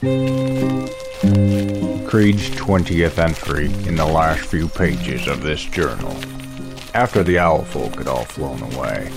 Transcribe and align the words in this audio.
Creed's 0.00 0.16
20th 2.56 3.18
entry 3.18 3.66
in 3.86 3.96
the 3.96 4.06
last 4.06 4.40
few 4.46 4.66
pages 4.66 5.26
of 5.28 5.42
this 5.42 5.62
journal. 5.62 6.16
After 6.94 7.22
the 7.22 7.38
owl 7.38 7.64
folk 7.64 7.96
had 7.96 8.08
all 8.08 8.24
flown 8.24 8.62
away, 8.72 9.10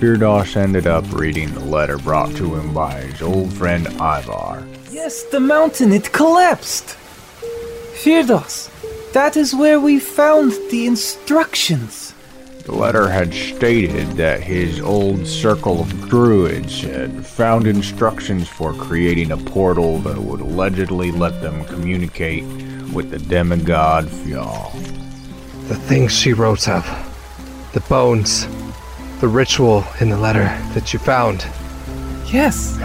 Firdos 0.00 0.56
ended 0.56 0.88
up 0.88 1.08
reading 1.12 1.54
the 1.54 1.60
letter 1.60 1.96
brought 1.96 2.34
to 2.36 2.56
him 2.56 2.74
by 2.74 3.02
his 3.02 3.22
old 3.22 3.52
friend 3.52 3.86
Ivar. 3.86 4.66
Yes, 4.90 5.22
the 5.22 5.38
mountain, 5.38 5.92
it 5.92 6.12
collapsed. 6.12 6.96
Firdos, 8.02 8.68
that 9.12 9.36
is 9.36 9.54
where 9.54 9.78
we 9.78 10.00
found 10.00 10.54
the 10.72 10.86
instructions. 10.88 12.09
The 12.64 12.72
letter 12.72 13.08
had 13.08 13.32
stated 13.34 14.06
that 14.12 14.42
his 14.42 14.80
old 14.80 15.26
circle 15.26 15.80
of 15.80 16.08
druids 16.08 16.82
had 16.82 17.26
found 17.26 17.66
instructions 17.66 18.48
for 18.48 18.72
creating 18.74 19.32
a 19.32 19.36
portal 19.36 19.98
that 20.00 20.18
would 20.18 20.40
allegedly 20.40 21.10
let 21.10 21.40
them 21.40 21.64
communicate 21.64 22.44
with 22.92 23.10
the 23.10 23.18
demigod 23.18 24.06
Fjall. 24.06 24.72
The 25.68 25.74
things 25.76 26.12
she 26.12 26.32
wrote 26.32 26.68
of, 26.68 26.84
the 27.72 27.80
bones, 27.88 28.46
the 29.20 29.28
ritual 29.28 29.84
in 30.00 30.10
the 30.10 30.18
letter 30.18 30.44
that 30.74 30.92
you 30.92 30.98
found, 30.98 31.46
Yes, 32.26 32.76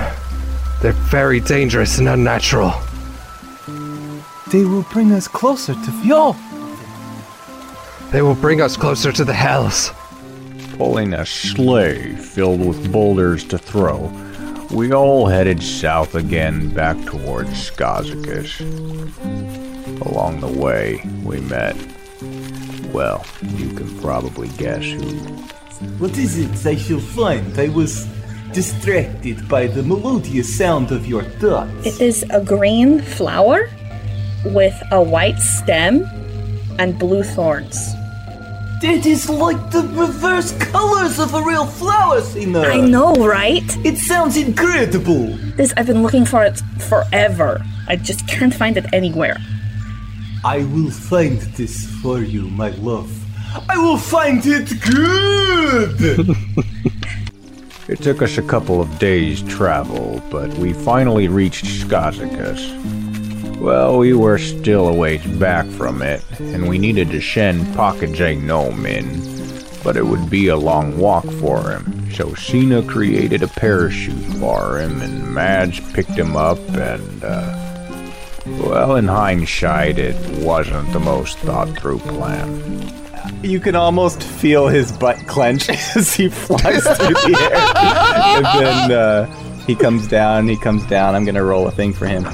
they're 0.81 0.93
very 0.93 1.39
dangerous 1.39 1.99
and 1.99 2.07
unnatural. 2.07 2.73
they 4.51 4.63
will 4.65 4.85
bring 4.91 5.12
us 5.12 5.27
closer 5.27 5.73
to 5.73 5.91
Fjall. 6.01 6.35
They 8.15 8.21
will 8.21 8.33
bring 8.33 8.61
us 8.61 8.77
closer 8.77 9.11
to 9.11 9.25
the 9.25 9.33
hells. 9.33 9.91
Pulling 10.77 11.13
a 11.13 11.25
sleigh 11.25 12.15
filled 12.15 12.65
with 12.65 12.89
boulders 12.89 13.43
to 13.49 13.57
throw, 13.57 14.09
we 14.71 14.93
all 14.93 15.27
headed 15.27 15.61
south 15.61 16.15
again 16.15 16.70
back 16.70 16.95
towards 17.03 17.49
Skazakis. 17.70 18.62
Along 20.07 20.40
the 20.40 20.48
way, 20.48 21.01
we 21.25 21.41
met. 21.41 21.75
Well, 22.93 23.25
you 23.57 23.73
can 23.73 23.99
probably 23.99 24.47
guess 24.55 24.85
who. 24.85 25.09
What 25.99 26.18
is 26.18 26.37
it 26.37 26.65
I 26.65 26.77
shall 26.77 27.01
find? 27.01 27.59
I 27.59 27.68
was 27.68 28.05
distracted 28.53 29.45
by 29.49 29.68
the 29.68 29.84
melodious 29.84 30.57
sound 30.57 30.93
of 30.93 31.05
your 31.05 31.23
thoughts. 31.23 31.85
It 31.85 31.99
is 31.99 32.23
a 32.29 32.40
green 32.40 33.01
flower 33.01 33.70
with 34.45 34.81
a 34.93 35.03
white 35.03 35.40
stem 35.40 36.05
and 36.79 36.97
blue 36.97 37.21
thorns. 37.21 37.93
That 38.81 39.05
is 39.05 39.29
like 39.29 39.71
the 39.71 39.81
reverse 39.93 40.51
colors 40.57 41.20
of 41.20 41.34
a 41.34 41.41
real 41.41 41.65
flower, 41.65 42.21
Sina. 42.21 42.62
I 42.62 42.81
know, 42.81 43.15
right? 43.15 43.63
It 43.85 43.98
sounds 43.98 44.37
incredible. 44.37 45.37
This 45.55 45.73
I've 45.77 45.87
been 45.87 46.04
looking 46.04 46.26
for 46.26 46.43
it 46.43 46.62
forever. 46.90 47.63
I 47.87 47.96
just 47.96 48.27
can't 48.27 48.53
find 48.53 48.77
it 48.77 48.85
anywhere. 48.93 49.37
I 50.43 50.59
will 50.65 50.91
find 50.91 51.40
this 51.57 51.85
for 52.01 52.20
you, 52.20 52.49
my 52.49 52.70
love. 52.70 53.09
I 53.70 53.77
will 53.77 53.98
find 53.98 54.41
it 54.46 54.70
good. 54.81 56.35
It 57.87 58.01
took 58.01 58.23
us 58.23 58.40
a 58.40 58.41
couple 58.41 58.81
of 58.81 58.98
days' 58.98 59.43
travel, 59.43 60.20
but 60.31 60.51
we 60.55 60.73
finally 60.73 61.27
reached 61.27 61.65
Skazakis. 61.65 63.04
Well, 63.59 63.98
we 63.98 64.13
were 64.13 64.38
still 64.38 64.89
a 64.89 64.94
ways 64.94 65.25
back 65.25 65.66
from 65.66 66.01
it, 66.01 66.22
and 66.39 66.67
we 66.67 66.78
needed 66.78 67.09
to 67.11 67.22
send 67.22 67.73
Pocket 67.75 68.12
J 68.13 68.35
Gnome 68.35 68.85
in, 68.85 69.22
but 69.84 69.95
it 69.95 70.06
would 70.06 70.29
be 70.29 70.50
a 70.50 70.57
long 70.57 70.97
walk 70.97 71.25
for 71.25 71.72
him. 71.72 72.12
So 72.12 72.34
Cena 72.34 72.84
created 72.84 73.44
a 73.44 73.47
parachute 73.47 74.23
for 74.39 74.79
him, 74.79 75.01
and 75.01 75.34
Madge 75.34 75.81
picked 75.94 76.12
him 76.12 76.35
up, 76.35 76.59
and, 76.69 77.23
uh, 77.23 78.12
well, 78.59 78.97
in 78.97 79.07
hindsight, 79.07 80.00
it 80.00 80.16
wasn't 80.44 80.91
the 80.94 81.00
most 81.00 81.38
thought 81.40 81.69
through 81.79 82.00
plan. 82.00 82.91
You 83.41 83.59
can 83.59 83.75
almost 83.75 84.22
feel 84.22 84.68
his 84.68 84.91
butt 84.91 85.18
clench 85.28 85.69
as 85.96 86.13
he 86.13 86.30
flies 86.30 86.84
through 86.84 87.13
the 87.13 87.38
air. 87.41 87.75
and 88.38 88.46
then 88.46 88.91
uh, 88.91 89.66
he 89.66 89.75
comes 89.75 90.07
down, 90.07 90.47
he 90.47 90.57
comes 90.57 90.85
down. 90.88 91.16
I'm 91.16 91.24
going 91.25 91.35
to 91.35 91.44
roll 91.44 91.68
a 91.68 91.72
thing 91.72 91.94
for 91.94 92.06
him. 92.06 92.25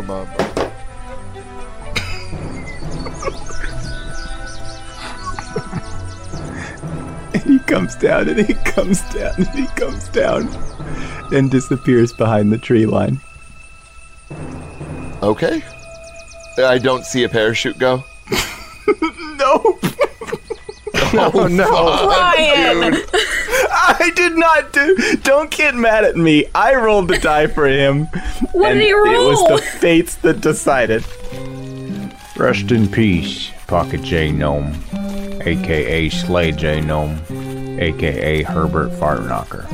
Come 0.00 0.10
on. 0.12 0.26
And 7.32 7.42
he 7.42 7.58
comes 7.60 7.94
down 7.96 8.28
and 8.28 8.40
he 8.46 8.54
comes 8.54 9.02
down 9.12 9.34
and 9.36 9.48
he 9.50 9.66
comes 9.66 10.08
down 10.08 10.48
and 11.32 11.50
disappears 11.50 12.12
behind 12.14 12.50
the 12.50 12.58
tree 12.58 12.86
line. 12.86 13.20
Okay. 15.22 15.62
I 16.58 16.78
don't 16.78 17.04
see 17.04 17.24
a 17.24 17.28
parachute 17.28 17.78
go. 17.78 18.02
Nope. 19.36 19.84
Oh 21.12 21.48
no! 21.48 21.68
Ryan! 22.08 23.02
I 23.82 24.12
did 24.14 24.36
not 24.36 24.72
do. 24.72 25.16
Don't 25.22 25.50
get 25.50 25.74
mad 25.74 26.04
at 26.04 26.16
me. 26.16 26.46
I 26.54 26.74
rolled 26.74 27.08
the 27.08 27.18
die 27.18 27.46
for 27.46 27.66
him. 27.66 28.06
What 28.52 28.72
and 28.72 28.80
did 28.80 28.86
he 28.86 28.92
roll? 28.92 29.06
It 29.06 29.28
was 29.28 29.60
the 29.60 29.66
fates 29.78 30.16
that 30.16 30.40
decided. 30.40 31.04
Rest 32.36 32.72
in 32.72 32.88
peace, 32.88 33.50
Pocket 33.66 34.02
J 34.02 34.32
Gnome, 34.32 34.74
aka 35.42 36.08
Slay 36.08 36.52
J 36.52 36.80
Gnome, 36.80 37.20
aka 37.78 38.42
Herbert 38.42 38.90
Fartknocker. 38.92 39.66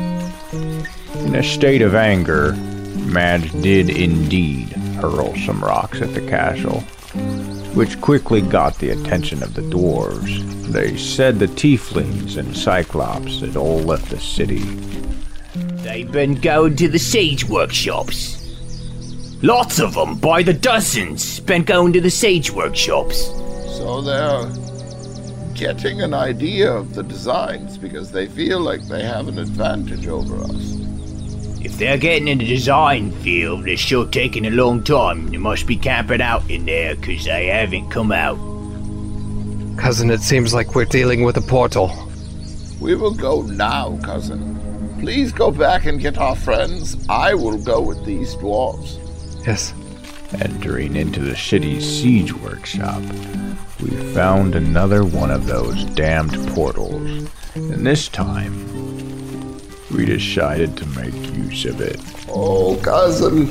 In 1.27 1.35
a 1.35 1.43
state 1.43 1.83
of 1.83 1.95
anger, 1.95 2.53
Madge 3.07 3.51
did 3.63 3.89
indeed 3.89 4.69
hurl 5.01 5.35
some 5.37 5.63
rocks 5.63 6.01
at 6.01 6.13
the 6.15 6.21
castle, 6.21 6.85
which 7.77 8.01
quickly 8.01 8.41
got 8.41 8.79
the 8.79 8.89
attention 8.89 9.43
of 9.43 9.53
the 9.53 9.61
dwarves. 9.61 10.43
They 10.73 10.97
said 10.97 11.39
the 11.39 11.47
tieflings 11.47 12.39
and 12.39 12.57
cyclops 12.57 13.41
had 13.41 13.55
all 13.55 13.81
left 13.81 14.09
the 14.09 14.19
city. 14.19 14.65
They've 15.85 16.11
been 16.11 16.37
going 16.37 16.77
to 16.77 16.89
the 16.89 16.99
sage 16.99 17.45
workshops. 17.45 18.43
Lots 19.43 19.79
of 19.79 19.95
them, 19.95 20.17
by 20.17 20.43
the 20.43 20.55
dozens, 20.55 21.39
been 21.41 21.65
going 21.65 21.93
to 21.93 22.01
the 22.01 22.11
sage 22.11 22.51
workshops. 22.51 23.27
So 23.77 24.01
they're 24.01 24.51
getting 25.55 26.01
an 26.01 26.15
idea 26.15 26.73
of 26.73 26.95
the 26.95 27.03
designs 27.03 27.77
because 27.77 28.11
they 28.11 28.27
feel 28.27 28.59
like 28.59 28.89
they 28.89 29.03
have 29.03 29.29
an 29.29 29.39
advantage 29.39 30.07
over 30.07 30.39
us. 30.39 30.86
If 31.61 31.79
they're 31.79 31.99
getting 31.99 32.29
in 32.29 32.39
the 32.39 32.47
design 32.47 33.11
field, 33.11 33.67
it's 33.67 33.81
sure 33.81 34.07
taking 34.07 34.47
a 34.47 34.51
long 34.51 34.83
time. 34.83 35.29
They 35.29 35.39
must 35.39 35.67
be 35.67 35.77
camping 35.77 36.21
out 36.21 36.49
in 36.49 36.67
there, 36.67 36.95
'cause 36.97 37.25
they 37.25 37.47
haven't 37.47 37.91
come 37.91 38.13
out. 38.13 38.39
Cousin, 39.77 40.11
it 40.11 40.21
seems 40.21 40.55
like 40.55 40.75
we're 40.75 40.85
dealing 40.85 41.25
with 41.25 41.37
a 41.37 41.43
portal. 41.43 41.93
We 42.81 42.95
will 42.95 43.15
go 43.15 43.43
now, 43.43 43.99
cousin. 44.03 44.59
Please 45.01 45.33
go 45.33 45.51
back 45.51 45.87
and 45.87 46.01
get 46.01 46.19
our 46.19 46.37
friends. 46.37 46.97
I 47.09 47.35
will 47.35 47.59
go 47.59 47.81
with 47.81 48.05
these 48.05 48.35
dwarves. 48.37 48.99
Yes. 49.47 49.75
Entering 50.41 50.97
into 50.97 51.21
the 51.21 51.37
city's 51.37 51.85
siege 51.85 52.33
workshop, 52.33 53.03
we 53.83 53.91
found 54.13 54.55
another 54.55 55.05
one 55.05 55.31
of 55.31 55.47
those 55.47 55.85
damned 55.95 56.35
portals. 56.49 57.29
And 57.55 57.87
this 57.87 58.09
time, 58.09 58.55
we 59.93 60.05
decided 60.05 60.77
to 60.77 60.87
make 60.87 61.15
use 61.35 61.65
of 61.65 61.81
it. 61.81 62.01
Oh, 62.29 62.79
cousin, 62.83 63.49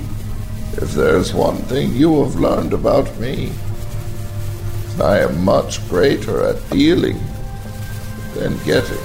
if 0.73 0.91
there's 0.91 1.33
one 1.33 1.57
thing 1.57 1.93
you 1.93 2.23
have 2.23 2.35
learned 2.35 2.73
about 2.73 3.17
me, 3.19 3.51
I 5.01 5.19
am 5.19 5.43
much 5.43 5.87
greater 5.89 6.43
at 6.43 6.69
dealing 6.69 7.19
than 8.33 8.57
getting. 8.65 8.97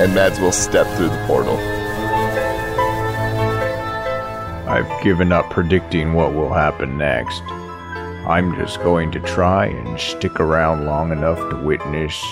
And 0.00 0.14
Mads 0.14 0.40
will 0.40 0.52
step 0.52 0.86
through 0.96 1.08
the 1.08 1.24
portal. 1.26 1.56
I've 4.68 5.02
given 5.02 5.32
up 5.32 5.48
predicting 5.50 6.12
what 6.12 6.34
will 6.34 6.52
happen 6.52 6.98
next. 6.98 7.42
I'm 8.28 8.54
just 8.56 8.78
going 8.82 9.10
to 9.12 9.20
try 9.20 9.66
and 9.66 9.98
stick 9.98 10.38
around 10.40 10.84
long 10.84 11.10
enough 11.10 11.38
to 11.50 11.56
witness 11.56 12.22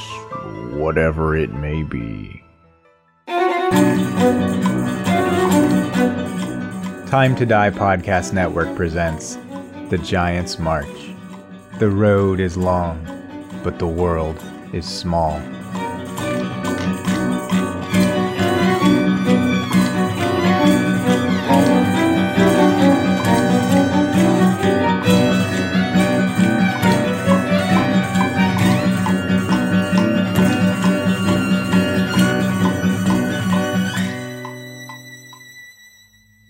whatever 0.74 1.34
it 1.36 1.52
may 1.52 1.82
be. 1.82 2.45
Time 7.06 7.34
to 7.36 7.44
Die 7.46 7.70
Podcast 7.70 8.32
Network 8.32 8.76
presents 8.76 9.38
The 9.90 9.98
Giant's 9.98 10.58
March. 10.60 11.14
The 11.80 11.90
road 11.90 12.38
is 12.38 12.56
long, 12.56 13.04
but 13.64 13.80
the 13.80 13.86
world 13.88 14.40
is 14.72 14.86
small. 14.86 15.40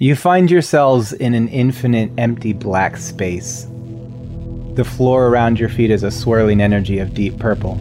You 0.07 0.15
find 0.15 0.49
yourselves 0.49 1.13
in 1.13 1.35
an 1.35 1.49
infinite 1.49 2.13
empty 2.17 2.53
black 2.53 2.97
space. 2.97 3.67
The 4.75 4.85
floor 4.85 5.27
around 5.27 5.59
your 5.59 5.69
feet 5.69 5.91
is 5.91 6.05
a 6.05 6.13
swirling 6.13 6.61
energy 6.61 7.01
of 7.01 7.13
deep 7.13 7.41
purple. 7.41 7.81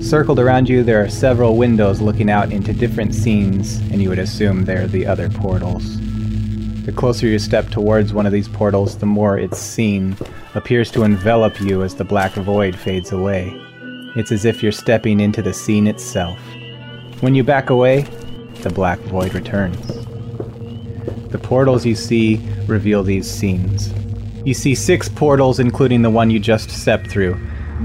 Circled 0.00 0.38
around 0.38 0.70
you, 0.70 0.82
there 0.82 1.04
are 1.04 1.10
several 1.10 1.58
windows 1.58 2.00
looking 2.00 2.30
out 2.30 2.50
into 2.50 2.72
different 2.72 3.14
scenes, 3.14 3.76
and 3.90 4.00
you 4.00 4.08
would 4.08 4.18
assume 4.18 4.64
they're 4.64 4.86
the 4.86 5.06
other 5.06 5.28
portals. 5.28 5.98
The 6.86 6.94
closer 6.96 7.26
you 7.26 7.38
step 7.38 7.68
towards 7.68 8.14
one 8.14 8.24
of 8.24 8.32
these 8.32 8.48
portals, 8.48 8.96
the 8.96 9.04
more 9.04 9.36
its 9.36 9.58
scene 9.58 10.16
appears 10.54 10.90
to 10.92 11.02
envelop 11.02 11.60
you 11.60 11.82
as 11.82 11.94
the 11.94 12.04
black 12.04 12.32
void 12.32 12.74
fades 12.74 13.12
away. 13.12 13.52
It's 14.16 14.32
as 14.32 14.46
if 14.46 14.62
you're 14.62 14.72
stepping 14.72 15.20
into 15.20 15.42
the 15.42 15.52
scene 15.52 15.88
itself. 15.88 16.38
When 17.20 17.34
you 17.34 17.44
back 17.44 17.68
away, 17.68 18.06
the 18.62 18.70
black 18.70 18.98
void 19.00 19.34
returns. 19.34 20.03
The 21.34 21.40
portals 21.40 21.84
you 21.84 21.96
see 21.96 22.48
reveal 22.68 23.02
these 23.02 23.28
scenes. 23.28 23.92
You 24.44 24.54
see 24.54 24.72
six 24.76 25.08
portals, 25.08 25.58
including 25.58 26.00
the 26.00 26.08
one 26.08 26.30
you 26.30 26.38
just 26.38 26.70
stepped 26.70 27.08
through, 27.08 27.36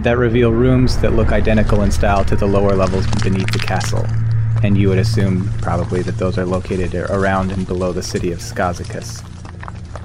that 0.04 0.20
reveal 0.20 0.52
rooms 0.52 1.00
that 1.00 1.14
look 1.14 1.32
identical 1.32 1.82
in 1.82 1.90
style 1.90 2.24
to 2.26 2.36
the 2.36 2.46
lower 2.46 2.76
levels 2.76 3.08
beneath 3.24 3.50
the 3.50 3.58
castle. 3.58 4.06
And 4.62 4.78
you 4.78 4.88
would 4.90 5.00
assume 5.00 5.50
probably 5.64 6.04
that 6.04 6.20
those 6.20 6.38
are 6.38 6.46
located 6.46 6.94
around 6.94 7.52
and 7.52 7.66
below 7.66 7.92
the 7.92 8.04
city 8.04 8.32
of 8.32 8.38
Skazicus. 8.38 9.26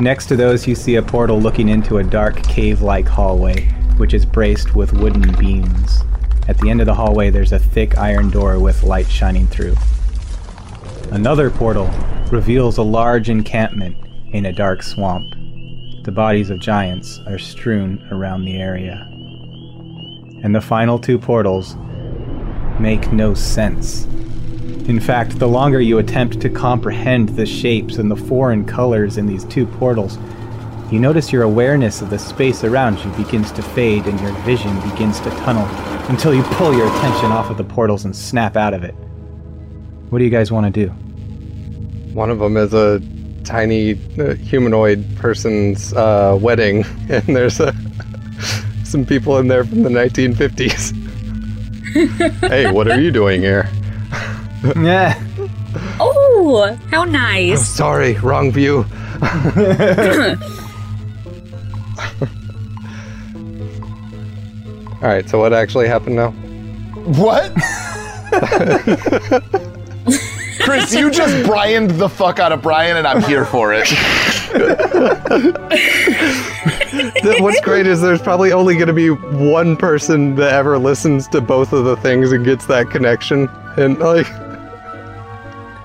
Next 0.00 0.24
to 0.28 0.36
those, 0.36 0.66
you 0.66 0.74
see 0.74 0.94
a 0.94 1.02
portal 1.02 1.38
looking 1.38 1.68
into 1.68 1.98
a 1.98 2.02
dark 2.02 2.42
cave 2.44 2.80
like 2.80 3.06
hallway, 3.06 3.66
which 3.98 4.14
is 4.14 4.24
braced 4.24 4.74
with 4.74 4.94
wooden 4.94 5.36
beams. 5.38 6.02
At 6.48 6.56
the 6.56 6.70
end 6.70 6.80
of 6.80 6.86
the 6.86 6.94
hallway, 6.94 7.28
there's 7.28 7.52
a 7.52 7.58
thick 7.58 7.98
iron 7.98 8.30
door 8.30 8.58
with 8.58 8.84
light 8.84 9.06
shining 9.06 9.46
through. 9.48 9.76
Another 11.10 11.50
portal 11.50 11.90
reveals 12.34 12.78
a 12.78 12.82
large 12.82 13.30
encampment 13.30 13.96
in 14.32 14.46
a 14.46 14.52
dark 14.52 14.82
swamp. 14.82 15.36
The 16.02 16.10
bodies 16.10 16.50
of 16.50 16.58
giants 16.58 17.20
are 17.28 17.38
strewn 17.38 18.04
around 18.10 18.44
the 18.44 18.56
area. 18.56 19.08
And 20.42 20.52
the 20.52 20.60
final 20.60 20.98
two 20.98 21.16
portals 21.16 21.76
make 22.80 23.12
no 23.12 23.34
sense. 23.34 24.06
In 24.88 24.98
fact, 24.98 25.38
the 25.38 25.46
longer 25.46 25.80
you 25.80 25.98
attempt 25.98 26.40
to 26.40 26.50
comprehend 26.50 27.28
the 27.28 27.46
shapes 27.46 27.98
and 27.98 28.10
the 28.10 28.16
foreign 28.16 28.64
colors 28.64 29.16
in 29.16 29.26
these 29.26 29.44
two 29.44 29.64
portals, 29.64 30.18
you 30.90 30.98
notice 30.98 31.30
your 31.30 31.44
awareness 31.44 32.02
of 32.02 32.10
the 32.10 32.18
space 32.18 32.64
around 32.64 32.98
you 32.98 33.12
begins 33.12 33.52
to 33.52 33.62
fade 33.62 34.06
and 34.06 34.20
your 34.20 34.32
vision 34.42 34.74
begins 34.90 35.20
to 35.20 35.30
tunnel 35.30 35.68
until 36.10 36.34
you 36.34 36.42
pull 36.42 36.74
your 36.74 36.88
attention 36.88 37.30
off 37.30 37.48
of 37.48 37.58
the 37.58 37.64
portals 37.64 38.04
and 38.04 38.16
snap 38.16 38.56
out 38.56 38.74
of 38.74 38.82
it. 38.82 38.96
What 40.10 40.18
do 40.18 40.24
you 40.24 40.30
guys 40.30 40.50
want 40.50 40.74
to 40.74 40.86
do? 40.86 40.92
One 42.14 42.30
of 42.30 42.38
them 42.38 42.56
is 42.56 42.72
a 42.72 43.02
tiny 43.42 43.98
uh, 44.20 44.34
humanoid 44.34 45.04
person's 45.16 45.92
uh, 45.94 46.38
wedding, 46.40 46.84
and 47.08 47.24
there's 47.24 47.58
a, 47.58 47.74
some 48.84 49.04
people 49.04 49.36
in 49.38 49.48
there 49.48 49.64
from 49.64 49.82
the 49.82 49.90
1950s. 49.90 50.92
hey, 52.48 52.70
what 52.70 52.86
are 52.86 53.00
you 53.00 53.10
doing 53.10 53.40
here? 53.40 53.68
Yeah. 54.76 55.20
Oh, 55.98 56.78
how 56.88 57.02
nice. 57.02 57.66
Sorry, 57.66 58.14
wrong 58.14 58.52
view. 58.52 58.86
All 65.02 65.10
right, 65.10 65.28
so 65.28 65.40
what 65.40 65.52
actually 65.52 65.88
happened 65.88 66.14
now? 66.14 66.30
What? 67.04 67.52
Chris, 70.64 70.94
you 70.94 71.10
just 71.10 71.46
Brianed 71.46 71.90
the 71.90 72.08
fuck 72.08 72.38
out 72.38 72.50
of 72.50 72.62
Brian, 72.62 72.96
and 72.96 73.06
I'm 73.06 73.22
here 73.22 73.44
for 73.44 73.74
it. 73.74 73.86
What's 77.40 77.60
great 77.60 77.86
is 77.86 78.00
there's 78.00 78.22
probably 78.22 78.52
only 78.52 78.74
going 78.74 78.86
to 78.86 78.94
be 78.94 79.10
one 79.10 79.76
person 79.76 80.34
that 80.36 80.54
ever 80.54 80.78
listens 80.78 81.28
to 81.28 81.42
both 81.42 81.74
of 81.74 81.84
the 81.84 81.96
things 81.98 82.32
and 82.32 82.44
gets 82.44 82.64
that 82.66 82.90
connection. 82.90 83.48
And 83.76 83.98
like, 83.98 84.30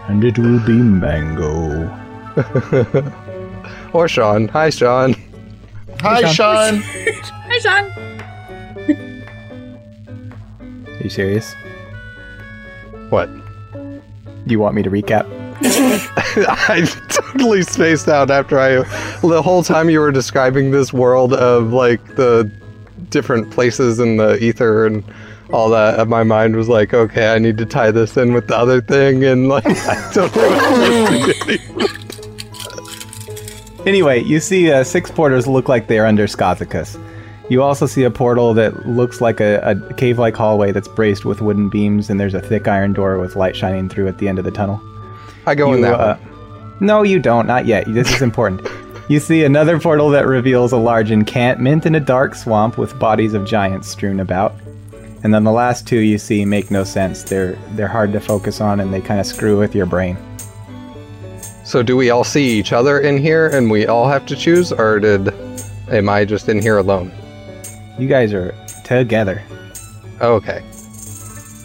And 0.08 0.24
it 0.24 0.40
will 0.40 0.66
be 0.66 0.74
Mango. 0.74 1.90
or 3.94 4.08
Sean. 4.08 4.48
Hi, 4.48 4.70
Sean. 4.70 5.14
Hi, 6.00 6.32
Sean. 6.32 6.82
Hi, 6.84 7.58
Sean. 7.60 7.92
Are 10.88 11.04
you 11.04 11.10
serious? 11.10 11.54
What? 13.10 13.30
You 14.50 14.60
want 14.60 14.76
me 14.76 14.82
to 14.82 14.90
recap? 14.90 15.28
I 15.62 16.82
totally 17.10 17.62
spaced 17.62 18.08
out 18.08 18.32
after 18.32 18.60
I. 18.60 18.78
The 19.22 19.42
whole 19.44 19.62
time 19.62 19.90
you 19.92 20.00
were 20.00 20.12
describing 20.12 20.72
this 20.72 20.92
world 20.92 21.34
of 21.34 21.72
like 21.72 22.16
the 22.16 22.50
different 23.10 23.52
places 23.52 24.00
in 24.00 24.18
the 24.18 24.44
ether 24.44 24.88
and 24.88 25.04
all 25.54 25.70
that, 25.70 26.08
my 26.08 26.24
mind 26.24 26.56
was 26.56 26.68
like, 26.68 26.94
okay, 26.94 27.34
I 27.34 27.38
need 27.38 27.58
to 27.60 27.66
tie 27.66 27.92
this 27.92 28.18
in 28.18 28.34
with 28.34 28.48
the 28.48 28.58
other 28.58 28.82
thing, 28.82 29.24
and 29.24 29.50
like, 29.50 29.66
I 29.68 30.12
don't 30.14 30.36
know 30.36 31.86
Anyway, 33.86 34.24
you 34.24 34.40
see 34.40 34.72
uh, 34.72 34.84
six 34.84 35.10
porters 35.12 35.48
look 35.48 35.70
like 35.70 35.88
they're 35.88 36.06
under 36.06 36.28
Skazicus. 36.28 36.98
You 37.50 37.64
also 37.64 37.88
see 37.88 38.04
a 38.04 38.12
portal 38.12 38.54
that 38.54 38.88
looks 38.88 39.22
like 39.22 39.40
a, 39.40 39.60
a 39.62 39.94
cave-like 39.96 40.36
hallway 40.36 40.72
that's 40.72 40.88
braced 40.88 41.26
with 41.26 41.42
wooden 41.42 41.68
beams, 41.68 42.10
and 42.10 42.20
there's 42.20 42.36
a 42.36 42.42
thick 42.42 42.68
iron 42.68 42.94
door 42.94 43.18
with 43.18 43.36
light 43.36 43.56
shining 43.56 43.90
through 43.90 44.08
at 44.08 44.20
the 44.20 44.28
end 44.28 44.38
of 44.38 44.46
the 44.46 44.52
tunnel. 44.52 44.80
I 45.48 45.56
go 45.56 45.74
in 45.74 45.80
You, 45.80 45.86
that 45.86 46.00
uh, 46.00 46.18
one. 46.18 46.78
No, 46.80 47.02
you 47.02 47.20
don't. 47.20 47.48
Not 47.48 47.66
yet. 47.66 47.92
This 47.92 48.14
is 48.14 48.22
important. 48.22 48.68
you 49.10 49.20
see 49.20 49.44
another 49.44 49.80
portal 49.80 50.10
that 50.12 50.28
reveals 50.28 50.72
a 50.72 50.78
large 50.78 51.10
encampment 51.10 51.88
in 51.88 51.96
a 51.96 52.00
dark 52.00 52.36
swamp 52.36 52.78
with 52.78 52.98
bodies 53.00 53.34
of 53.34 53.46
giants 53.46 53.90
strewn 53.90 54.20
about. 54.20 54.54
And 55.24 55.34
then 55.34 55.44
the 55.44 55.52
last 55.52 55.88
two 55.88 56.00
you 56.00 56.20
see 56.20 56.46
make 56.46 56.70
no 56.70 56.84
sense. 56.84 57.24
They're 57.24 57.54
they're 57.72 57.88
hard 57.88 58.14
to 58.14 58.20
focus 58.22 58.62
on, 58.62 58.80
and 58.80 58.94
they 58.94 59.02
kind 59.02 59.20
of 59.20 59.26
screw 59.26 59.58
with 59.58 59.76
your 59.76 59.88
brain. 59.88 60.18
So 61.66 61.84
do 61.84 61.98
we 61.98 62.12
all 62.12 62.24
see 62.24 62.48
each 62.48 62.74
other 62.74 63.00
in 63.00 63.18
here, 63.18 63.48
and 63.48 63.70
we 63.70 63.88
all 63.88 64.08
have 64.08 64.26
to 64.28 64.36
choose, 64.36 64.72
or 64.72 65.00
did 65.00 65.34
am 65.90 66.08
I 66.08 66.26
just 66.26 66.48
in 66.48 66.62
here 66.62 66.78
alone? 66.78 67.12
You 68.00 68.08
guys 68.08 68.34
are 68.34 68.56
together. 68.86 69.44
Okay. 70.22 70.64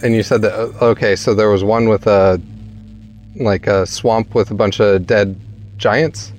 And 0.03 0.17
you 0.17 0.25
said 0.25 0.43
that 0.43 0.53
okay, 0.83 1.15
so 1.15 1.33
there 1.33 1.49
was 1.49 1.63
one 1.63 1.89
with 1.89 2.09
a 2.09 2.43
like 3.37 3.69
a 3.69 3.87
swamp 3.87 4.35
with 4.35 4.51
a 4.51 4.55
bunch 4.55 4.81
of 4.81 5.07
dead 5.07 5.39
giants. 5.77 6.33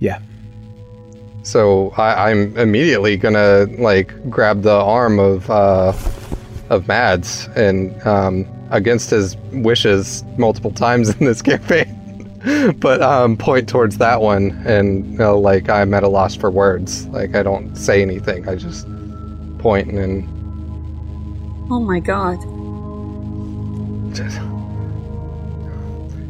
Yeah. 0.00 0.20
So 1.44 1.90
I, 1.96 2.30
I'm 2.30 2.54
immediately 2.58 3.16
gonna 3.16 3.66
like 3.78 4.12
grab 4.28 4.60
the 4.60 4.74
arm 4.74 5.18
of 5.18 5.50
uh, 5.50 5.94
of 6.68 6.86
Mads 6.86 7.48
and 7.56 8.00
um, 8.06 8.46
against 8.70 9.08
his 9.08 9.38
wishes 9.52 10.24
multiple 10.36 10.72
times 10.72 11.08
in 11.08 11.24
this 11.24 11.40
campaign, 11.50 12.76
but 12.80 13.00
um, 13.00 13.38
point 13.38 13.66
towards 13.66 13.96
that 13.96 14.20
one 14.20 14.50
and 14.66 15.06
you 15.12 15.18
know, 15.18 15.38
like 15.38 15.70
I'm 15.70 15.94
at 15.94 16.02
a 16.02 16.08
loss 16.08 16.36
for 16.36 16.50
words. 16.50 17.06
Like 17.08 17.34
I 17.34 17.42
don't 17.42 17.74
say 17.76 18.02
anything. 18.02 18.46
I 18.46 18.56
just 18.56 18.86
point 19.62 19.90
and 19.92 20.28
Oh 21.70 21.80
my 21.80 22.00
god. 22.00 22.38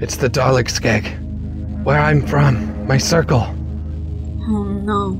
it's 0.01 0.17
the 0.17 0.29
Dalek 0.29 0.69
skeg, 0.69 1.05
where 1.85 1.99
I'm 1.99 2.25
from, 2.27 2.87
my 2.87 2.99
circle. 2.99 3.43
Oh 4.49 4.65
no. 4.65 5.19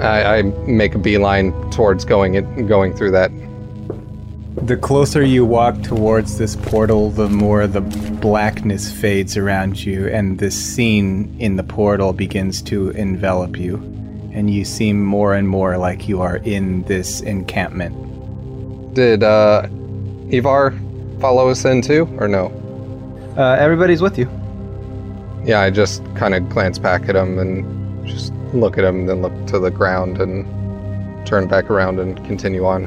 I, 0.00 0.38
I 0.38 0.42
make 0.42 0.94
a 0.94 0.98
beeline 0.98 1.52
towards 1.70 2.04
going 2.04 2.34
it, 2.34 2.66
going 2.66 2.94
through 2.94 3.12
that. 3.12 3.30
The 4.66 4.76
closer 4.76 5.22
you 5.24 5.44
walk 5.44 5.82
towards 5.82 6.38
this 6.38 6.56
portal, 6.56 7.10
the 7.10 7.28
more 7.28 7.66
the 7.66 7.80
blackness 7.80 8.90
fades 8.92 9.36
around 9.36 9.84
you, 9.84 10.08
and 10.08 10.38
this 10.38 10.54
scene 10.54 11.34
in 11.38 11.56
the 11.56 11.62
portal 11.62 12.12
begins 12.12 12.60
to 12.62 12.90
envelop 12.90 13.56
you. 13.58 13.76
And 14.32 14.48
you 14.48 14.64
seem 14.64 15.04
more 15.04 15.34
and 15.34 15.48
more 15.48 15.76
like 15.76 16.08
you 16.08 16.20
are 16.22 16.36
in 16.38 16.82
this 16.84 17.20
encampment. 17.20 18.94
Did 18.94 19.22
uh, 19.22 19.68
Ivar 20.30 20.74
follow 21.20 21.48
us 21.48 21.64
in 21.64 21.82
too, 21.82 22.08
or 22.18 22.28
no? 22.28 22.46
Uh, 23.36 23.56
everybody's 23.58 24.02
with 24.02 24.18
you. 24.18 24.28
Yeah, 25.44 25.60
I 25.60 25.70
just 25.70 26.02
kind 26.14 26.34
of 26.34 26.48
glance 26.48 26.78
back 26.78 27.08
at 27.08 27.16
him 27.16 27.38
and 27.38 28.06
just 28.06 28.32
look 28.54 28.78
at 28.78 28.84
him, 28.84 29.06
then 29.06 29.22
look 29.22 29.46
to 29.48 29.58
the 29.58 29.70
ground 29.70 30.20
and 30.20 30.46
turn 31.26 31.48
back 31.48 31.70
around 31.70 31.98
and 31.98 32.16
continue 32.26 32.64
on. 32.64 32.86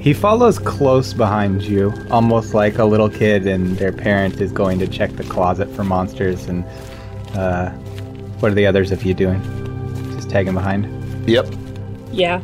He 0.00 0.12
follows 0.12 0.58
close 0.58 1.12
behind 1.12 1.62
you, 1.62 1.92
almost 2.10 2.54
like 2.54 2.78
a 2.78 2.84
little 2.84 3.10
kid 3.10 3.46
and 3.46 3.76
their 3.76 3.92
parent 3.92 4.40
is 4.40 4.52
going 4.52 4.78
to 4.78 4.86
check 4.86 5.10
the 5.16 5.24
closet 5.24 5.68
for 5.70 5.84
monsters. 5.84 6.46
And 6.46 6.64
uh, 7.34 7.70
what 8.40 8.52
are 8.52 8.54
the 8.54 8.66
others 8.66 8.92
of 8.92 9.02
you 9.02 9.14
doing? 9.14 9.65
Just 10.26 10.34
tagging 10.34 10.54
behind? 10.54 11.28
Yep. 11.28 11.46
Yeah. 12.10 12.40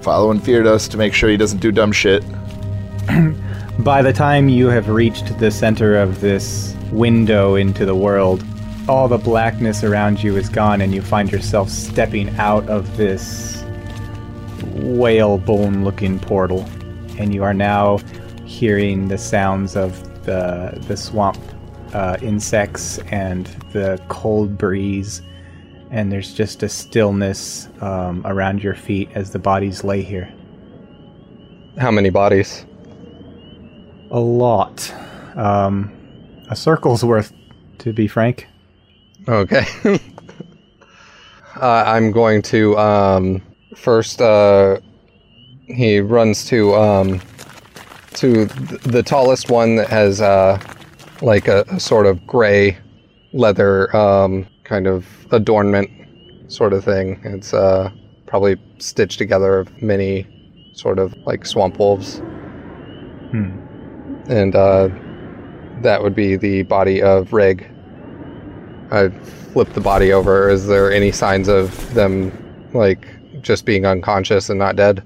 Following 0.00 0.40
Feardos 0.40 0.88
to 0.90 0.96
make 0.96 1.12
sure 1.12 1.28
he 1.28 1.36
doesn't 1.36 1.58
do 1.58 1.70
dumb 1.70 1.92
shit. 1.92 2.24
By 3.80 4.00
the 4.00 4.14
time 4.14 4.48
you 4.48 4.68
have 4.68 4.88
reached 4.88 5.38
the 5.38 5.50
center 5.50 5.96
of 5.96 6.22
this 6.22 6.74
window 6.90 7.56
into 7.56 7.84
the 7.84 7.94
world, 7.94 8.42
all 8.88 9.08
the 9.08 9.18
blackness 9.18 9.84
around 9.84 10.22
you 10.22 10.38
is 10.38 10.48
gone, 10.48 10.80
and 10.80 10.94
you 10.94 11.02
find 11.02 11.30
yourself 11.30 11.68
stepping 11.68 12.34
out 12.38 12.66
of 12.70 12.96
this 12.96 13.62
whalebone 14.76 15.84
looking 15.84 16.18
portal. 16.18 16.66
And 17.18 17.34
you 17.34 17.42
are 17.42 17.54
now 17.54 17.98
hearing 18.46 19.08
the 19.08 19.18
sounds 19.18 19.76
of 19.76 20.24
the, 20.24 20.78
the 20.88 20.96
swamp 20.96 21.38
uh, 21.92 22.16
insects 22.22 22.98
and 23.10 23.46
the 23.72 24.00
cold 24.08 24.56
breeze. 24.56 25.20
And 25.90 26.10
there's 26.10 26.34
just 26.34 26.62
a 26.62 26.68
stillness 26.68 27.68
um, 27.80 28.22
around 28.24 28.62
your 28.62 28.74
feet 28.74 29.08
as 29.14 29.30
the 29.30 29.38
bodies 29.38 29.84
lay 29.84 30.02
here. 30.02 30.32
How 31.78 31.90
many 31.90 32.10
bodies? 32.10 32.64
A 34.10 34.18
lot. 34.18 34.92
Um, 35.36 35.92
a 36.48 36.56
circle's 36.56 37.04
worth, 37.04 37.32
to 37.78 37.92
be 37.92 38.08
frank. 38.08 38.48
Okay. 39.28 39.64
uh, 41.56 41.84
I'm 41.86 42.10
going 42.12 42.42
to 42.42 42.78
um, 42.78 43.42
first. 43.76 44.20
Uh, 44.20 44.78
he 45.66 45.98
runs 46.00 46.44
to 46.46 46.74
um, 46.74 47.20
to 48.14 48.46
th- 48.46 48.80
the 48.82 49.02
tallest 49.02 49.50
one 49.50 49.76
that 49.76 49.88
has 49.88 50.20
uh, 50.20 50.58
like 51.22 51.48
a, 51.48 51.64
a 51.68 51.80
sort 51.80 52.06
of 52.06 52.26
gray 52.26 52.78
leather 53.32 53.94
um, 53.96 54.46
kind 54.66 54.86
of 54.86 55.26
adornment 55.30 55.90
sort 56.48 56.72
of 56.72 56.84
thing. 56.84 57.20
It's 57.24 57.54
uh, 57.54 57.90
probably 58.26 58.56
stitched 58.78 59.18
together 59.18 59.58
of 59.58 59.82
many 59.82 60.26
sort 60.74 60.98
of 60.98 61.14
like 61.24 61.46
swamp 61.46 61.78
wolves. 61.78 62.18
Hmm. 63.30 63.62
And 64.28 64.54
uh, 64.54 64.88
that 65.82 66.02
would 66.02 66.14
be 66.14 66.36
the 66.36 66.64
body 66.64 67.00
of 67.00 67.32
Rig. 67.32 67.66
I 68.90 69.08
flip 69.08 69.72
the 69.72 69.80
body 69.80 70.12
over. 70.12 70.48
Is 70.48 70.66
there 70.66 70.92
any 70.92 71.12
signs 71.12 71.48
of 71.48 71.94
them 71.94 72.32
like 72.74 73.06
just 73.42 73.64
being 73.64 73.86
unconscious 73.86 74.50
and 74.50 74.58
not 74.58 74.76
dead? 74.76 75.02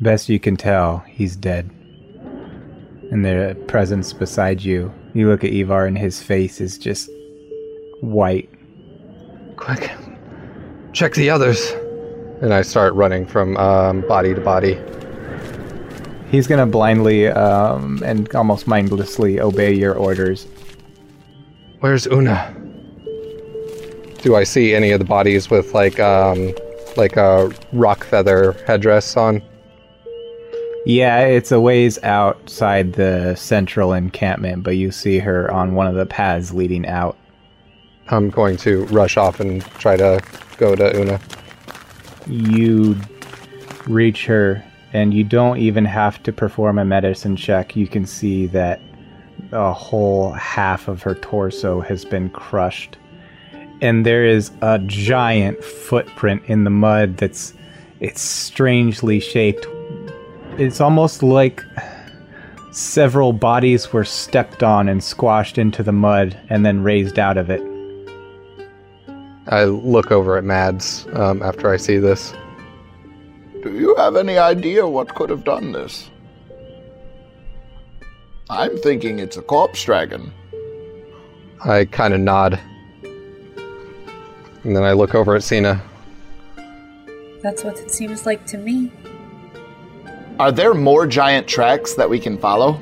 Best 0.00 0.28
you 0.28 0.40
can 0.40 0.56
tell, 0.56 0.98
he's 1.06 1.36
dead. 1.36 1.68
And 3.10 3.24
the 3.24 3.56
presence 3.66 4.12
beside 4.12 4.62
you, 4.62 4.94
you 5.14 5.28
look 5.28 5.42
at 5.42 5.52
Ivar 5.52 5.86
and 5.86 5.98
his 5.98 6.22
face 6.22 6.60
is 6.60 6.78
just 6.78 7.10
white. 8.00 8.50
Quick, 9.56 9.90
check 10.92 11.14
the 11.14 11.30
others. 11.30 11.70
And 12.42 12.54
I 12.54 12.62
start 12.62 12.94
running 12.94 13.26
from 13.26 13.56
um, 13.58 14.00
body 14.08 14.34
to 14.34 14.40
body. 14.40 14.78
He's 16.30 16.46
gonna 16.46 16.66
blindly 16.66 17.28
um, 17.28 18.02
and 18.04 18.32
almost 18.34 18.66
mindlessly 18.66 19.40
obey 19.40 19.74
your 19.74 19.94
orders. 19.94 20.46
Where's 21.80 22.06
Una? 22.06 22.54
Do 24.22 24.36
I 24.36 24.44
see 24.44 24.74
any 24.74 24.92
of 24.92 25.00
the 25.00 25.04
bodies 25.04 25.50
with 25.50 25.74
like 25.74 25.98
um, 25.98 26.54
like 26.96 27.16
a 27.16 27.50
rock 27.72 28.04
feather 28.04 28.52
headdress 28.66 29.16
on? 29.16 29.42
Yeah, 30.86 31.20
it's 31.20 31.52
a 31.52 31.60
ways 31.60 31.98
outside 32.02 32.94
the 32.94 33.34
central 33.34 33.92
encampment, 33.92 34.62
but 34.62 34.76
you 34.76 34.90
see 34.90 35.18
her 35.18 35.50
on 35.50 35.74
one 35.74 35.86
of 35.86 35.94
the 35.94 36.06
paths 36.06 36.52
leading 36.52 36.86
out. 36.86 37.18
I'm 38.08 38.30
going 38.30 38.56
to 38.58 38.84
rush 38.86 39.16
off 39.16 39.40
and 39.40 39.62
try 39.78 39.96
to 39.96 40.20
go 40.56 40.74
to 40.74 40.98
Una. 40.98 41.20
You 42.26 42.96
reach 43.86 44.26
her, 44.26 44.64
and 44.92 45.14
you 45.14 45.24
don't 45.24 45.58
even 45.58 45.84
have 45.84 46.22
to 46.24 46.32
perform 46.32 46.78
a 46.78 46.84
medicine 46.84 47.36
check. 47.36 47.76
You 47.76 47.86
can 47.86 48.06
see 48.06 48.46
that 48.46 48.80
a 49.52 49.72
whole 49.72 50.32
half 50.32 50.88
of 50.88 51.02
her 51.02 51.14
torso 51.14 51.80
has 51.80 52.04
been 52.04 52.30
crushed. 52.30 52.96
And 53.80 54.04
there 54.04 54.26
is 54.26 54.50
a 54.60 54.78
giant 54.80 55.62
footprint 55.64 56.42
in 56.46 56.64
the 56.64 56.70
mud 56.70 57.16
that's 57.16 57.54
it's 58.00 58.22
strangely 58.22 59.20
shaped. 59.20 59.66
It's 60.58 60.80
almost 60.80 61.22
like 61.22 61.64
several 62.72 63.32
bodies 63.32 63.92
were 63.92 64.04
stepped 64.04 64.62
on 64.62 64.88
and 64.88 65.02
squashed 65.02 65.58
into 65.58 65.82
the 65.82 65.92
mud 65.92 66.38
and 66.48 66.64
then 66.64 66.82
raised 66.82 67.18
out 67.18 67.36
of 67.36 67.50
it. 67.50 67.62
I 69.46 69.64
look 69.64 70.12
over 70.12 70.36
at 70.36 70.44
Mads 70.44 71.06
um, 71.14 71.42
after 71.42 71.70
I 71.72 71.76
see 71.76 71.98
this. 71.98 72.34
Do 73.62 73.74
you 73.78 73.94
have 73.96 74.16
any 74.16 74.38
idea 74.38 74.86
what 74.86 75.14
could 75.14 75.30
have 75.30 75.44
done 75.44 75.72
this? 75.72 76.10
I'm 78.48 78.76
thinking 78.78 79.18
it's 79.18 79.36
a 79.36 79.42
corpse 79.42 79.84
dragon. 79.84 80.32
I 81.64 81.84
kind 81.84 82.14
of 82.14 82.20
nod. 82.20 82.58
And 84.64 84.76
then 84.76 84.82
I 84.82 84.92
look 84.92 85.14
over 85.14 85.36
at 85.36 85.42
Cena. 85.42 85.82
That's 87.42 87.64
what 87.64 87.78
it 87.78 87.90
seems 87.90 88.26
like 88.26 88.46
to 88.46 88.58
me. 88.58 88.90
Are 90.38 90.52
there 90.52 90.74
more 90.74 91.06
giant 91.06 91.46
tracks 91.46 91.94
that 91.94 92.08
we 92.08 92.18
can 92.18 92.38
follow? 92.38 92.80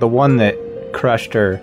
The 0.00 0.08
one 0.08 0.36
that 0.38 0.56
crushed 0.92 1.32
her, 1.34 1.60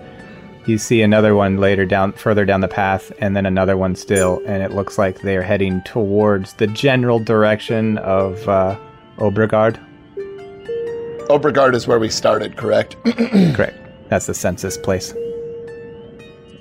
you 0.68 0.78
see 0.78 1.02
another 1.02 1.34
one 1.34 1.56
later 1.58 1.84
down 1.84 2.12
further 2.12 2.44
down 2.44 2.60
the 2.60 2.68
path 2.68 3.12
and 3.18 3.36
then 3.36 3.46
another 3.46 3.76
one 3.76 3.94
still 3.96 4.40
and 4.46 4.62
it 4.62 4.72
looks 4.72 4.98
like 4.98 5.20
they're 5.20 5.42
heading 5.42 5.82
towards 5.82 6.54
the 6.54 6.66
general 6.66 7.18
direction 7.18 7.98
of 7.98 8.48
uh, 8.48 8.78
Obregard. 9.18 9.78
Obregard 11.28 11.74
is 11.74 11.86
where 11.86 11.98
we 11.98 12.08
started, 12.08 12.56
correct? 12.56 12.96
Correct. 13.54 13.78
That's 14.08 14.26
the 14.26 14.34
census 14.34 14.76
place. 14.76 15.14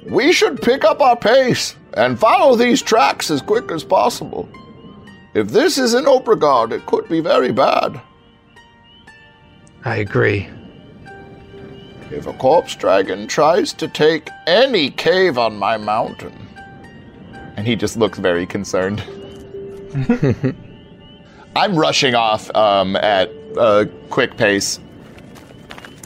We 0.10 0.32
should 0.32 0.62
pick 0.62 0.86
up 0.86 1.02
our 1.02 1.18
pace 1.18 1.76
and 1.96 2.20
follow 2.20 2.56
these 2.56 2.82
tracks 2.82 3.30
as 3.30 3.42
quick 3.42 3.72
as 3.72 3.84
possible. 3.84 4.48
If 5.34 5.50
this 5.50 5.78
is 5.78 5.94
in 5.94 6.06
Obregard, 6.06 6.72
it 6.72 6.86
could 6.86 7.10
be 7.10 7.20
very 7.20 7.52
bad. 7.52 8.00
I 9.84 9.98
agree. 9.98 10.50
If 12.12 12.28
a 12.28 12.34
corpse 12.34 12.76
dragon 12.76 13.26
tries 13.28 13.72
to 13.74 13.88
take 13.88 14.30
any 14.46 14.90
cave 14.90 15.38
on 15.38 15.58
my 15.58 15.78
mountain, 15.78 16.50
and 17.56 17.66
he 17.66 17.76
just 17.76 17.96
looks 17.96 18.20
very 18.20 18.46
concerned. 18.46 19.02
I'm 21.56 21.76
rushing 21.76 22.16
off 22.16 22.54
um, 22.56 22.96
at 22.98 23.30
a 23.58 23.90
quick 24.10 24.36
pace. 24.36 24.80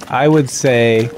I 0.07 0.27
would 0.27 0.49
say 0.49 1.09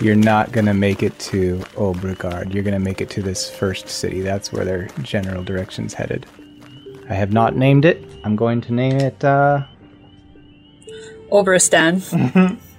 you're 0.00 0.16
not 0.16 0.52
going 0.52 0.66
to 0.66 0.74
make 0.74 1.02
it 1.02 1.18
to 1.18 1.58
Obregard. 1.76 2.54
You're 2.54 2.62
going 2.62 2.74
to 2.74 2.80
make 2.80 3.00
it 3.00 3.10
to 3.10 3.22
this 3.22 3.50
first 3.50 3.88
city. 3.88 4.20
That's 4.20 4.52
where 4.52 4.64
their 4.64 4.88
general 5.02 5.44
direction's 5.44 5.94
headed. 5.94 6.26
I 7.08 7.14
have 7.14 7.32
not 7.32 7.56
named 7.56 7.84
it. 7.84 8.02
I'm 8.24 8.36
going 8.36 8.60
to 8.62 8.72
name 8.72 8.96
it 8.96 9.22
uh 9.22 9.64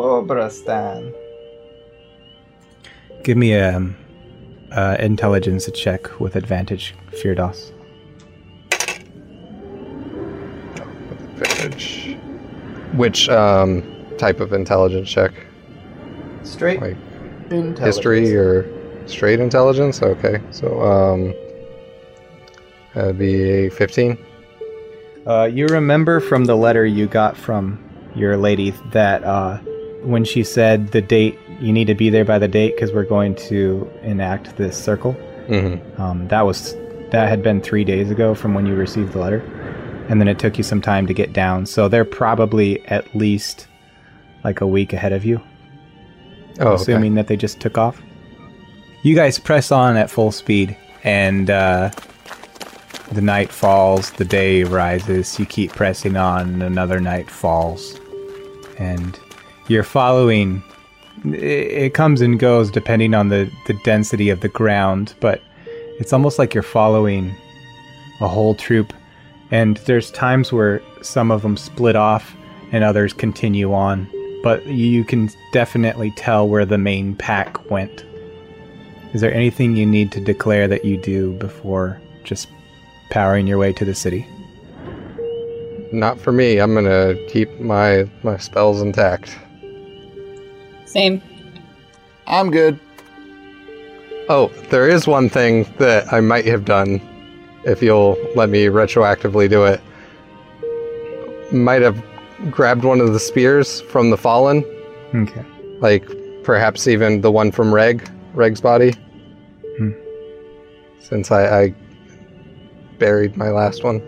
Oberstan. 0.00 1.12
Obrastan. 1.12 1.14
Give 3.22 3.36
me 3.36 3.52
a 3.52 3.76
um, 3.76 3.96
uh, 4.72 4.96
intelligence 4.98 5.68
check 5.74 6.18
with 6.18 6.36
advantage, 6.36 6.94
Firdos. 7.12 7.72
Advantage. 11.40 12.16
Which 12.94 13.28
um, 13.28 13.82
type 14.16 14.40
of 14.40 14.52
intelligence 14.52 15.08
check? 15.08 15.32
Straight 16.44 16.80
Like 16.80 17.78
history 17.78 18.34
or 18.34 18.66
straight 19.06 19.40
intelligence? 19.40 20.02
Okay, 20.02 20.40
so 20.50 20.80
um, 20.82 21.34
that'd 22.94 23.18
be 23.18 23.66
a 23.66 23.68
15. 23.68 24.16
Uh, 25.26 25.44
you 25.44 25.66
remember 25.66 26.20
from 26.20 26.46
the 26.46 26.56
letter 26.56 26.86
you 26.86 27.06
got 27.06 27.36
from 27.36 27.78
your 28.14 28.36
lady 28.38 28.70
that 28.92 29.22
uh, 29.24 29.58
when 30.02 30.24
she 30.24 30.42
said 30.44 30.88
the 30.92 31.00
date, 31.00 31.38
you 31.60 31.72
need 31.72 31.86
to 31.86 31.94
be 31.94 32.10
there 32.10 32.24
by 32.24 32.38
the 32.38 32.48
date 32.48 32.74
because 32.74 32.92
we're 32.92 33.04
going 33.04 33.34
to 33.36 33.90
enact 34.02 34.56
this 34.56 34.82
circle. 34.82 35.14
Mm-hmm. 35.48 36.00
Um, 36.00 36.28
that 36.28 36.42
was 36.42 36.74
that 37.10 37.28
had 37.28 37.42
been 37.42 37.60
three 37.60 37.84
days 37.84 38.10
ago 38.10 38.34
from 38.34 38.54
when 38.54 38.66
you 38.66 38.74
received 38.74 39.12
the 39.12 39.18
letter, 39.18 39.40
and 40.08 40.20
then 40.20 40.28
it 40.28 40.38
took 40.38 40.56
you 40.58 40.64
some 40.64 40.80
time 40.80 41.06
to 41.06 41.14
get 41.14 41.32
down. 41.32 41.66
So 41.66 41.88
they're 41.88 42.04
probably 42.04 42.84
at 42.86 43.14
least 43.14 43.66
like 44.44 44.60
a 44.60 44.66
week 44.66 44.92
ahead 44.92 45.12
of 45.12 45.24
you, 45.24 45.40
Oh, 46.60 46.68
okay. 46.68 46.82
assuming 46.82 47.14
that 47.14 47.26
they 47.26 47.36
just 47.36 47.60
took 47.60 47.76
off. 47.76 48.00
You 49.02 49.14
guys 49.14 49.38
press 49.38 49.72
on 49.72 49.96
at 49.96 50.08
full 50.10 50.30
speed, 50.30 50.76
and 51.04 51.50
uh, 51.50 51.90
the 53.12 53.20
night 53.22 53.50
falls, 53.50 54.12
the 54.12 54.24
day 54.24 54.62
rises. 54.64 55.38
You 55.38 55.46
keep 55.46 55.72
pressing 55.72 56.16
on, 56.16 56.48
and 56.48 56.62
another 56.62 57.00
night 57.00 57.28
falls, 57.30 57.98
and 58.78 59.18
you're 59.70 59.84
following. 59.84 60.62
It, 61.24 61.94
comes 61.94 62.20
and 62.20 62.38
goes 62.38 62.70
depending 62.70 63.14
on 63.14 63.28
the 63.28 63.50
the 63.66 63.74
density 63.84 64.30
of 64.30 64.40
the 64.40 64.48
ground, 64.48 65.14
but 65.20 65.40
it's 65.98 66.12
almost 66.12 66.38
like 66.38 66.54
you're 66.54 66.62
following 66.62 67.34
a 68.20 68.28
whole 68.28 68.54
troop. 68.54 68.92
And 69.52 69.76
there's 69.78 70.10
times 70.10 70.52
where 70.52 70.82
some 71.02 71.30
of 71.30 71.42
them 71.42 71.56
split 71.56 71.94
off 71.94 72.34
and 72.72 72.82
others 72.84 73.12
continue 73.12 73.72
on, 73.72 74.08
but 74.42 74.64
you 74.66 75.04
can 75.04 75.28
definitely 75.52 76.12
tell 76.12 76.48
where 76.48 76.64
the 76.64 76.78
main 76.78 77.14
pack 77.14 77.70
went. 77.70 78.04
Is 79.12 79.20
there 79.20 79.34
anything 79.34 79.76
you 79.76 79.86
need 79.86 80.10
to 80.12 80.20
declare 80.20 80.68
that 80.68 80.84
you 80.84 80.96
do 80.96 81.32
before 81.34 82.00
just 82.24 82.48
powering 83.10 83.46
your 83.46 83.58
way 83.58 83.72
to 83.74 83.84
the 83.84 83.94
city? 83.94 84.26
Not 85.92 86.20
for 86.20 86.32
me. 86.32 86.58
I'm 86.58 86.74
gonna 86.74 87.14
keep 87.28 87.60
my 87.60 88.08
my 88.22 88.36
spells 88.36 88.80
intact. 88.80 89.36
Same. 90.90 91.22
I'm 92.26 92.50
good. 92.50 92.78
Oh, 94.28 94.48
there 94.70 94.88
is 94.88 95.06
one 95.06 95.28
thing 95.28 95.72
that 95.78 96.12
I 96.12 96.20
might 96.20 96.46
have 96.46 96.64
done, 96.64 97.00
if 97.64 97.80
you'll 97.82 98.16
let 98.34 98.48
me 98.48 98.66
retroactively 98.66 99.48
do 99.48 99.64
it. 99.64 99.80
Might 101.52 101.82
have 101.82 102.02
grabbed 102.50 102.84
one 102.84 103.00
of 103.00 103.12
the 103.12 103.20
spears 103.20 103.80
from 103.82 104.10
the 104.10 104.16
fallen, 104.16 104.64
Okay. 105.14 105.44
like 105.80 106.08
perhaps 106.42 106.88
even 106.88 107.20
the 107.20 107.30
one 107.30 107.52
from 107.52 107.72
Reg, 107.72 108.08
Reg's 108.34 108.60
body. 108.60 108.92
Hmm. 109.78 109.90
Since 111.00 111.30
I, 111.30 111.60
I 111.62 111.74
buried 112.98 113.36
my 113.36 113.50
last 113.50 113.84
one. 113.84 114.00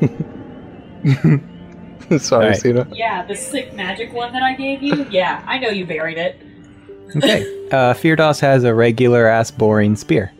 Sorry, 2.18 2.46
Alright. 2.46 2.60
Sina. 2.60 2.88
Yeah, 2.92 3.24
the 3.26 3.34
sick 3.34 3.74
magic 3.74 4.12
one 4.12 4.32
that 4.32 4.42
I 4.42 4.54
gave 4.54 4.82
you. 4.82 5.04
Yeah, 5.10 5.42
I 5.46 5.58
know 5.58 5.68
you 5.68 5.86
buried 5.86 6.18
it. 6.18 6.40
Okay. 7.16 7.68
uh, 7.72 7.94
Firdos 7.94 8.40
has 8.40 8.64
a 8.64 8.74
regular 8.74 9.26
ass 9.26 9.50
boring 9.50 9.96
spear. 9.96 10.32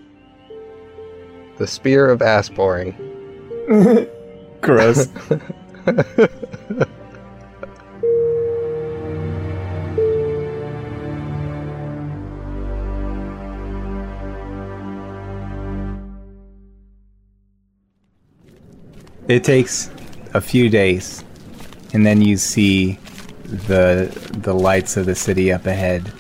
The 1.59 1.67
spear 1.67 2.11
of 2.11 2.23
ass 2.23 2.49
boring. 2.49 2.95
Gross. 4.61 5.09
It 19.29 19.45
takes 19.45 19.91
a 20.33 20.41
few 20.41 20.71
days, 20.71 21.23
and 21.93 22.05
then 22.05 22.23
you 22.23 22.37
see 22.37 22.99
the 23.45 24.11
the 24.39 24.55
lights 24.55 24.97
of 24.97 25.07
the 25.07 25.15
city 25.15 25.53
up 25.53 25.67
ahead, 25.67 26.13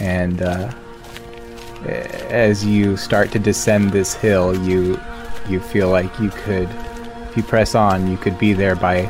and 0.00 0.42
uh, 0.42 0.72
as 1.86 2.64
you 2.64 2.96
start 2.96 3.30
to 3.32 3.38
descend 3.38 3.90
this 3.92 4.14
hill, 4.14 4.56
you 4.66 4.98
you 5.48 5.60
feel 5.60 5.90
like 5.90 6.18
you 6.20 6.30
could, 6.30 6.68
if 7.28 7.36
you 7.36 7.42
press 7.42 7.74
on, 7.74 8.10
you 8.10 8.16
could 8.16 8.38
be 8.38 8.52
there 8.52 8.76
by 8.76 9.04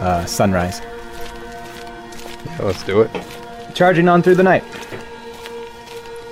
uh, 0.00 0.24
sunrise. 0.26 0.80
Yeah, 2.44 2.58
let's 2.62 2.82
do 2.84 3.02
it. 3.02 3.10
Charging 3.74 4.08
on 4.08 4.22
through 4.22 4.34
the 4.34 4.42
night. 4.42 4.64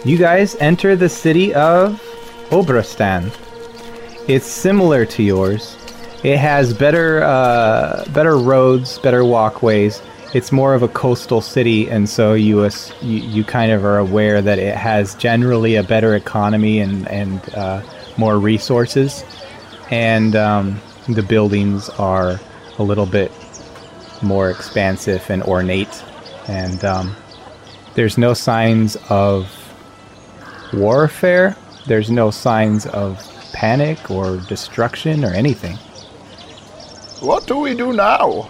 You 0.05 0.17
guys 0.19 0.57
enter 0.57 0.97
the 0.97 1.09
city 1.09 1.55
of 1.55 2.01
Obrastan. 2.51 3.33
It's 4.29 4.47
similar 4.47 5.05
to 5.07 5.23
yours. 5.23 5.77
It 6.25 6.39
has 6.39 6.75
better 6.75 7.23
uh, 7.23 8.05
better 8.13 8.37
roads, 8.37 8.99
better 8.99 9.25
walkways. 9.25 10.03
It's 10.35 10.51
more 10.51 10.75
of 10.75 10.83
a 10.83 10.89
coastal 10.89 11.41
city, 11.41 11.89
and 11.89 12.09
so 12.09 12.35
you, 12.35 12.65
you 12.65 13.21
you 13.21 13.45
kind 13.45 13.71
of 13.71 13.85
are 13.85 13.99
aware 13.99 14.43
that 14.43 14.59
it 14.59 14.77
has 14.77 15.15
generally 15.15 15.77
a 15.77 15.83
better 15.85 16.17
economy 16.17 16.81
and 16.81 17.07
and 17.09 17.55
uh, 17.55 17.83
more 18.17 18.39
resources, 18.39 19.25
and 19.91 20.35
um, 20.35 20.81
the 21.09 21.23
buildings 21.23 21.89
are 21.91 22.41
a 22.79 22.83
little 22.83 23.07
bit 23.07 23.31
more 24.21 24.51
expansive 24.51 25.31
and 25.31 25.43
ornate, 25.45 26.03
and 26.49 26.85
um, 26.85 27.15
there's 27.95 28.19
no 28.19 28.35
signs 28.35 28.97
of 29.09 29.49
warfare. 30.73 31.57
There's 31.87 32.11
no 32.11 32.33
signs 32.33 32.87
of 32.87 33.23
panic 33.53 34.11
or 34.11 34.37
destruction 34.49 35.25
or 35.25 35.33
anything. 35.33 35.79
What 37.21 37.47
do 37.47 37.59
we 37.59 37.75
do 37.75 37.93
now? 37.93 38.49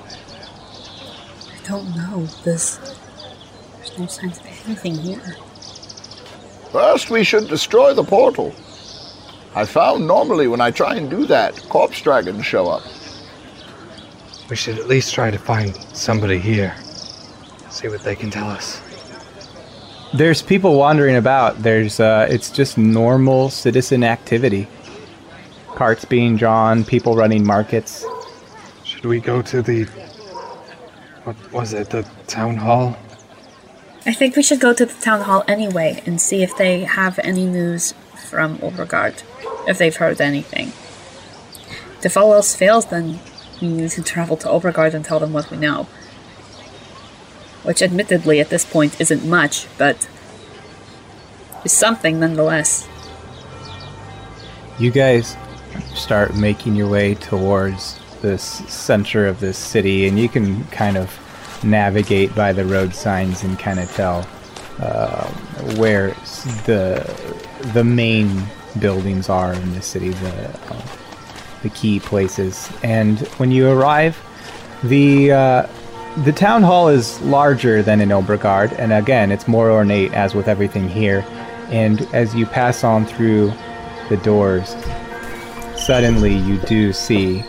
I 1.51 1.67
don't 1.67 1.97
know. 1.97 2.27
This. 2.45 2.77
There's 3.77 3.99
no 3.99 4.07
signs 4.07 4.39
of 4.39 4.47
anything 4.67 4.95
here. 4.97 5.37
First, 6.71 7.09
we 7.11 7.25
should 7.25 7.49
destroy 7.49 7.95
the 7.95 8.05
portal. 8.05 8.55
I 9.55 9.65
found 9.65 10.07
normally 10.07 10.49
when 10.49 10.61
I 10.61 10.71
try 10.71 10.97
and 10.97 11.09
do 11.09 11.25
that, 11.27 11.57
corpse 11.71 12.03
dragons 12.03 12.45
show 12.45 12.69
up. 12.69 12.83
We 14.51 14.57
should 14.57 14.79
at 14.79 14.87
least 14.87 15.15
try 15.15 15.31
to 15.31 15.39
find 15.39 15.75
somebody 15.97 16.39
here. 16.39 16.77
See 17.71 17.89
what 17.89 18.03
they 18.03 18.15
can 18.15 18.31
tell 18.31 18.49
us. 18.49 18.83
There's 20.13 20.43
people 20.43 20.77
wandering 20.77 21.17
about. 21.17 21.63
There's 21.63 22.01
uh, 22.01 22.27
it's 22.31 22.51
just 22.51 22.77
normal 22.77 23.49
citizen 23.49 24.05
activity. 24.05 24.69
Carts 25.75 26.05
being 26.05 26.37
drawn, 26.37 26.85
people 26.85 27.15
running 27.15 27.47
markets. 27.47 28.05
Should 28.99 29.07
we 29.07 29.21
go 29.21 29.43
to 29.43 29.63
the. 29.63 29.85
What 31.23 31.53
was 31.53 31.73
it? 31.73 31.91
The 31.91 32.03
town 32.27 32.57
hall? 32.57 32.97
I 34.05 34.13
think 34.13 34.35
we 34.35 34.43
should 34.43 34.59
go 34.59 34.75
to 34.75 34.85
the 34.85 35.01
town 35.01 35.21
hall 35.21 35.45
anyway 35.47 36.03
and 36.05 36.21
see 36.21 36.43
if 36.43 36.57
they 36.57 36.81
have 36.81 37.21
any 37.21 37.47
news 37.47 37.95
from 38.29 38.59
Obregard, 38.59 39.23
if 39.69 39.79
they've 39.79 39.95
heard 39.95 40.21
anything. 40.21 40.73
If 42.03 42.17
all 42.17 42.35
else 42.35 42.57
fails, 42.57 42.87
then 42.87 43.21
we 43.63 43.69
need 43.69 43.91
to 43.91 44.03
travel 44.03 44.37
to 44.39 44.49
Obregard 44.49 44.95
and 44.95 45.05
tell 45.05 45.21
them 45.21 45.33
what 45.33 45.49
we 45.49 45.59
know. 45.59 45.85
Which, 47.63 47.83
admittedly, 47.83 48.41
at 48.41 48.51
this 48.51 48.65
point 48.65 49.01
isn't 49.01 49.25
much, 49.25 49.69
but 49.79 50.09
is 51.65 51.73
something 51.73 52.19
nonetheless. 52.19 52.89
You 54.81 54.91
guys 54.91 55.37
start 55.95 56.35
making 56.35 56.75
your 56.75 56.89
way 56.89 57.15
towards 57.15 58.01
this 58.23 58.43
center 58.43 59.27
of 59.27 59.41
this 59.41 59.59
city, 59.59 60.07
and 60.07 60.19
you 60.19 60.29
can 60.29 60.65
kind 60.67 60.97
of 60.97 61.19
navigate 61.65 62.35
by 62.35 62.53
the 62.53 62.65
road 62.65 62.95
signs 62.95 63.43
and 63.43 63.59
kind 63.59 63.81
of 63.81 63.91
tell 63.93 64.27
uh, 64.81 65.27
where 65.77 66.09
the 66.67 67.05
the 67.73 67.83
main 67.85 68.43
buildings 68.79 69.29
are 69.29 69.53
in 69.53 69.75
the 69.75 69.83
city, 69.83 70.11
the 70.11 70.49
uh, 70.71 70.83
the 71.63 71.71
key 71.71 72.01
places. 72.01 72.71
And 72.83 73.19
when 73.39 73.51
you 73.51 73.69
arrive, 73.69 74.17
the 74.85 75.33
uh, 75.33 75.67
the 76.25 76.33
town 76.33 76.63
hall 76.63 76.89
is 76.89 77.21
larger 77.23 77.83
than 77.83 78.01
in 78.01 78.11
Obregard, 78.11 78.73
and 78.79 78.93
again, 78.93 79.31
it's 79.31 79.49
more 79.49 79.71
ornate, 79.71 80.13
as 80.13 80.35
with 80.35 80.49
everything 80.49 80.89
here. 80.89 81.25
And 81.71 82.03
as 82.15 82.35
you 82.35 82.47
pass 82.47 82.83
on 82.83 83.05
through 83.05 83.53
the 84.09 84.17
doors, 84.19 84.75
suddenly 85.77 86.35
you 86.35 86.59
do 86.61 86.93
see 86.93 87.45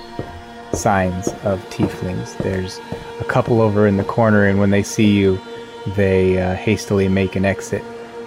signs 0.74 1.28
of 1.44 1.60
tieflings. 1.70 2.38
There's 2.38 2.80
a 3.20 3.26
couple 3.26 3.62
over 3.62 3.88
in 3.88 3.98
the 3.98 4.04
corner, 4.04 4.46
and 4.46 4.60
when 4.60 4.70
they 4.70 4.84
see 4.84 5.10
you, 5.18 5.40
they 5.96 6.42
uh, 6.42 6.56
hastily 6.56 7.08
make 7.08 7.36
an 7.36 7.46
exit. 7.46 7.84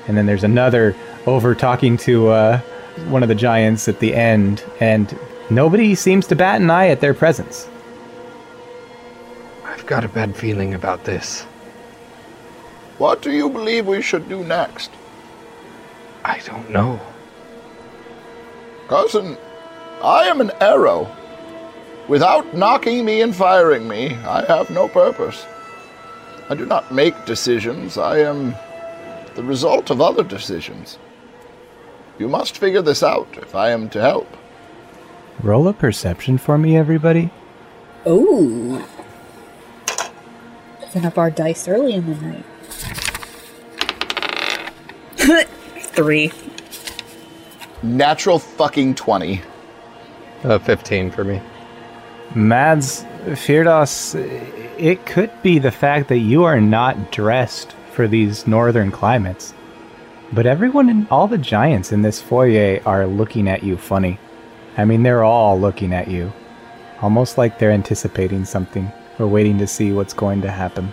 And 0.09 0.17
then 0.17 0.27
there's 0.27 0.45
another 0.45 0.97
over 1.27 1.55
talking 1.55 1.97
to 1.99 2.29
uh, 2.29 2.59
one 3.09 3.23
of 3.23 3.29
the 3.29 3.35
giants 3.35 3.89
at 3.89 4.01
the 4.01 4.15
end, 4.15 4.65
and 4.81 5.17
nobody 5.51 5.95
seems 5.95 6.27
to 6.29 6.37
bat 6.37 6.61
an 6.61 6.71
eye 6.71 6.89
at 6.89 7.01
their 7.01 7.15
presence. 7.15 7.69
I've 9.65 9.87
got 9.87 10.05
a 10.05 10.09
bad 10.09 10.37
feeling 10.37 10.75
about 10.75 11.05
this. 11.05 11.43
What 12.99 13.23
do 13.23 13.31
you 13.33 13.49
believe 13.49 13.87
we 13.87 14.03
should 14.03 14.29
do 14.29 14.45
next? 14.45 14.91
I 16.25 16.41
don't 16.45 16.71
know. 16.71 17.01
Cousin, 18.89 19.37
I 20.03 20.25
am 20.25 20.41
an 20.41 20.51
arrow. 20.61 21.11
Without 22.09 22.57
knocking 22.57 23.05
me 23.05 23.23
and 23.23 23.35
firing 23.35 23.87
me, 23.87 24.15
I 24.17 24.45
have 24.47 24.71
no 24.71 24.88
purpose. 24.88 25.47
I 26.51 26.55
do 26.55 26.67
not 26.67 26.93
make 26.93 27.25
decisions, 27.25 27.97
I 27.97 28.19
am 28.19 28.55
the 29.35 29.43
result 29.45 29.91
of 29.91 30.01
other 30.01 30.25
decisions. 30.25 30.99
You 32.19 32.29
must 32.29 32.59
figure 32.59 32.83
this 32.83 33.03
out 33.03 33.29
if 33.38 33.55
I 33.55 33.71
am 33.71 33.88
to 33.91 34.01
help. 34.01 34.29
Roll 35.43 35.69
a 35.69 35.73
perception 35.73 36.38
for 36.38 36.59
me, 36.59 36.77
everybody. 36.77 37.31
Ooh. 38.07 38.85
Picking 40.81 41.07
up 41.07 41.17
our 41.17 41.31
dice 41.31 41.69
early 41.69 41.95
in 41.95 42.07
the 42.07 42.15
night. 42.17 42.45
Three. 45.79 46.33
Natural 47.83 48.38
fucking 48.38 48.95
20. 48.95 49.41
Uh, 50.45 50.59
15 50.59 51.11
for 51.11 51.25
me. 51.25 51.41
Mads, 52.35 53.05
Firdos, 53.27 54.14
it 54.79 55.05
could 55.05 55.31
be 55.42 55.59
the 55.59 55.71
fact 55.71 56.09
that 56.09 56.18
you 56.18 56.45
are 56.45 56.61
not 56.61 57.12
dressed 57.12 57.73
for 57.92 58.09
these 58.09 58.47
northern 58.47 58.90
climates. 58.90 59.53
But 60.33 60.47
everyone 60.47 60.88
in 60.88 61.07
all 61.11 61.29
the 61.29 61.37
giants 61.37 61.92
in 61.92 62.01
this 62.01 62.23
foyer 62.23 62.81
are 62.87 63.07
looking 63.07 63.49
at 63.49 63.62
you 63.62 63.77
funny. 63.77 64.18
I 64.79 64.87
mean, 64.87 65.03
they're 65.03 65.25
all 65.25 65.61
looking 65.61 65.92
at 65.92 66.09
you. 66.09 66.33
Almost 67.03 67.37
like 67.37 67.59
they're 67.59 67.71
anticipating 67.71 68.47
something 68.47 68.90
or 69.18 69.27
waiting 69.27 69.59
to 69.59 69.66
see 69.66 69.92
what's 69.92 70.14
going 70.14 70.40
to 70.40 70.51
happen. 70.51 70.87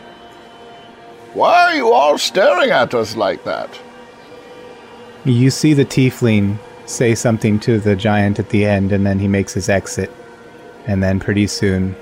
Why 1.34 1.67
are 1.67 1.75
you 1.75 1.93
all 1.93 2.17
staring 2.17 2.71
at 2.71 2.93
us 2.93 3.15
like 3.15 3.45
that? 3.45 3.80
You 5.23 5.52
see 5.52 5.73
the 5.73 5.86
tiefling 5.86 6.58
say 6.86 7.15
something 7.15 7.60
to 7.62 7.80
the 7.80 7.95
giant 7.95 8.39
at 8.39 8.49
the 8.49 8.65
end, 8.65 8.91
and 8.91 9.06
then 9.06 9.19
he 9.19 9.28
makes 9.28 9.54
his 9.54 9.69
exit. 9.69 10.12
And 10.88 11.04
then 11.04 11.20
pretty 11.20 11.48
soon, 11.48 11.96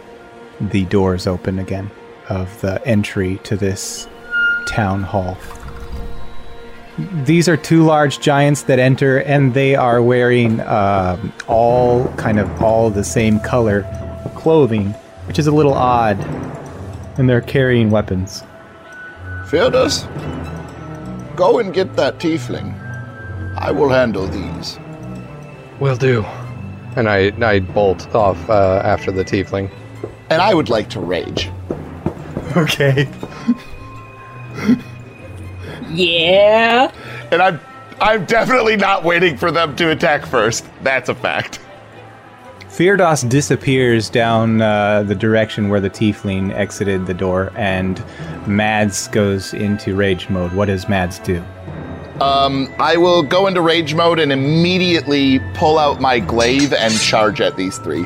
the 0.60 0.86
doors 0.86 1.28
open 1.28 1.60
again 1.60 1.92
of 2.30 2.62
the 2.62 2.86
entry 2.88 3.40
to 3.44 3.56
this 3.56 4.08
town 4.68 5.04
hall. 5.04 5.38
These 7.26 7.48
are 7.48 7.58
two 7.58 7.84
large 7.84 8.20
giants 8.20 8.64
that 8.64 8.80
enter, 8.80 9.20
and 9.20 9.54
they 9.54 9.76
are 9.76 10.02
wearing 10.02 10.62
um, 10.62 11.32
all 11.48 12.08
kind 12.14 12.40
of 12.40 12.62
all 12.62 12.90
the 12.90 13.04
same 13.04 13.40
color 13.40 13.86
clothing, 14.36 14.92
which 15.28 15.38
is 15.38 15.46
a 15.46 15.52
little 15.52 15.74
odd. 15.74 16.20
And 17.18 17.30
they're 17.30 17.42
carrying 17.42 17.90
weapons. 17.92 18.44
Feardos, 19.46 20.06
go 21.36 21.60
and 21.60 21.74
get 21.74 21.96
that 21.96 22.18
tiefling. 22.18 22.74
I 23.58 23.72
will 23.72 23.90
handle 23.90 24.28
these. 24.28 24.80
Will 25.80 25.96
do. 25.96 26.26
And 26.98 27.08
I, 27.08 27.32
I 27.42 27.60
bolt 27.60 28.14
off 28.14 28.50
uh, 28.50 28.82
after 28.84 29.12
the 29.12 29.24
tiefling. 29.24 29.72
And 30.30 30.42
I 30.42 30.54
would 30.54 30.70
like 30.70 30.90
to 30.92 31.00
rage. 31.00 31.50
Okay. 32.56 33.08
Yeah. 35.90 36.92
And 37.32 37.42
I'm 37.42 37.60
I'm 38.00 38.26
definitely 38.26 38.78
not 38.78 39.04
waiting 39.04 39.38
for 39.38 39.52
them 39.52 39.76
to 39.78 39.90
attack 39.92 40.26
first. 40.26 40.66
That's 40.84 41.10
a 41.10 41.16
fact. 41.16 41.60
Feardos 42.70 43.28
disappears 43.28 44.10
down 44.10 44.62
uh, 44.62 45.02
the 45.04 45.16
direction 45.16 45.70
where 45.70 45.80
the 45.80 45.90
tiefling 45.90 46.54
exited 46.54 47.08
the 47.08 47.14
door, 47.14 47.52
and 47.56 48.04
Mads 48.46 49.08
goes 49.08 49.54
into 49.54 49.96
rage 49.96 50.30
mode. 50.30 50.54
What 50.54 50.66
does 50.66 50.88
Mads 50.88 51.18
do? 51.20 51.44
Um, 52.22 52.74
I 52.80 52.98
will 52.98 53.24
go 53.24 53.48
into 53.48 53.62
rage 53.62 53.94
mode 53.94 54.20
and 54.20 54.32
immediately 54.32 55.40
pull 55.54 55.78
out 55.78 56.02
my 56.02 56.20
glaive 56.20 56.74
and 56.74 56.94
charge 57.00 57.42
at 57.42 57.56
these 57.58 57.78
three. 57.78 58.06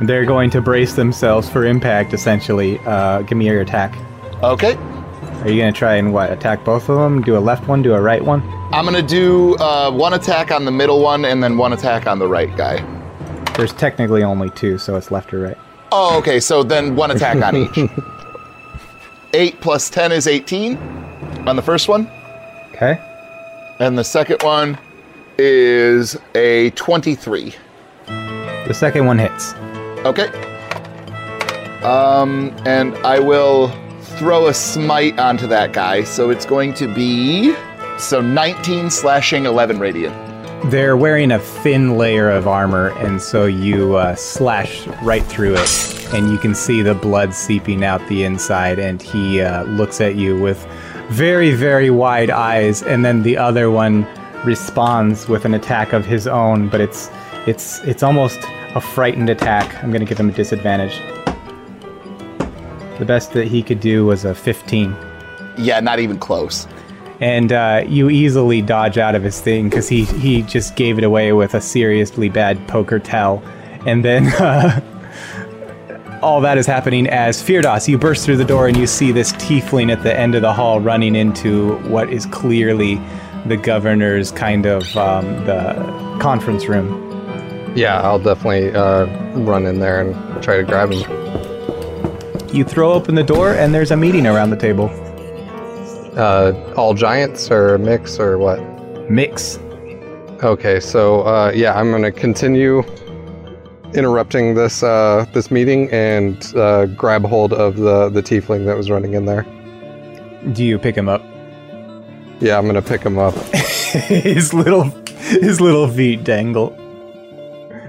They're 0.00 0.24
going 0.24 0.50
to 0.50 0.60
brace 0.62 0.94
themselves 0.94 1.48
for 1.48 1.64
impact, 1.66 2.14
essentially. 2.14 2.78
Uh, 2.80 3.22
give 3.22 3.36
me 3.36 3.46
your 3.46 3.60
attack. 3.60 3.94
Okay. 4.42 4.74
Are 4.74 5.48
you 5.50 5.60
going 5.60 5.72
to 5.72 5.78
try 5.78 5.96
and 5.96 6.12
what? 6.14 6.32
Attack 6.32 6.64
both 6.64 6.88
of 6.88 6.96
them? 6.96 7.22
Do 7.22 7.36
a 7.36 7.40
left 7.40 7.68
one, 7.68 7.82
do 7.82 7.94
a 7.94 8.00
right 8.00 8.24
one? 8.24 8.42
I'm 8.72 8.84
gonna 8.84 9.02
do 9.02 9.56
uh, 9.56 9.90
one 9.90 10.14
attack 10.14 10.52
on 10.52 10.64
the 10.64 10.70
middle 10.70 11.02
one 11.02 11.24
and 11.24 11.42
then 11.42 11.58
one 11.58 11.72
attack 11.72 12.06
on 12.06 12.20
the 12.20 12.28
right 12.28 12.54
guy. 12.56 12.76
There's 13.56 13.72
technically 13.72 14.22
only 14.22 14.48
two, 14.50 14.78
so 14.78 14.94
it's 14.94 15.10
left 15.10 15.34
or 15.34 15.40
right. 15.40 15.58
Oh, 15.90 16.16
okay. 16.18 16.38
So 16.38 16.62
then 16.62 16.94
one 16.94 17.10
attack 17.10 17.42
on 17.42 17.56
each. 17.56 17.90
Eight 19.34 19.60
plus 19.60 19.90
ten 19.90 20.12
is 20.12 20.28
eighteen 20.28 20.76
on 21.48 21.56
the 21.56 21.62
first 21.62 21.88
one, 21.88 22.08
Okay. 22.72 23.00
And 23.80 23.98
the 23.98 24.04
second 24.04 24.42
one 24.42 24.78
is 25.38 26.16
a 26.34 26.70
twenty-three. 26.70 27.54
The 28.06 28.74
second 28.74 29.06
one 29.06 29.18
hits. 29.18 29.54
Okay. 30.04 30.28
Um, 31.82 32.54
and 32.66 32.94
I 32.98 33.18
will 33.18 33.68
throw 34.18 34.48
a 34.48 34.54
smite 34.54 35.18
onto 35.18 35.46
that 35.46 35.72
guy. 35.72 36.04
So 36.04 36.30
it's 36.30 36.44
going 36.44 36.74
to 36.74 36.94
be 36.94 37.54
so 37.98 38.20
19 38.20 38.90
slashing, 38.90 39.44
11 39.46 39.78
radiant. 39.78 40.14
They're 40.70 40.96
wearing 40.96 41.32
a 41.32 41.38
thin 41.38 41.96
layer 41.96 42.30
of 42.30 42.46
armor, 42.46 42.90
and 42.98 43.20
so 43.20 43.46
you 43.46 43.96
uh, 43.96 44.14
slash 44.14 44.86
right 45.02 45.24
through 45.24 45.54
it, 45.56 46.14
and 46.14 46.30
you 46.30 46.36
can 46.38 46.54
see 46.54 46.82
the 46.82 46.94
blood 46.94 47.34
seeping 47.34 47.82
out 47.82 48.06
the 48.08 48.24
inside. 48.24 48.78
And 48.78 49.00
he 49.00 49.40
uh, 49.40 49.64
looks 49.64 50.00
at 50.02 50.16
you 50.16 50.38
with 50.38 50.66
very, 51.10 51.52
very 51.52 51.90
wide 51.90 52.30
eyes, 52.30 52.82
and 52.82 53.04
then 53.04 53.22
the 53.22 53.36
other 53.36 53.70
one 53.70 54.06
responds 54.44 55.28
with 55.28 55.44
an 55.44 55.54
attack 55.54 55.92
of 55.92 56.06
his 56.06 56.26
own, 56.26 56.68
but 56.68 56.80
it's 56.80 57.10
it's 57.46 57.80
it's 57.84 58.02
almost 58.02 58.38
a 58.74 58.80
frightened 58.80 59.28
attack. 59.28 59.82
I'm 59.82 59.90
gonna 59.92 60.04
give 60.04 60.18
him 60.18 60.28
a 60.28 60.32
disadvantage. 60.32 60.98
The 62.98 63.04
best 63.04 63.32
that 63.32 63.46
he 63.48 63.62
could 63.62 63.80
do 63.80 64.04
was 64.04 64.24
a 64.26 64.34
15 64.34 64.94
Yeah, 65.56 65.80
not 65.80 65.98
even 66.00 66.18
close. 66.18 66.66
and 67.20 67.50
uh, 67.52 67.82
you 67.86 68.08
easily 68.10 68.62
dodge 68.62 68.96
out 68.98 69.14
of 69.14 69.22
his 69.22 69.40
thing 69.40 69.68
because 69.68 69.88
he 69.88 70.04
he 70.04 70.42
just 70.42 70.76
gave 70.76 70.96
it 70.98 71.04
away 71.04 71.32
with 71.32 71.54
a 71.54 71.60
seriously 71.60 72.28
bad 72.28 72.56
poker 72.68 72.98
tell, 72.98 73.42
and 73.86 74.04
then 74.04 74.26
uh, 74.38 74.80
all 76.22 76.40
that 76.42 76.58
is 76.58 76.66
happening 76.66 77.06
as 77.08 77.42
Feardos, 77.42 77.88
you 77.88 77.96
burst 77.96 78.24
through 78.24 78.36
the 78.36 78.44
door 78.44 78.68
and 78.68 78.76
you 78.76 78.86
see 78.86 79.12
this 79.12 79.32
tiefling 79.32 79.90
at 79.90 80.02
the 80.02 80.16
end 80.16 80.34
of 80.34 80.42
the 80.42 80.52
hall 80.52 80.80
running 80.80 81.14
into 81.14 81.76
what 81.88 82.12
is 82.12 82.26
clearly 82.26 83.00
the 83.46 83.56
governor's 83.56 84.30
kind 84.30 84.66
of 84.66 84.96
um, 84.96 85.24
the 85.46 85.72
conference 86.20 86.66
room. 86.66 87.06
Yeah, 87.74 88.00
I'll 88.02 88.18
definitely 88.18 88.72
uh, 88.72 89.06
run 89.40 89.64
in 89.64 89.78
there 89.78 90.00
and 90.02 90.42
try 90.42 90.58
to 90.58 90.62
grab 90.62 90.92
him. 90.92 91.00
You 92.54 92.64
throw 92.64 92.92
open 92.92 93.14
the 93.14 93.22
door 93.22 93.52
and 93.52 93.72
there's 93.72 93.90
a 93.90 93.96
meeting 93.96 94.26
around 94.26 94.50
the 94.50 94.56
table. 94.56 94.90
Uh, 96.18 96.52
all 96.76 96.92
giants 96.92 97.50
or 97.50 97.74
a 97.74 97.78
mix 97.78 98.18
or 98.18 98.36
what? 98.36 98.60
Mix. 99.10 99.58
Okay, 100.42 100.80
so 100.80 101.22
uh, 101.22 101.52
yeah, 101.54 101.78
I'm 101.78 101.90
gonna 101.90 102.12
continue 102.12 102.82
interrupting 103.94 104.54
this 104.54 104.82
uh, 104.82 105.26
this 105.32 105.50
meeting 105.50 105.90
and 105.90 106.54
uh, 106.56 106.86
grab 106.86 107.24
hold 107.24 107.52
of 107.52 107.76
the 107.76 108.08
the 108.08 108.22
tiefling 108.22 108.66
that 108.66 108.76
was 108.76 108.90
running 108.90 109.14
in 109.14 109.24
there. 109.24 109.42
Do 110.52 110.64
you 110.64 110.78
pick 110.78 110.96
him 110.96 111.08
up? 111.08 111.22
Yeah, 112.40 112.58
I'm 112.58 112.66
gonna 112.66 112.82
pick 112.82 113.02
him 113.02 113.18
up. 113.18 113.34
his 113.54 114.54
little 114.54 114.84
his 115.18 115.60
little 115.60 115.88
feet 115.88 116.24
dangle. 116.24 116.76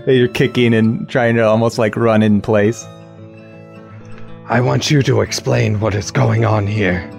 You're 0.07 0.27
kicking 0.27 0.73
and 0.73 1.07
trying 1.07 1.35
to 1.35 1.43
almost 1.43 1.77
like 1.77 1.95
run 1.95 2.23
in 2.23 2.41
place. 2.41 2.83
I 4.49 4.59
want 4.59 4.89
you 4.89 5.03
to 5.03 5.21
explain 5.21 5.79
what 5.79 5.93
is 5.93 6.11
going 6.11 6.43
on 6.43 6.67
here. 6.67 7.09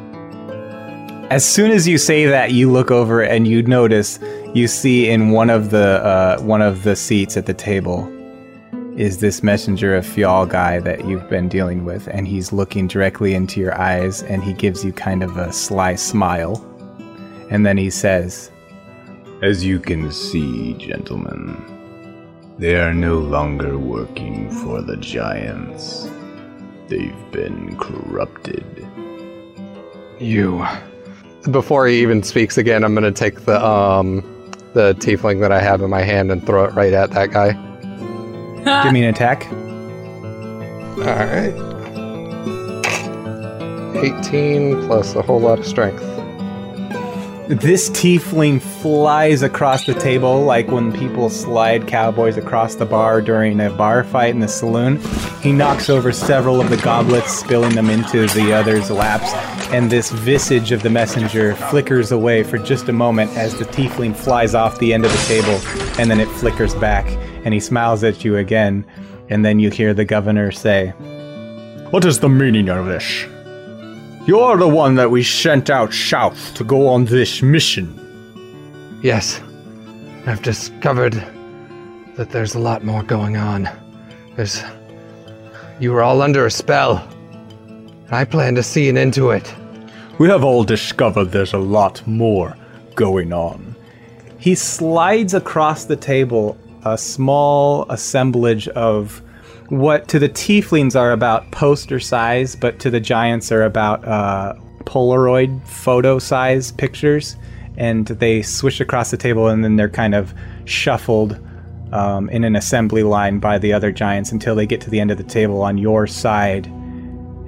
As 1.31 1.45
soon 1.45 1.71
as 1.71 1.89
you 1.89 1.97
say 1.97 2.27
that, 2.27 2.53
you 2.53 2.71
look 2.71 2.91
over 2.91 3.23
and 3.23 3.47
you 3.47 3.63
notice 3.63 4.19
you 4.53 4.69
see 4.69 5.09
in 5.09 5.31
one 5.31 5.49
of 5.49 5.71
the 5.71 6.05
uh, 6.05 6.41
one 6.41 6.61
of 6.61 6.83
the 6.83 6.97
seats 6.97 7.37
at 7.37 7.47
the 7.47 7.55
table 7.55 8.13
is 9.03 9.19
this 9.19 9.43
messenger 9.43 9.97
of 9.97 10.07
Fjall 10.07 10.49
guy 10.49 10.79
that 10.79 11.05
you've 11.07 11.29
been 11.29 11.49
dealing 11.49 11.85
with, 11.85 12.07
and 12.07 12.29
he's 12.29 12.53
looking 12.53 12.87
directly 12.87 13.35
into 13.35 13.59
your 13.59 13.77
eyes, 13.77 14.23
and 14.23 14.45
he 14.45 14.53
gives 14.53 14.85
you 14.85 14.93
kind 14.93 15.25
of 15.25 15.37
a 15.37 15.53
sly 15.53 15.97
smile, 15.97 16.65
and 17.51 17.67
then 17.67 17.77
he 17.77 17.91
says, 17.91 18.53
As 19.43 19.65
you 19.65 19.81
can 19.81 20.13
see, 20.13 20.75
gentlemen, 20.75 21.61
they 22.59 22.77
are 22.77 22.95
no 22.95 23.19
longer 23.19 23.77
working 23.77 24.49
for 24.63 24.81
the 24.83 24.97
giants. 24.99 26.09
They've 26.87 27.31
been 27.33 27.77
corrupted. 27.79 28.87
You. 30.21 30.65
Before 31.51 31.89
he 31.89 32.01
even 32.03 32.23
speaks 32.23 32.57
again, 32.57 32.85
I'm 32.85 32.95
gonna 32.95 33.11
take 33.11 33.47
the 33.47 33.61
um 33.67 34.21
the 34.75 34.95
tiefling 35.01 35.41
that 35.41 35.51
I 35.51 35.61
have 35.61 35.83
in 35.83 35.91
my 35.91 36.03
hand 36.03 36.31
and 36.31 36.47
throw 36.47 36.67
it 36.67 36.75
right 36.75 36.93
at 36.93 37.11
that 37.11 37.33
guy. 37.33 37.59
"Give 38.65 38.93
me 38.93 39.03
an 39.05 39.11
attack." 39.15 39.51
All 40.99 41.05
right. 41.05 41.53
18 44.05 44.87
plus 44.87 45.15
a 45.15 45.23
whole 45.23 45.41
lot 45.41 45.59
of 45.59 45.67
strength. 45.67 46.03
This 47.49 47.91
tiefling 47.91 48.63
flies 48.63 49.43
across 49.43 49.85
the 49.85 49.95
table 49.95 50.43
like 50.45 50.69
when 50.69 50.93
people 50.93 51.29
slide 51.29 51.87
cowboys 51.87 52.37
across 52.37 52.77
the 52.77 52.87
bar 52.87 53.21
during 53.21 53.61
a 53.61 53.69
bar 53.69 54.05
fight 54.05 54.33
in 54.33 54.41
the 54.41 54.49
saloon. 54.49 55.01
He 55.43 55.53
knocks 55.53 55.91
over 55.91 56.13
several 56.13 56.61
of 56.61 56.71
the 56.71 56.77
goblets, 56.79 57.33
spilling 57.33 57.75
them 57.75 57.91
into 57.91 58.27
the 58.29 58.53
other's 58.53 58.91
laps, 58.91 59.33
and 59.73 59.91
this 59.91 60.11
visage 60.13 60.73
of 60.73 60.83
the 60.83 60.91
messenger 60.91 61.55
flickers 61.57 62.13
away 62.13 62.43
for 62.43 62.59
just 62.59 62.89
a 62.89 62.93
moment 62.93 63.37
as 63.37 63.59
the 63.59 63.65
tiefling 63.67 64.15
flies 64.17 64.55
off 64.55 64.79
the 64.79 64.95
end 64.95 65.05
of 65.05 65.11
the 65.13 65.25
table, 65.27 65.61
and 66.01 66.11
then 66.11 66.21
it 66.21 66.29
flickers 66.29 66.75
back, 66.77 67.07
and 67.45 67.55
he 67.55 67.61
smiles 67.61 68.05
at 68.05 68.25
you 68.25 68.37
again, 68.37 68.85
and 69.29 69.45
then 69.45 69.59
you 69.59 69.71
hear 69.71 69.95
the 69.95 70.05
governor 70.05 70.51
say, 70.51 70.91
What 71.91 72.05
is 72.05 72.21
the 72.21 72.29
meaning 72.29 72.69
of 72.69 72.87
this? 72.87 73.25
You're 74.27 74.57
the 74.57 74.69
one 74.69 74.95
that 74.95 75.11
we 75.11 75.23
sent 75.23 75.69
out 75.69 75.93
south 75.93 76.55
to 76.55 76.65
go 76.65 76.87
on 76.89 77.07
this 77.07 77.43
mission. 77.43 77.99
Yes, 79.03 79.41
I've 80.27 80.43
discovered 80.43 81.15
that 82.17 82.31
there's 82.31 82.55
a 82.55 82.61
lot 82.61 82.85
more 82.85 83.03
going 83.03 83.37
on. 83.37 83.69
There's. 84.37 84.63
You 85.81 85.93
were 85.93 86.03
all 86.03 86.23
under 86.23 86.47
a 86.47 86.51
spell. 86.51 86.99
And 87.67 88.13
I 88.13 88.25
plan 88.25 88.55
to 88.55 88.63
see 88.63 88.89
an 88.89 88.97
end 88.97 89.15
to 89.15 89.31
it. 89.31 89.53
We 90.19 90.29
have 90.29 90.45
all 90.45 90.63
discovered 90.63 91.33
there's 91.33 91.55
a 91.55 91.59
lot 91.59 92.07
more 92.07 92.57
going 92.95 93.33
on. 93.33 93.75
He 94.39 94.55
slides 94.55 95.35
across 95.35 95.87
the 95.87 95.97
table 95.97 96.57
a 96.85 96.99
small 96.99 97.87
assemblage 97.91 98.69
of 98.69 99.23
what 99.69 100.09
to 100.09 100.19
the 100.19 100.29
tieflings 100.29 100.95
are 100.95 101.13
about 101.13 101.51
poster 101.51 101.99
size, 102.01 102.57
but 102.57 102.79
to 102.81 102.91
the 102.91 103.01
giants 103.01 103.51
are 103.51 103.63
about 103.63 104.07
uh, 104.07 104.55
Polaroid 104.85 105.67
photo 105.67 106.19
size 106.19 106.73
pictures. 106.73 107.37
and 107.77 108.07
they 108.07 108.43
swish 108.43 108.81
across 108.81 109.11
the 109.11 109.17
table, 109.17 109.49
and 109.49 109.65
then 109.65 109.77
they're 109.77 109.89
kind 109.89 110.15
of 110.15 110.35
shuffled 110.67 111.39
um, 111.93 112.29
in 112.31 112.45
an 112.45 112.57
assembly 112.57 113.03
line 113.03 113.39
by 113.39 113.59
the 113.59 113.73
other 113.73 113.91
giants 113.91 114.31
until 114.33 114.55
they 114.55 114.67
get 114.67 114.81
to 114.81 114.91
the 114.91 115.01
end 115.01 115.11
of 115.11 115.19
the 115.19 115.25
table 115.25 115.63
on 115.63 115.79
your 115.79 116.07
side, 116.07 116.67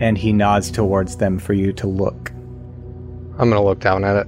and 0.00 0.16
he 0.18 0.32
nods 0.32 0.70
towards 0.70 1.16
them 1.18 1.38
for 1.38 1.52
you 1.52 1.72
to 1.74 1.86
look. 1.86 2.30
I'm 3.38 3.50
gonna 3.50 3.62
look 3.62 3.80
down 3.80 4.04
at 4.04 4.16
it. 4.16 4.26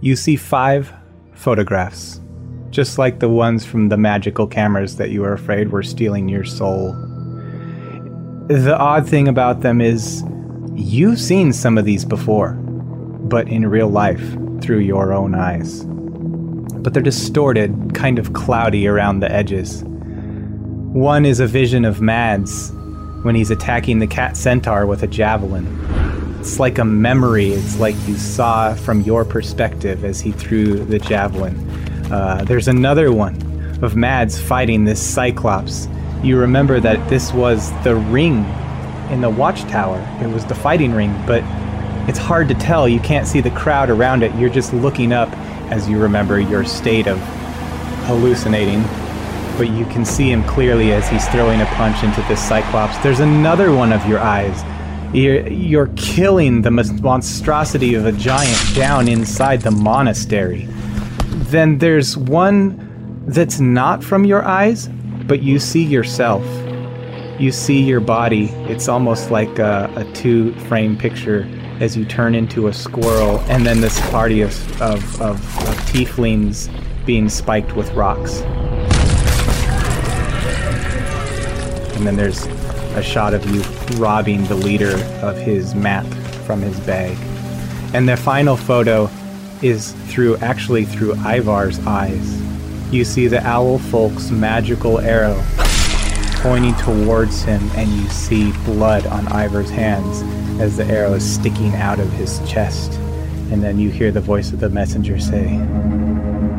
You 0.00 0.16
see 0.16 0.36
five 0.36 0.92
photographs, 1.34 2.20
just 2.72 2.98
like 2.98 3.20
the 3.20 3.28
ones 3.28 3.64
from 3.64 3.90
the 3.90 3.98
magical 3.98 4.46
cameras 4.46 4.96
that 4.96 5.10
you 5.10 5.20
were 5.20 5.34
afraid 5.34 5.70
were 5.70 5.82
stealing 5.82 6.28
your 6.28 6.44
soul. 6.44 6.94
The 8.48 8.76
odd 8.76 9.06
thing 9.06 9.28
about 9.28 9.60
them 9.60 9.80
is 9.80 10.24
you've 10.74 11.20
seen 11.20 11.52
some 11.52 11.76
of 11.76 11.84
these 11.84 12.04
before, 12.04 12.54
but 12.54 13.46
in 13.48 13.68
real 13.68 13.88
life 13.88 14.36
through 14.62 14.80
your 14.80 15.12
own 15.12 15.34
eyes. 15.34 15.84
But 15.84 16.94
they're 16.94 17.02
distorted, 17.02 17.94
kind 17.94 18.18
of 18.18 18.32
cloudy 18.32 18.88
around 18.88 19.20
the 19.20 19.30
edges. 19.30 19.84
One 19.84 21.26
is 21.26 21.40
a 21.40 21.46
vision 21.46 21.84
of 21.84 22.00
Mads 22.00 22.72
when 23.22 23.34
he's 23.34 23.50
attacking 23.50 23.98
the 23.98 24.06
cat 24.06 24.36
centaur 24.36 24.86
with 24.86 25.02
a 25.02 25.06
javelin. 25.06 25.66
It's 26.40 26.58
like 26.58 26.78
a 26.78 26.84
memory. 26.84 27.50
It's 27.50 27.78
like 27.78 27.94
you 28.08 28.16
saw 28.16 28.74
from 28.74 29.02
your 29.02 29.24
perspective 29.24 30.04
as 30.04 30.20
he 30.20 30.32
threw 30.32 30.84
the 30.84 30.98
javelin. 30.98 31.54
Uh, 32.10 32.44
there's 32.44 32.68
another 32.68 33.12
one 33.12 33.34
of 33.82 33.96
Mads 33.96 34.40
fighting 34.40 34.84
this 34.84 35.00
Cyclops. 35.02 35.88
You 36.22 36.38
remember 36.38 36.80
that 36.80 37.08
this 37.08 37.32
was 37.32 37.70
the 37.82 37.96
ring 37.96 38.44
in 39.10 39.20
the 39.20 39.30
watchtower. 39.30 39.98
It 40.22 40.28
was 40.32 40.44
the 40.46 40.54
fighting 40.54 40.92
ring, 40.92 41.14
but 41.26 41.42
it's 42.08 42.18
hard 42.18 42.48
to 42.48 42.54
tell. 42.54 42.88
You 42.88 43.00
can't 43.00 43.26
see 43.26 43.40
the 43.40 43.50
crowd 43.50 43.90
around 43.90 44.22
it. 44.22 44.34
You're 44.36 44.50
just 44.50 44.72
looking 44.72 45.12
up 45.12 45.30
as 45.70 45.88
you 45.88 45.98
remember 45.98 46.40
your 46.40 46.64
state 46.64 47.06
of 47.06 47.18
hallucinating. 48.06 48.82
But 49.56 49.70
you 49.70 49.84
can 49.86 50.04
see 50.04 50.30
him 50.30 50.42
clearly 50.44 50.92
as 50.92 51.08
he's 51.08 51.28
throwing 51.28 51.60
a 51.60 51.66
punch 51.66 52.02
into 52.02 52.22
this 52.22 52.40
Cyclops. 52.40 52.96
There's 52.98 53.20
another 53.20 53.72
one 53.72 53.92
of 53.92 54.06
your 54.06 54.18
eyes. 54.18 54.62
You're, 55.14 55.46
you're 55.46 55.90
killing 55.96 56.62
the 56.62 56.70
monstrosity 56.70 57.94
of 57.94 58.06
a 58.06 58.12
giant 58.12 58.74
down 58.74 59.08
inside 59.08 59.60
the 59.60 59.70
monastery. 59.70 60.68
Then 61.50 61.78
there's 61.78 62.16
one 62.16 63.24
that's 63.26 63.60
not 63.60 64.02
from 64.02 64.24
your 64.24 64.44
eyes, 64.44 64.88
but 65.26 65.42
you 65.42 65.58
see 65.58 65.82
yourself. 65.82 66.44
You 67.40 67.52
see 67.52 67.82
your 67.82 68.00
body. 68.00 68.46
It's 68.68 68.88
almost 68.88 69.30
like 69.30 69.58
a, 69.58 69.90
a 69.96 70.04
two 70.12 70.52
frame 70.66 70.96
picture 70.96 71.48
as 71.80 71.96
you 71.96 72.04
turn 72.04 72.34
into 72.34 72.68
a 72.68 72.72
squirrel, 72.72 73.40
and 73.48 73.66
then 73.66 73.80
this 73.80 73.98
party 74.10 74.42
of, 74.42 74.52
of, 74.80 75.20
of, 75.20 75.36
of 75.68 75.76
tieflings 75.86 76.68
being 77.06 77.28
spiked 77.28 77.74
with 77.74 77.90
rocks. 77.92 78.42
And 81.96 82.06
then 82.06 82.16
there's 82.16 82.46
a 82.94 83.02
shot 83.02 83.32
of 83.34 83.44
you 83.46 83.62
robbing 83.98 84.44
the 84.44 84.54
leader 84.54 84.96
of 85.22 85.36
his 85.36 85.74
map 85.74 86.06
from 86.46 86.60
his 86.60 86.78
bag. 86.80 87.16
And 87.94 88.08
the 88.08 88.16
final 88.16 88.56
photo 88.56 89.08
is 89.62 89.92
through 90.08 90.36
actually 90.38 90.84
through 90.84 91.14
Ivar's 91.14 91.78
eyes. 91.86 92.40
You 92.92 93.04
see 93.04 93.26
the 93.26 93.44
owl 93.46 93.78
folk's 93.78 94.30
magical 94.30 94.98
arrow 94.98 95.42
pointing 96.42 96.74
towards 96.74 97.42
him, 97.42 97.62
and 97.76 97.88
you 97.88 98.08
see 98.08 98.52
blood 98.64 99.06
on 99.06 99.26
Ivar's 99.28 99.70
hands 99.70 100.22
as 100.60 100.76
the 100.76 100.84
arrow 100.84 101.14
is 101.14 101.34
sticking 101.34 101.72
out 101.74 102.00
of 102.00 102.12
his 102.12 102.40
chest. 102.48 102.92
And 103.52 103.62
then 103.62 103.78
you 103.78 103.90
hear 103.90 104.10
the 104.10 104.20
voice 104.20 104.52
of 104.52 104.60
the 104.60 104.68
messenger 104.68 105.18
say, 105.20 105.54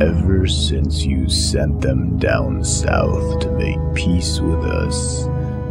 Ever 0.01 0.47
since 0.47 1.03
you 1.03 1.29
sent 1.29 1.81
them 1.81 2.17
down 2.17 2.63
south 2.63 3.41
to 3.41 3.51
make 3.51 3.79
peace 3.93 4.39
with 4.39 4.63
us, 4.63 5.25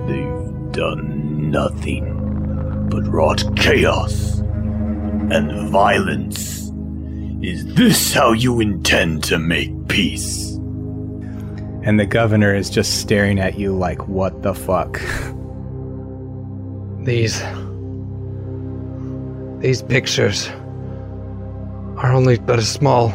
they've 0.07 0.73
done 0.73 1.51
nothing 1.51 2.89
but 2.91 3.07
wrought 3.07 3.45
chaos 3.57 4.39
and 4.41 5.71
violence. 5.71 6.62
Is 7.43 7.67
this 7.75 8.13
how 8.15 8.33
you 8.33 8.61
intend 8.61 9.25
to 9.25 9.39
make 9.39 9.89
peace? 9.89 10.53
and 11.85 11.99
the 11.99 12.07
governor 12.07 12.55
is 12.55 12.71
just 12.71 13.01
staring 13.01 13.41
at 13.41 13.59
you 13.59 13.77
like, 13.77 14.07
what 14.07 14.43
the 14.43 14.55
fuck? 14.55 15.01
These. 17.05 17.43
These 19.61 19.83
pictures 19.83 20.49
are 21.97 22.13
only 22.13 22.39
but 22.39 22.59
a 22.59 22.63
small. 22.63 23.13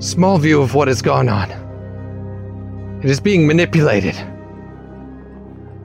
small 0.00 0.38
view 0.38 0.60
of 0.60 0.74
what 0.74 0.88
has 0.88 1.02
gone 1.02 1.28
on. 1.28 1.50
It 3.04 3.10
is 3.10 3.20
being 3.20 3.46
manipulated. 3.46 4.16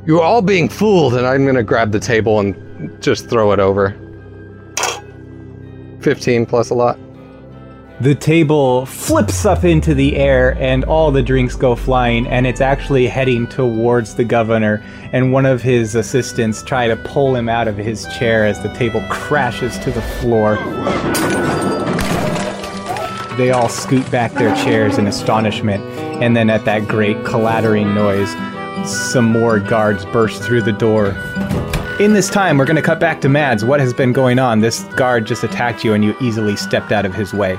You're 0.08 0.24
all 0.24 0.41
being 0.41 0.68
fooled, 0.68 1.13
and 1.15 1.26
I'm 1.26 1.46
gonna 1.46 1.63
grab 1.63 1.91
the 1.91 2.00
table 2.00 2.39
and 2.39 2.56
just 3.02 3.30
throw 3.30 3.52
it 3.52 3.60
over. 3.60 3.96
15 6.06 6.46
plus 6.46 6.70
a 6.70 6.76
lot. 6.76 7.00
The 8.00 8.13
table 8.13 8.86
flips 8.86 9.44
up 9.44 9.63
into 9.63 9.96
the 9.96 10.18
air 10.18 10.56
and 10.60 10.84
all 10.84 11.12
the 11.12 11.24
drinks 11.24 11.56
go 11.56 11.76
flying 11.76 12.28
and 12.28 12.46
it's 12.46 12.62
actually 12.62 13.08
heading 13.08 13.48
towards 13.48 14.13
the 14.13 14.24
governor 14.24 14.84
and 15.13 15.34
one 15.34 15.48
of 15.48 15.63
his 15.63 15.96
assistants 15.96 16.62
try 16.62 16.88
to 16.88 16.96
pull 16.96 17.36
him 17.36 17.50
out 17.50 17.68
of 17.68 17.76
his 17.76 18.06
chair 18.20 18.46
as 18.46 18.62
the 18.62 18.72
table 18.76 19.04
crashes 19.10 19.80
to 19.80 19.89
the 19.89 20.02
floor. 20.20 20.58
They 23.36 23.50
all 23.50 23.68
scoot 23.68 24.10
back 24.12 24.32
their 24.34 24.56
chairs 24.58 25.00
in 25.00 25.08
astonishment 25.08 25.84
and 26.22 26.38
then 26.38 26.52
at 26.52 26.65
that 26.65 26.88
great 26.88 27.26
clattering 27.26 27.96
noise 27.96 28.32
some 28.88 29.26
more 29.26 29.60
guards 29.60 30.06
burst 30.06 30.44
through 30.44 30.62
the 30.62 30.72
door. 30.72 31.15
In 31.99 32.12
this 32.12 32.29
time, 32.29 32.58
we're 32.58 32.65
going 32.65 32.75
to 32.75 32.81
cut 32.81 32.99
back 32.99 33.21
to 33.21 33.29
Mads. 33.29 33.63
What 33.63 33.79
has 33.79 33.93
been 33.93 34.12
going 34.12 34.38
on? 34.38 34.60
This 34.60 34.84
guard 34.95 35.25
just 35.25 35.45
attacked 35.45 35.86
you 35.86 35.93
and 35.93 36.03
you 36.03 36.13
easily 36.19 36.58
stepped 36.58 36.91
out 36.91 37.05
of 37.05 37.13
his 37.13 37.34
way. 37.34 37.58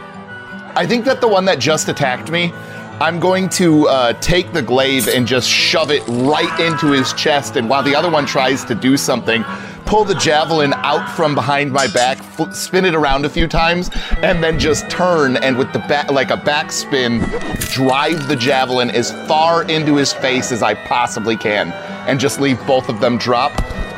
I 0.74 0.84
think 0.86 1.06
that 1.06 1.22
the 1.22 1.28
one 1.28 1.46
that 1.46 1.58
just 1.58 1.88
attacked 1.88 2.30
me, 2.30 2.52
I'm 3.00 3.18
going 3.18 3.48
to 3.50 3.88
uh, 3.88 4.12
take 4.20 4.52
the 4.52 4.60
glaive 4.60 5.08
and 5.08 5.26
just 5.26 5.48
shove 5.48 5.90
it 5.90 6.06
right 6.06 6.60
into 6.60 6.92
his 6.92 7.14
chest. 7.14 7.56
And 7.56 7.70
while 7.70 7.82
the 7.82 7.94
other 7.96 8.10
one 8.10 8.26
tries 8.26 8.62
to 8.66 8.74
do 8.74 8.98
something, 8.98 9.42
pull 9.86 10.04
the 10.04 10.14
javelin 10.16 10.74
out 10.74 11.08
from 11.16 11.34
behind 11.34 11.72
my 11.72 11.86
back, 11.86 12.18
fl- 12.22 12.50
spin 12.50 12.84
it 12.84 12.94
around 12.94 13.24
a 13.24 13.30
few 13.30 13.48
times, 13.48 13.88
and 14.18 14.44
then 14.44 14.58
just 14.58 14.90
turn 14.90 15.38
and 15.38 15.56
with 15.56 15.72
the 15.72 15.78
back, 15.78 16.10
like 16.10 16.30
a 16.30 16.36
backspin, 16.36 17.22
drive 17.72 18.28
the 18.28 18.36
javelin 18.36 18.90
as 18.90 19.12
far 19.26 19.62
into 19.62 19.96
his 19.96 20.12
face 20.12 20.52
as 20.52 20.62
I 20.62 20.74
possibly 20.74 21.38
can, 21.38 21.72
and 22.06 22.20
just 22.20 22.38
leave 22.38 22.58
both 22.66 22.90
of 22.90 23.00
them 23.00 23.16
drop. 23.16 23.52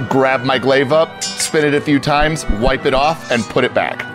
Grab 0.08 0.44
my 0.44 0.58
glaive 0.58 0.92
up, 0.92 1.24
spin 1.24 1.64
it 1.64 1.74
a 1.74 1.80
few 1.80 1.98
times, 1.98 2.48
wipe 2.60 2.86
it 2.86 2.94
off, 2.94 3.32
and 3.32 3.42
put 3.44 3.64
it 3.64 3.74
back. 3.74 4.06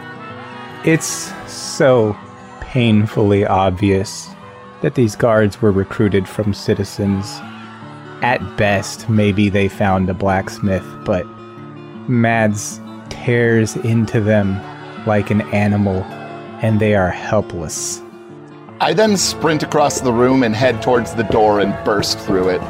It's 0.85 1.33
so 1.51 2.15
painfully 2.61 3.45
obvious 3.45 4.29
that 4.81 4.95
these 4.95 5.15
guards 5.15 5.61
were 5.61 5.71
recruited 5.71 6.27
from 6.27 6.53
citizens. 6.53 7.39
At 8.21 8.39
best, 8.55 9.09
maybe 9.09 9.49
they 9.49 9.67
found 9.67 10.09
a 10.09 10.13
blacksmith, 10.13 10.85
but 11.03 11.25
Mads 12.07 12.79
tears 13.09 13.75
into 13.77 14.21
them 14.21 14.61
like 15.05 15.31
an 15.31 15.41
animal, 15.53 16.03
and 16.61 16.79
they 16.79 16.95
are 16.95 17.09
helpless. 17.09 18.01
I 18.79 18.93
then 18.93 19.15
sprint 19.17 19.63
across 19.63 20.01
the 20.01 20.11
room 20.11 20.43
and 20.43 20.55
head 20.55 20.81
towards 20.81 21.13
the 21.13 21.23
door 21.23 21.59
and 21.59 21.73
burst 21.85 22.19
through 22.19 22.49
it. 22.49 22.61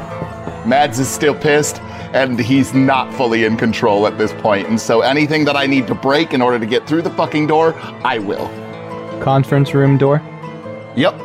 Mads 0.66 0.98
is 0.98 1.08
still 1.08 1.34
pissed, 1.34 1.80
and 2.14 2.38
he's 2.38 2.72
not 2.72 3.12
fully 3.14 3.44
in 3.44 3.56
control 3.56 4.06
at 4.06 4.16
this 4.16 4.32
point, 4.34 4.68
and 4.68 4.80
so 4.80 5.02
anything 5.02 5.44
that 5.44 5.56
I 5.56 5.66
need 5.66 5.86
to 5.88 5.94
break 5.94 6.32
in 6.32 6.40
order 6.40 6.58
to 6.58 6.66
get 6.66 6.86
through 6.86 7.02
the 7.02 7.10
fucking 7.10 7.48
door, 7.48 7.74
I 8.04 8.18
will. 8.18 8.48
Conference 9.20 9.74
room 9.74 9.98
door. 9.98 10.22
Yep. 10.96 11.20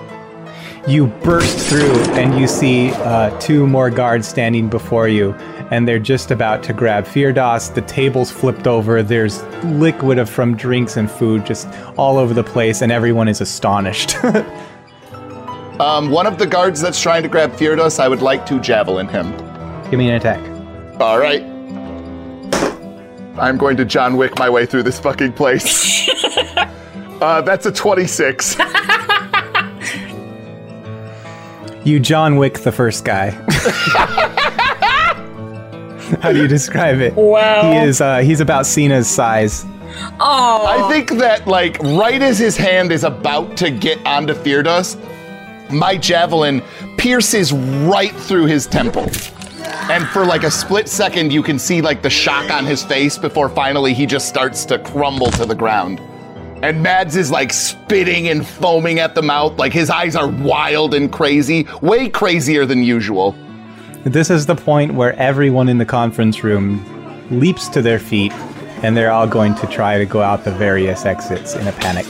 You 0.87 1.07
burst 1.07 1.59
through 1.69 1.93
and 2.13 2.39
you 2.39 2.47
see 2.47 2.89
uh, 2.91 3.37
two 3.39 3.67
more 3.67 3.89
guards 3.91 4.27
standing 4.27 4.67
before 4.69 5.07
you, 5.07 5.33
and 5.71 5.87
they're 5.87 5.99
just 5.99 6.31
about 6.31 6.63
to 6.63 6.73
grab 6.73 7.05
Firdos. 7.05 7.73
The 7.73 7.81
table's 7.81 8.31
flipped 8.31 8.65
over. 8.65 9.03
There's 9.03 9.43
liquid 9.65 10.17
of- 10.17 10.29
from 10.29 10.55
drinks 10.55 10.97
and 10.97 11.11
food 11.11 11.45
just 11.45 11.67
all 11.97 12.17
over 12.17 12.33
the 12.33 12.43
place, 12.43 12.81
and 12.81 12.91
everyone 12.91 13.27
is 13.27 13.39
astonished. 13.41 14.15
Um, 15.79 16.11
one 16.11 16.27
of 16.27 16.37
the 16.37 16.45
guards 16.45 16.81
that's 16.81 17.01
trying 17.01 17.23
to 17.23 17.29
grab 17.29 17.53
Firdos, 17.53 18.01
I 18.01 18.09
would 18.09 18.21
like 18.21 18.45
to 18.47 18.59
javelin 18.59 19.07
him. 19.07 19.31
Give 19.89 19.97
me 19.97 20.09
an 20.09 20.15
attack. 20.15 20.58
All 20.99 21.17
right. 21.17 21.43
I'm 23.39 23.57
going 23.57 23.77
to 23.77 23.85
John 23.85 24.17
Wick 24.17 24.37
my 24.37 24.49
way 24.49 24.65
through 24.65 24.83
this 24.83 24.99
fucking 24.99 25.31
place. 25.33 26.09
uh, 27.21 27.41
that's 27.41 27.65
a 27.65 27.71
26. 27.71 28.57
You 31.85 31.99
John 32.01 32.35
Wick 32.35 32.59
the 32.59 32.71
first 32.71 33.05
guy. 33.05 33.29
How 36.21 36.33
do 36.33 36.41
you 36.41 36.47
describe 36.47 36.99
it? 36.99 37.15
Wow. 37.15 37.71
He 37.71 37.77
is 37.77 38.01
uh, 38.01 38.17
he's 38.17 38.41
about 38.41 38.65
Cena's 38.65 39.07
size. 39.07 39.65
Oh, 40.19 40.65
I 40.67 40.89
think 40.91 41.11
that, 41.19 41.47
like, 41.47 41.79
right 41.79 42.21
as 42.21 42.37
his 42.37 42.57
hand 42.57 42.91
is 42.91 43.03
about 43.05 43.55
to 43.57 43.71
get 43.71 44.05
onto 44.05 44.33
Feardos, 44.33 44.97
my 45.71 45.97
javelin 45.97 46.61
pierces 46.97 47.53
right 47.53 48.13
through 48.13 48.45
his 48.45 48.67
temple. 48.67 49.07
And 49.89 50.07
for 50.09 50.23
like 50.23 50.43
a 50.43 50.51
split 50.51 50.87
second, 50.87 51.33
you 51.33 51.41
can 51.41 51.57
see 51.57 51.81
like 51.81 52.03
the 52.03 52.11
shock 52.11 52.51
on 52.51 52.63
his 52.63 52.83
face 52.83 53.17
before 53.17 53.49
finally 53.49 53.91
he 53.91 54.05
just 54.05 54.29
starts 54.29 54.63
to 54.65 54.77
crumble 54.77 55.31
to 55.31 55.47
the 55.47 55.55
ground. 55.55 55.99
And 56.61 56.83
Mads 56.83 57.15
is 57.15 57.31
like 57.31 57.51
spitting 57.51 58.27
and 58.27 58.45
foaming 58.45 58.99
at 58.99 59.15
the 59.15 59.23
mouth, 59.23 59.57
like 59.57 59.73
his 59.73 59.89
eyes 59.89 60.15
are 60.15 60.27
wild 60.27 60.93
and 60.93 61.11
crazy, 61.11 61.65
way 61.81 62.07
crazier 62.07 62.67
than 62.67 62.83
usual. 62.83 63.35
This 64.03 64.29
is 64.29 64.45
the 64.45 64.55
point 64.55 64.93
where 64.93 65.15
everyone 65.15 65.67
in 65.67 65.79
the 65.79 65.85
conference 65.85 66.43
room 66.43 66.85
leaps 67.31 67.67
to 67.69 67.81
their 67.81 67.97
feet 67.97 68.31
and 68.83 68.95
they're 68.95 69.11
all 69.11 69.27
going 69.27 69.55
to 69.55 69.65
try 69.65 69.97
to 69.97 70.05
go 70.05 70.21
out 70.21 70.43
the 70.43 70.51
various 70.51 71.03
exits 71.03 71.55
in 71.55 71.67
a 71.67 71.71
panic. 71.71 72.05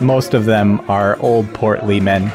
Most 0.00 0.32
of 0.32 0.44
them 0.44 0.80
are 0.88 1.18
old, 1.18 1.52
portly 1.54 1.98
men. 1.98 2.30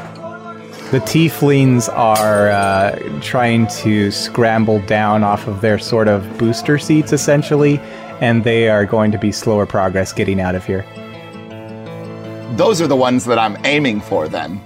The 0.89 0.99
tieflings 0.99 1.93
are 1.93 2.49
uh, 2.49 3.19
trying 3.21 3.67
to 3.67 4.09
scramble 4.09 4.79
down 4.83 5.21
off 5.21 5.45
of 5.45 5.59
their 5.59 5.77
sort 5.77 6.07
of 6.07 6.37
booster 6.37 6.79
seats, 6.79 7.11
essentially, 7.11 7.77
and 8.21 8.45
they 8.45 8.69
are 8.69 8.85
going 8.85 9.11
to 9.11 9.17
be 9.17 9.33
slower 9.33 9.65
progress 9.65 10.13
getting 10.13 10.39
out 10.39 10.55
of 10.55 10.65
here. 10.65 10.85
Those 12.55 12.79
are 12.79 12.87
the 12.87 12.95
ones 12.95 13.25
that 13.25 13.37
I'm 13.37 13.57
aiming 13.65 13.99
for 13.99 14.29
then. 14.29 14.61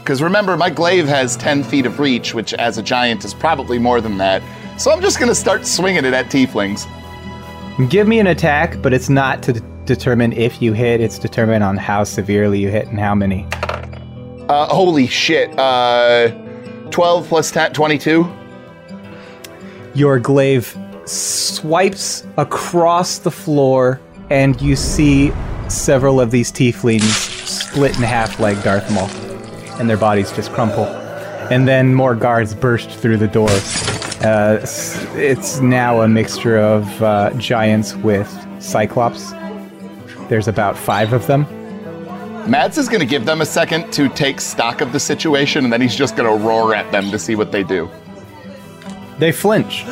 Because 0.00 0.20
remember, 0.20 0.56
my 0.56 0.70
glaive 0.70 1.06
has 1.06 1.36
10 1.36 1.62
feet 1.62 1.86
of 1.86 2.00
reach, 2.00 2.34
which 2.34 2.52
as 2.54 2.76
a 2.76 2.82
giant 2.82 3.24
is 3.24 3.32
probably 3.32 3.78
more 3.78 4.00
than 4.00 4.18
that. 4.18 4.42
So 4.76 4.90
I'm 4.90 5.00
just 5.00 5.20
going 5.20 5.28
to 5.28 5.36
start 5.36 5.66
swinging 5.66 6.04
it 6.04 6.14
at 6.14 6.26
tieflings. 6.26 6.84
Give 7.88 8.08
me 8.08 8.18
an 8.18 8.26
attack, 8.26 8.82
but 8.82 8.92
it's 8.92 9.08
not 9.08 9.40
to 9.44 9.52
d- 9.52 9.60
determine 9.84 10.32
if 10.32 10.60
you 10.60 10.72
hit, 10.72 11.00
it's 11.00 11.16
determined 11.16 11.62
on 11.62 11.76
how 11.76 12.02
severely 12.02 12.58
you 12.58 12.70
hit 12.70 12.88
and 12.88 12.98
how 12.98 13.14
many. 13.14 13.46
Uh, 14.48 14.66
holy 14.66 15.06
shit. 15.06 15.58
Uh, 15.58 16.28
12 16.90 17.28
plus 17.28 17.50
10, 17.50 17.72
22? 17.72 18.30
Your 19.94 20.18
glaive 20.18 20.76
swipes 21.06 22.26
across 22.36 23.18
the 23.18 23.30
floor, 23.30 24.00
and 24.30 24.60
you 24.60 24.76
see 24.76 25.32
several 25.68 26.20
of 26.20 26.30
these 26.30 26.52
tieflings 26.52 27.02
split 27.46 27.96
in 27.96 28.02
half 28.02 28.38
like 28.38 28.62
Darth 28.62 28.90
Maul, 28.92 29.08
and 29.80 29.88
their 29.88 29.96
bodies 29.96 30.30
just 30.32 30.52
crumple. 30.52 30.84
And 31.50 31.66
then 31.66 31.94
more 31.94 32.14
guards 32.14 32.54
burst 32.54 32.90
through 32.90 33.18
the 33.18 33.28
door. 33.28 33.50
Uh, 34.22 34.58
it's 35.16 35.60
now 35.60 36.02
a 36.02 36.08
mixture 36.08 36.58
of 36.58 37.02
uh, 37.02 37.30
giants 37.34 37.94
with 37.96 38.30
cyclops. 38.58 39.32
There's 40.28 40.48
about 40.48 40.76
five 40.78 41.12
of 41.12 41.26
them. 41.26 41.46
Mads 42.46 42.78
is 42.78 42.88
going 42.88 43.00
to 43.00 43.06
give 43.06 43.24
them 43.24 43.40
a 43.40 43.46
second 43.46 43.92
to 43.94 44.08
take 44.10 44.40
stock 44.40 44.80
of 44.80 44.92
the 44.92 45.00
situation, 45.00 45.64
and 45.64 45.72
then 45.72 45.80
he's 45.80 45.96
just 45.96 46.16
going 46.16 46.38
to 46.38 46.44
roar 46.44 46.74
at 46.74 46.90
them 46.92 47.10
to 47.10 47.18
see 47.18 47.34
what 47.34 47.52
they 47.52 47.62
do. 47.62 47.88
They 49.18 49.32
flinch, 49.32 49.84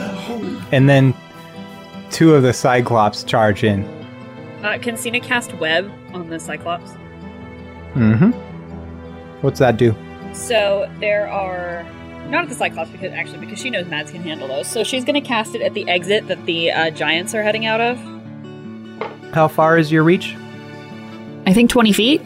and 0.73 0.89
then 0.89 1.15
two 2.11 2.35
of 2.35 2.43
the 2.43 2.53
cyclops 2.53 3.25
charge 3.25 3.65
in. 3.65 3.85
uh, 4.63 4.79
can 4.83 4.97
Cena 4.97 5.21
cast 5.21 5.55
web 5.55 5.91
on 6.13 6.29
the 6.29 6.39
Cyclops? 6.39 6.91
Mm-hmm. 7.95 8.31
What's 9.41 9.59
that 9.59 9.77
do? 9.77 9.95
So 10.35 10.91
there 11.01 11.29
are 11.31 11.85
not 12.29 12.45
at 12.45 12.49
the 12.49 12.55
Cyclops 12.55 12.91
because 12.91 13.13
actually 13.13 13.39
because 13.39 13.59
she 13.59 13.71
knows 13.71 13.87
Mads 13.87 14.11
can 14.11 14.23
handle 14.23 14.49
those. 14.49 14.67
So 14.67 14.85
she's 14.85 15.05
going 15.05 15.21
to 15.21 15.27
cast 15.27 15.55
it 15.55 15.63
at 15.63 15.75
the 15.75 15.89
exit 15.89 16.29
that 16.29 16.45
the 16.47 16.71
uh, 16.71 16.91
giants 16.91 17.35
are 17.35 17.43
heading 17.43 17.65
out 17.67 17.81
of. 17.81 17.99
How 19.33 19.49
far 19.49 19.79
is 19.79 19.91
your 19.91 20.03
reach? 20.03 20.37
I 21.47 21.53
think 21.53 21.71
twenty 21.71 21.93
feet. 21.93 22.21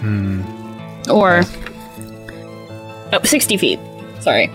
Hmm. 0.00 0.42
Or 1.10 1.42
oh, 3.12 3.20
60 3.22 3.56
feet. 3.56 3.78
Sorry. 4.20 4.50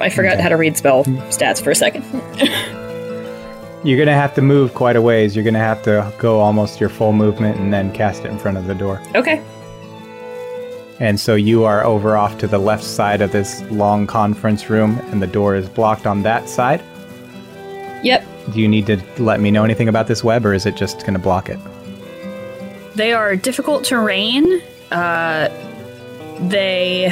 I 0.00 0.08
forgot 0.10 0.34
Okay. 0.34 0.42
how 0.42 0.48
to 0.48 0.56
read 0.56 0.76
spell 0.76 1.04
stats 1.30 1.62
for 1.62 1.70
a 1.70 1.74
second. 1.74 2.04
You're 3.84 3.98
gonna 3.98 4.14
have 4.14 4.34
to 4.34 4.42
move 4.42 4.74
quite 4.74 4.96
a 4.96 5.02
ways. 5.02 5.34
You're 5.36 5.44
gonna 5.44 5.58
have 5.58 5.82
to 5.84 6.12
go 6.18 6.40
almost 6.40 6.80
your 6.80 6.88
full 6.88 7.12
movement 7.12 7.58
and 7.58 7.72
then 7.72 7.92
cast 7.92 8.24
it 8.24 8.30
in 8.30 8.38
front 8.38 8.58
of 8.58 8.66
the 8.66 8.74
door. 8.74 9.00
okay. 9.14 9.42
And 11.00 11.18
so 11.20 11.36
you 11.36 11.64
are 11.64 11.84
over 11.84 12.16
off 12.16 12.38
to 12.38 12.48
the 12.48 12.58
left 12.58 12.82
side 12.82 13.20
of 13.22 13.30
this 13.30 13.62
long 13.70 14.04
conference 14.04 14.68
room, 14.68 14.98
and 15.12 15.22
the 15.22 15.28
door 15.28 15.54
is 15.54 15.68
blocked 15.68 16.08
on 16.08 16.24
that 16.24 16.48
side. 16.48 16.82
Yep. 18.02 18.26
Do 18.52 18.60
you 18.60 18.66
need 18.66 18.86
to 18.86 19.00
let 19.18 19.38
me 19.38 19.52
know 19.52 19.62
anything 19.62 19.86
about 19.88 20.08
this 20.08 20.24
web, 20.24 20.44
or 20.44 20.54
is 20.54 20.66
it 20.66 20.74
just 20.74 21.06
gonna 21.06 21.20
block 21.20 21.48
it? 21.50 21.58
They 22.98 23.12
are 23.12 23.36
difficult 23.36 23.84
terrain. 23.84 24.60
Uh, 24.90 25.50
they 26.40 27.02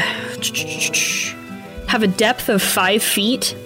have 1.86 2.02
a 2.02 2.08
depth 2.08 2.48
of 2.48 2.60
five 2.60 3.04
feet. 3.04 3.56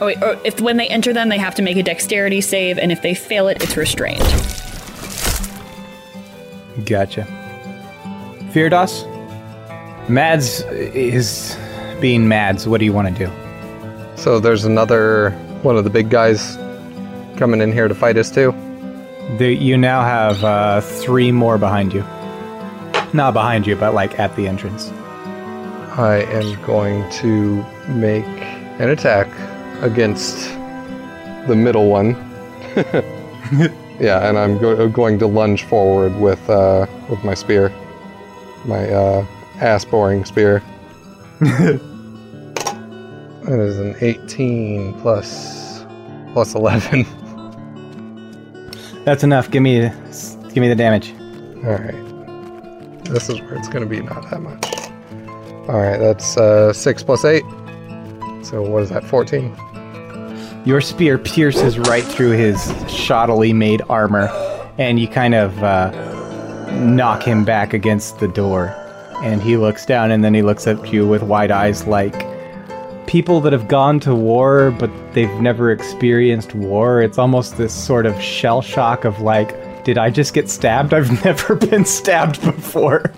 Oh, 0.00 0.06
wait, 0.06 0.20
or 0.20 0.36
if 0.44 0.60
when 0.60 0.78
they 0.78 0.88
enter 0.88 1.12
them, 1.12 1.28
they 1.28 1.38
have 1.38 1.54
to 1.54 1.62
make 1.62 1.76
a 1.76 1.84
dexterity 1.84 2.40
save, 2.40 2.76
and 2.76 2.90
if 2.90 3.02
they 3.02 3.14
fail 3.14 3.46
it, 3.46 3.62
it's 3.62 3.76
restrained. 3.76 4.18
Gotcha. 6.84 7.24
Firdos? 8.50 9.08
Mads 10.08 10.62
is 10.72 11.56
being 12.00 12.26
Mads. 12.26 12.66
What 12.66 12.80
do 12.80 12.84
you 12.84 12.92
want 12.92 13.16
to 13.16 13.26
do? 13.26 13.32
So 14.16 14.40
there's 14.40 14.64
another 14.64 15.30
one 15.62 15.76
of 15.76 15.84
the 15.84 15.90
big 15.90 16.10
guys 16.10 16.56
coming 17.36 17.60
in 17.60 17.70
here 17.70 17.86
to 17.86 17.94
fight 17.94 18.16
us 18.16 18.28
too. 18.28 18.52
The, 19.38 19.52
you 19.52 19.76
now 19.76 20.02
have 20.02 20.44
uh, 20.44 20.80
three 20.80 21.32
more 21.32 21.58
behind 21.58 21.92
you. 21.92 22.02
Not 23.12 23.32
behind 23.32 23.66
you, 23.66 23.74
but 23.74 23.92
like 23.92 24.18
at 24.18 24.36
the 24.36 24.46
entrance. 24.46 24.90
I 25.96 26.26
am 26.28 26.60
going 26.62 27.08
to 27.12 27.64
make 27.88 28.24
an 28.78 28.90
attack 28.90 29.28
against 29.82 30.36
the 31.48 31.56
middle 31.56 31.88
one. 31.88 32.10
yeah, 33.98 34.28
and 34.28 34.38
I'm 34.38 34.58
go- 34.58 34.88
going 34.88 35.18
to 35.20 35.26
lunge 35.26 35.64
forward 35.64 36.14
with 36.16 36.48
uh, 36.50 36.86
with 37.08 37.24
my 37.24 37.34
spear, 37.34 37.72
my 38.64 38.88
uh, 38.88 39.26
ass 39.56 39.84
boring 39.84 40.24
spear. 40.24 40.62
that 41.40 41.80
is 43.46 43.78
an 43.78 43.96
18 44.00 45.00
plus 45.00 45.84
plus 46.32 46.54
11. 46.54 47.06
That's 49.04 49.22
enough. 49.22 49.50
Give 49.50 49.62
me, 49.62 49.80
give 49.80 50.56
me 50.56 50.68
the 50.68 50.74
damage. 50.74 51.12
All 51.64 51.76
right. 51.76 53.04
This 53.04 53.28
is 53.28 53.40
where 53.42 53.54
it's 53.54 53.68
going 53.68 53.84
to 53.84 53.88
be 53.88 54.00
not 54.00 54.30
that 54.30 54.40
much. 54.40 54.74
All 55.68 55.80
right, 55.80 55.98
that's 55.98 56.36
uh, 56.36 56.72
six 56.72 57.02
plus 57.02 57.24
eight. 57.24 57.44
So 58.42 58.62
what 58.62 58.82
is 58.82 58.90
that? 58.90 59.04
14. 59.04 59.56
Your 60.64 60.80
spear 60.80 61.18
pierces 61.18 61.78
right 61.78 62.04
through 62.04 62.32
his 62.32 62.58
shoddily 62.86 63.54
made 63.54 63.82
armor, 63.88 64.28
and 64.78 64.98
you 64.98 65.08
kind 65.08 65.34
of 65.34 65.62
uh, 65.62 65.90
knock 66.72 67.22
him 67.22 67.44
back 67.44 67.72
against 67.74 68.18
the 68.18 68.28
door. 68.28 68.68
And 69.22 69.42
he 69.42 69.56
looks 69.56 69.84
down, 69.86 70.10
and 70.10 70.24
then 70.24 70.34
he 70.34 70.42
looks 70.42 70.66
at 70.66 70.92
you 70.92 71.06
with 71.06 71.22
wide 71.22 71.50
eyes, 71.50 71.86
like 71.86 72.14
people 73.14 73.40
that 73.40 73.52
have 73.52 73.68
gone 73.68 74.00
to 74.00 74.12
war 74.12 74.72
but 74.72 74.90
they've 75.12 75.40
never 75.40 75.70
experienced 75.70 76.52
war. 76.52 77.00
It's 77.00 77.16
almost 77.16 77.56
this 77.56 77.72
sort 77.72 78.06
of 78.06 78.20
shell 78.20 78.60
shock 78.60 79.04
of 79.04 79.20
like, 79.20 79.84
did 79.84 79.98
I 79.98 80.10
just 80.10 80.34
get 80.34 80.50
stabbed? 80.50 80.92
I've 80.92 81.24
never 81.24 81.54
been 81.54 81.84
stabbed 81.84 82.42
before. 82.42 83.12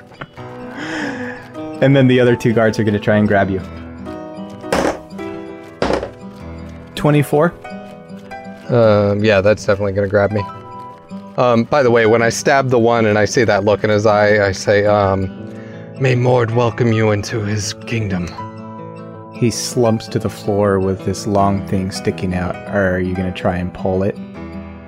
and 1.81 1.97
then 1.97 2.09
the 2.09 2.21
other 2.21 2.37
two 2.37 2.53
guards 2.53 2.79
are 2.79 2.85
going 2.85 2.93
to 2.93 3.01
try 3.01 3.17
and 3.17 3.27
grab 3.27 3.49
you. 3.49 3.61
24. 6.95 7.55
Um, 8.69 9.25
yeah, 9.25 9.41
that's 9.41 9.65
definitely 9.65 9.93
going 9.95 10.07
to 10.07 10.11
grab 10.11 10.31
me. 10.31 10.43
Um, 11.39 11.65
by 11.65 11.83
the 11.83 11.91
way, 11.91 12.05
when 12.05 12.21
I 12.21 12.29
stab 12.29 12.69
the 12.69 12.79
one 12.79 13.07
and 13.07 13.17
I 13.17 13.25
see 13.25 13.45
that 13.45 13.65
look 13.65 13.83
in 13.83 13.89
his 13.89 14.05
eye, 14.05 14.47
I 14.47 14.53
say, 14.53 14.85
um, 14.85 15.25
May 15.99 16.17
Mord 16.17 16.51
welcome 16.51 16.93
you 16.93 17.13
into 17.13 17.43
his 17.43 17.73
kingdom. 17.73 18.27
He 19.39 19.51
slumps 19.51 20.09
to 20.09 20.19
the 20.19 20.31
floor 20.31 20.79
with 20.81 21.05
this 21.05 21.27
long 21.27 21.67
thing 21.69 21.91
sticking 21.91 22.35
out. 22.35 22.57
Are 22.69 22.99
you 23.01 23.15
going 23.15 23.33
to 23.33 23.39
try 23.39 23.57
and 23.57 23.73
pull 23.73 24.03
it? 24.03 24.17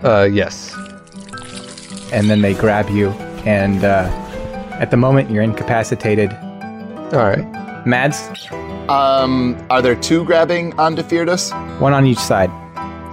Uh, 0.02 0.28
yes. 0.30 0.74
And 2.12 2.30
then 2.30 2.40
they 2.40 2.54
grab 2.54 2.88
you, 2.88 3.10
and 3.44 3.84
uh, 3.84 4.08
at 4.80 4.90
the 4.90 4.96
moment 4.96 5.30
you're 5.30 5.42
incapacitated. 5.42 6.32
All 7.12 7.26
right. 7.28 7.44
Mads, 7.86 8.28
Um, 8.88 9.56
are 9.68 9.82
there 9.82 9.94
two 9.94 10.24
grabbing 10.24 10.72
onto 10.78 11.02
Firdos? 11.02 11.52
one 11.80 11.92
on 11.92 12.06
each 12.06 12.18
side. 12.18 12.50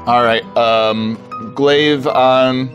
All 0.07 0.23
right. 0.23 0.43
Um, 0.57 1.17
glaive 1.55 2.07
on 2.07 2.69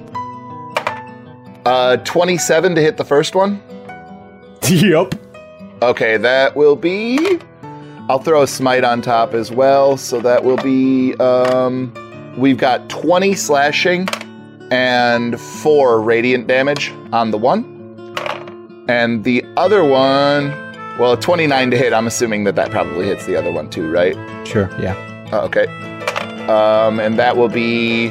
uh 1.66 1.96
27 1.98 2.74
to 2.74 2.80
hit 2.80 2.96
the 2.96 3.04
first 3.04 3.34
one. 3.34 3.62
yep. 4.68 5.14
Okay, 5.82 6.16
that 6.18 6.54
will 6.56 6.76
be. 6.76 7.38
I'll 8.10 8.18
throw 8.18 8.42
a 8.42 8.46
smite 8.48 8.82
on 8.82 9.02
top 9.02 9.34
as 9.34 9.52
well, 9.52 9.96
so 9.96 10.20
that 10.20 10.42
will 10.42 10.56
be. 10.56 11.14
Um, 11.20 11.94
we've 12.36 12.56
got 12.58 12.88
20 12.88 13.36
slashing 13.36 14.08
and 14.72 15.40
four 15.40 16.02
radiant 16.02 16.48
damage 16.48 16.92
on 17.12 17.30
the 17.30 17.38
one. 17.38 17.62
And 18.88 19.22
the 19.22 19.44
other 19.56 19.84
one, 19.84 20.50
well, 20.98 21.16
29 21.16 21.70
to 21.70 21.76
hit. 21.76 21.92
I'm 21.92 22.08
assuming 22.08 22.42
that 22.44 22.56
that 22.56 22.72
probably 22.72 23.06
hits 23.06 23.26
the 23.26 23.36
other 23.36 23.52
one 23.52 23.70
too, 23.70 23.88
right? 23.88 24.16
Sure, 24.44 24.68
yeah. 24.80 24.96
Oh, 25.30 25.42
okay. 25.42 25.66
Um, 26.48 26.98
and 26.98 27.16
that 27.16 27.36
will 27.36 27.48
be 27.48 28.08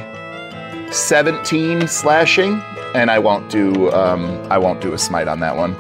17 0.94 1.90
slashing, 1.90 2.62
and 2.96 3.12
I 3.12 3.20
won't 3.20 3.50
do 3.50 3.92
um, 3.92 4.24
I 4.50 4.60
won't 4.60 4.80
do 4.80 4.94
a 4.94 4.98
smite 4.98 5.28
on 5.28 5.42
that 5.42 5.58
one. 5.58 5.76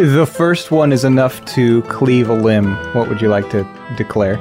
The 0.00 0.24
first 0.24 0.70
one 0.70 0.92
is 0.94 1.04
enough 1.04 1.44
to 1.56 1.82
cleave 1.82 2.30
a 2.30 2.32
limb. 2.32 2.74
What 2.94 3.10
would 3.10 3.20
you 3.20 3.28
like 3.28 3.50
to 3.50 3.68
declare? 3.98 4.38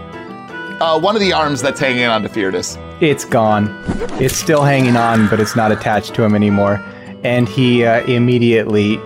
Uh, 0.80 0.98
one 0.98 1.18
of 1.18 1.20
the 1.20 1.34
arms 1.34 1.62
that's 1.62 1.82
hanging 1.82 2.06
on 2.06 2.24
to 2.24 2.30
Firdos. 2.30 2.78
It's 3.02 3.26
gone. 3.26 3.68
It's 4.22 4.38
still 4.38 4.64
hanging 4.64 4.96
on, 4.96 5.28
but 5.28 5.42
it's 5.42 5.58
not 5.58 5.74
attached 5.74 6.16
to 6.16 6.24
him 6.24 6.34
anymore. 6.34 6.82
And 7.26 7.50
he 7.50 7.84
uh, 7.84 8.06
immediately 8.06 9.02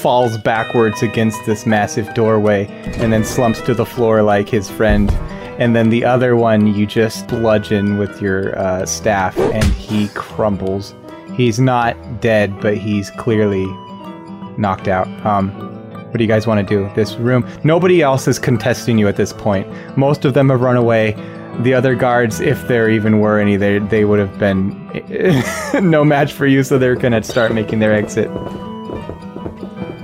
falls 0.00 0.36
backwards 0.36 1.00
against 1.00 1.46
this 1.46 1.64
massive 1.64 2.12
doorway 2.12 2.66
and 2.96 3.12
then 3.12 3.22
slumps 3.22 3.60
to 3.60 3.72
the 3.72 3.86
floor 3.86 4.20
like 4.22 4.48
his 4.48 4.68
friend. 4.68 5.12
And 5.60 5.76
then 5.76 5.90
the 5.90 6.04
other 6.04 6.34
one 6.34 6.74
you 6.74 6.86
just 6.86 7.28
bludgeon 7.28 7.98
with 7.98 8.20
your 8.20 8.58
uh, 8.58 8.84
staff 8.84 9.38
and 9.38 9.62
he 9.62 10.08
crumbles. 10.08 10.92
He's 11.36 11.60
not 11.60 12.20
dead, 12.20 12.60
but 12.60 12.76
he's 12.76 13.10
clearly 13.12 13.64
knocked 14.58 14.88
out. 14.88 15.06
Um, 15.24 15.73
what 16.14 16.18
do 16.18 16.24
you 16.24 16.28
guys 16.28 16.46
want 16.46 16.64
to 16.68 16.74
do? 16.76 16.88
This 16.94 17.16
room. 17.16 17.44
Nobody 17.64 18.00
else 18.00 18.28
is 18.28 18.38
contesting 18.38 18.98
you 18.98 19.08
at 19.08 19.16
this 19.16 19.32
point. 19.32 19.66
Most 19.98 20.24
of 20.24 20.32
them 20.32 20.48
have 20.48 20.60
run 20.60 20.76
away. 20.76 21.16
The 21.62 21.74
other 21.74 21.96
guards, 21.96 22.38
if 22.38 22.68
there 22.68 22.88
even 22.88 23.18
were 23.18 23.40
any, 23.40 23.56
they 23.56 23.80
they 23.80 24.04
would 24.04 24.20
have 24.20 24.38
been 24.38 24.70
no 25.90 26.04
match 26.04 26.32
for 26.32 26.46
you, 26.46 26.62
so 26.62 26.78
they're 26.78 26.94
gonna 26.94 27.20
start 27.24 27.52
making 27.52 27.80
their 27.80 27.92
exit. 27.92 28.30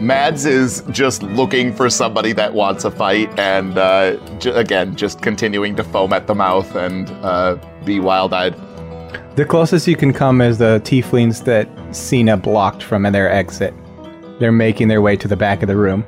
Mads 0.00 0.46
is 0.46 0.82
just 0.90 1.22
looking 1.22 1.72
for 1.72 1.88
somebody 1.88 2.32
that 2.32 2.54
wants 2.54 2.84
a 2.84 2.90
fight, 2.90 3.30
and 3.38 3.78
uh, 3.78 4.16
j- 4.40 4.50
again, 4.50 4.96
just 4.96 5.22
continuing 5.22 5.76
to 5.76 5.84
foam 5.84 6.12
at 6.12 6.26
the 6.26 6.34
mouth 6.34 6.74
and 6.74 7.08
uh, 7.22 7.56
be 7.84 8.00
wild-eyed. 8.00 8.56
The 9.36 9.44
closest 9.44 9.86
you 9.86 9.94
can 9.94 10.12
come 10.12 10.40
is 10.40 10.58
the 10.58 10.80
tieflings 10.82 11.44
that 11.44 11.68
Cena 11.94 12.36
blocked 12.36 12.82
from 12.82 13.04
their 13.04 13.30
exit. 13.30 13.72
They're 14.41 14.51
making 14.51 14.88
their 14.88 15.01
way 15.01 15.16
to 15.16 15.28
the 15.28 15.36
back 15.36 15.62
of 15.62 15.68
the 15.68 15.76
room. 15.76 16.05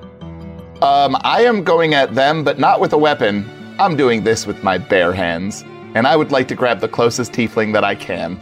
Um, 0.83 1.17
I 1.21 1.43
am 1.43 1.63
going 1.63 1.95
at 1.95 2.15
them, 2.17 2.43
but 2.43 2.59
not 2.59 2.81
with 2.81 2.93
a 2.93 2.99
weapon. 2.99 3.49
I'm 3.79 3.97
doing 3.97 4.25
this 4.25 4.47
with 4.47 4.65
my 4.65 4.79
bare 4.79 5.13
hands, 5.13 5.63
and 5.95 6.07
I 6.07 6.17
would 6.17 6.33
like 6.33 6.49
to 6.49 6.55
grab 6.57 6.81
the 6.81 6.89
closest 6.89 7.33
tiefling 7.33 7.73
that 7.75 7.85
I 7.85 7.95
can. 7.95 8.41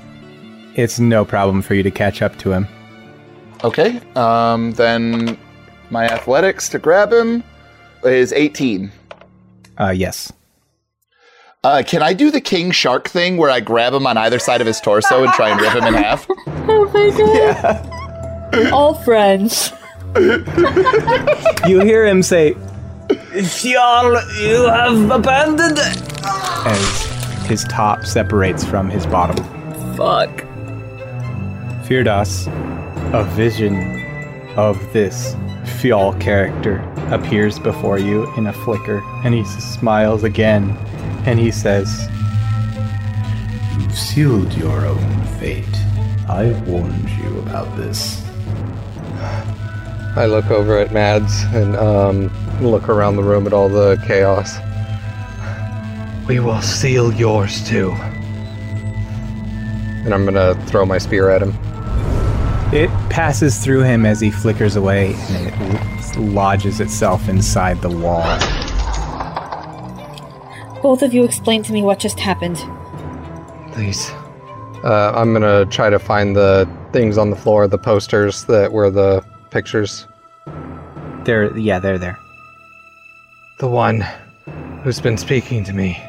It's 0.76 0.98
no 0.98 1.24
problem 1.24 1.60
for 1.60 1.74
you 1.74 1.82
to 1.82 1.90
catch 1.90 2.22
up 2.22 2.38
to 2.38 2.52
him. 2.52 2.66
Okay, 3.62 4.00
um, 4.14 4.70
then 4.72 5.36
my 5.90 6.06
athletics 6.06 6.68
to 6.70 6.78
grab 6.78 7.12
him 7.12 7.42
is 8.04 8.32
18. 8.32 8.90
Uh, 9.78 9.90
yes. 9.90 10.32
Uh, 11.62 11.82
can 11.86 12.02
I 12.02 12.14
do 12.14 12.30
the 12.30 12.40
king 12.40 12.70
shark 12.70 13.08
thing 13.08 13.36
where 13.36 13.50
I 13.50 13.60
grab 13.60 13.92
him 13.92 14.06
on 14.06 14.16
either 14.16 14.38
side 14.38 14.62
of 14.62 14.66
his 14.66 14.80
torso 14.80 15.24
and 15.24 15.32
try 15.34 15.50
and 15.50 15.60
rip 15.60 15.74
him 15.74 15.84
in 15.84 15.94
half? 15.94 16.26
Oh 16.72 16.88
my 16.92 17.10
god. 18.52 18.72
All 18.72 18.94
friends. 18.94 19.72
You 20.16 21.80
hear 21.80 22.06
him 22.06 22.22
say, 22.22 22.56
Y'all, 23.62 24.20
you 24.40 24.66
have 24.68 25.10
abandoned 25.10 25.78
as 25.78 27.46
his 27.46 27.64
top 27.64 28.04
separates 28.04 28.64
from 28.64 28.90
his 28.90 29.06
bottom. 29.06 29.36
Fuck. 29.96 30.30
Firdos, 31.86 32.46
a 33.12 33.24
vision 33.34 33.76
of 34.56 34.80
this 34.92 35.34
Fjall 35.80 36.20
character 36.20 36.78
appears 37.10 37.58
before 37.58 37.98
you 37.98 38.32
in 38.36 38.46
a 38.46 38.52
flicker, 38.52 39.02
and 39.24 39.34
he 39.34 39.44
smiles 39.44 40.24
again, 40.24 40.70
and 41.26 41.38
he 41.38 41.50
says, 41.50 42.08
You've 43.78 43.98
sealed 43.98 44.52
your 44.54 44.86
own 44.86 45.24
fate. 45.38 45.64
I 46.28 46.52
warned 46.66 47.10
you 47.10 47.40
about 47.40 47.76
this. 47.76 48.19
I 50.16 50.26
look 50.26 50.50
over 50.50 50.76
at 50.76 50.92
Mads 50.92 51.44
and 51.54 51.76
um, 51.76 52.30
look 52.60 52.88
around 52.88 53.14
the 53.16 53.22
room 53.22 53.46
at 53.46 53.52
all 53.52 53.68
the 53.68 53.96
chaos. 54.06 54.58
We 56.26 56.40
will 56.40 56.60
seal 56.62 57.12
yours 57.12 57.66
too. 57.66 57.92
And 60.04 60.12
I'm 60.12 60.24
gonna 60.24 60.54
throw 60.66 60.84
my 60.84 60.98
spear 60.98 61.30
at 61.30 61.42
him. 61.42 61.54
It 62.74 62.90
passes 63.08 63.58
through 63.58 63.82
him 63.82 64.04
as 64.04 64.20
he 64.20 64.30
flickers 64.30 64.76
away, 64.76 65.14
and 65.14 65.46
it 65.48 66.16
lodges 66.16 66.80
itself 66.80 67.28
inside 67.28 67.80
the 67.80 67.90
wall. 67.90 68.38
Both 70.82 71.02
of 71.02 71.14
you 71.14 71.24
explain 71.24 71.62
to 71.64 71.72
me 71.72 71.82
what 71.82 71.98
just 71.98 72.18
happened. 72.18 72.56
Please. 73.72 74.10
Uh, 74.82 75.12
I'm 75.14 75.32
gonna 75.32 75.66
try 75.66 75.88
to 75.88 75.98
find 75.98 76.34
the 76.34 76.68
things 76.92 77.18
on 77.18 77.30
the 77.30 77.36
floor, 77.36 77.68
the 77.68 77.78
posters 77.78 78.44
that 78.46 78.72
were 78.72 78.90
the 78.90 79.24
pictures. 79.50 80.06
They're, 81.24 81.56
yeah, 81.56 81.78
they're 81.78 81.98
there. 81.98 82.18
The 83.58 83.68
one 83.68 84.06
who's 84.82 85.00
been 85.00 85.18
speaking 85.18 85.64
to 85.64 85.72
me. 85.72 86.02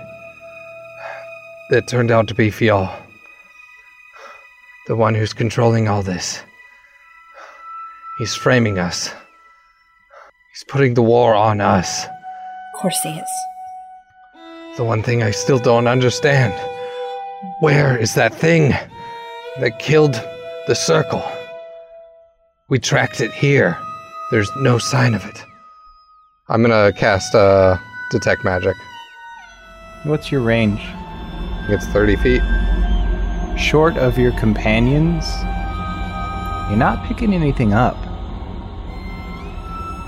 It 1.70 1.88
turned 1.88 2.12
out 2.12 2.28
to 2.28 2.34
be 2.34 2.50
Fial. 2.50 2.94
The 4.88 4.96
one 4.96 5.16
who's 5.16 5.34
controlling 5.34 5.88
all 5.88 6.04
this. 6.04 6.42
He's 8.18 8.36
framing 8.36 8.78
us. 8.78 9.10
He's 10.54 10.64
putting 10.68 10.94
the 10.94 11.02
war 11.02 11.34
on 11.34 11.62
us. 11.62 12.06
Of 12.06 12.82
course 12.82 13.00
he 13.04 13.10
is. 13.10 13.30
The 14.78 14.84
one 14.84 15.04
thing 15.04 15.24
I 15.24 15.32
still 15.32 15.60
don't 15.60 15.88
understand. 15.88 16.54
Where 17.60 17.98
is 17.98 18.16
that 18.16 18.34
thing 18.34 18.70
that 19.60 19.80
killed 19.80 20.14
the 20.68 20.76
circle? 20.76 21.24
We 22.72 22.80
tracked 22.80 23.20
it 23.20 23.34
here. 23.34 23.78
There's 24.32 24.50
no 24.56 24.78
sign 24.78 25.14
of 25.14 25.26
it. 25.26 25.44
I'm 26.48 26.62
gonna 26.62 26.94
cast 26.94 27.36
uh, 27.36 27.78
detect 28.12 28.46
magic. 28.46 28.78
What's 30.06 30.32
your 30.32 30.40
range? 30.40 30.80
It's 31.68 31.86
30 31.88 32.16
feet. 32.16 32.42
Short 33.60 33.98
of 33.98 34.18
your 34.18 34.32
companions, 34.40 35.26
you're 36.70 36.80
not 36.80 37.06
picking 37.06 37.34
anything 37.34 37.74
up. 37.74 37.98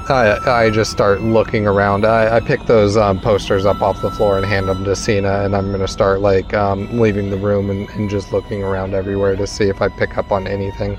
I 0.09 0.39
I 0.47 0.69
just 0.69 0.89
start 0.89 1.21
looking 1.21 1.67
around. 1.67 2.05
I, 2.05 2.37
I 2.37 2.39
pick 2.39 2.65
those 2.65 2.95
um, 2.95 3.19
posters 3.19 3.65
up 3.65 3.81
off 3.81 4.01
the 4.01 4.11
floor 4.11 4.37
and 4.37 4.45
hand 4.45 4.69
them 4.69 4.85
to 4.85 4.95
Cena, 4.95 5.43
and 5.43 5.53
I'm 5.53 5.69
gonna 5.69 5.85
start 5.85 6.21
like 6.21 6.53
um, 6.53 6.97
leaving 6.97 7.29
the 7.29 7.35
room 7.35 7.69
and, 7.69 7.89
and 7.89 8.09
just 8.09 8.31
looking 8.31 8.63
around 8.63 8.93
everywhere 8.93 9.35
to 9.35 9.45
see 9.45 9.65
if 9.65 9.81
I 9.81 9.89
pick 9.89 10.17
up 10.17 10.31
on 10.31 10.47
anything. 10.47 10.97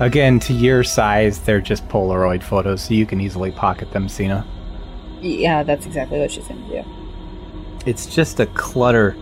Again, 0.00 0.40
to 0.40 0.54
your 0.54 0.82
size, 0.82 1.40
they're 1.40 1.60
just 1.60 1.86
Polaroid 1.88 2.42
photos, 2.42 2.80
so 2.80 2.94
you 2.94 3.04
can 3.04 3.20
easily 3.20 3.50
pocket 3.50 3.92
them, 3.92 4.08
Cena. 4.08 4.46
Yeah, 5.20 5.62
that's 5.62 5.84
exactly 5.84 6.18
what 6.18 6.30
she's 6.30 6.48
gonna 6.48 6.66
do. 6.68 6.82
It's 7.84 8.06
just 8.06 8.40
a 8.40 8.46
clutter. 8.46 9.14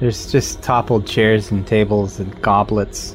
There's 0.00 0.32
just 0.32 0.62
toppled 0.62 1.06
chairs 1.06 1.50
and 1.50 1.66
tables 1.66 2.18
and 2.18 2.40
goblets. 2.40 3.14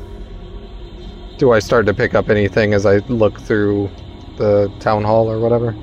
Do 1.39 1.51
I 1.53 1.57
start 1.57 1.87
to 1.87 1.93
pick 1.93 2.13
up 2.13 2.29
anything 2.29 2.75
as 2.75 2.85
I 2.85 2.97
look 3.07 3.41
through 3.41 3.89
the 4.37 4.71
town 4.79 5.03
hall 5.03 5.31
or 5.31 5.39
whatever? 5.39 5.75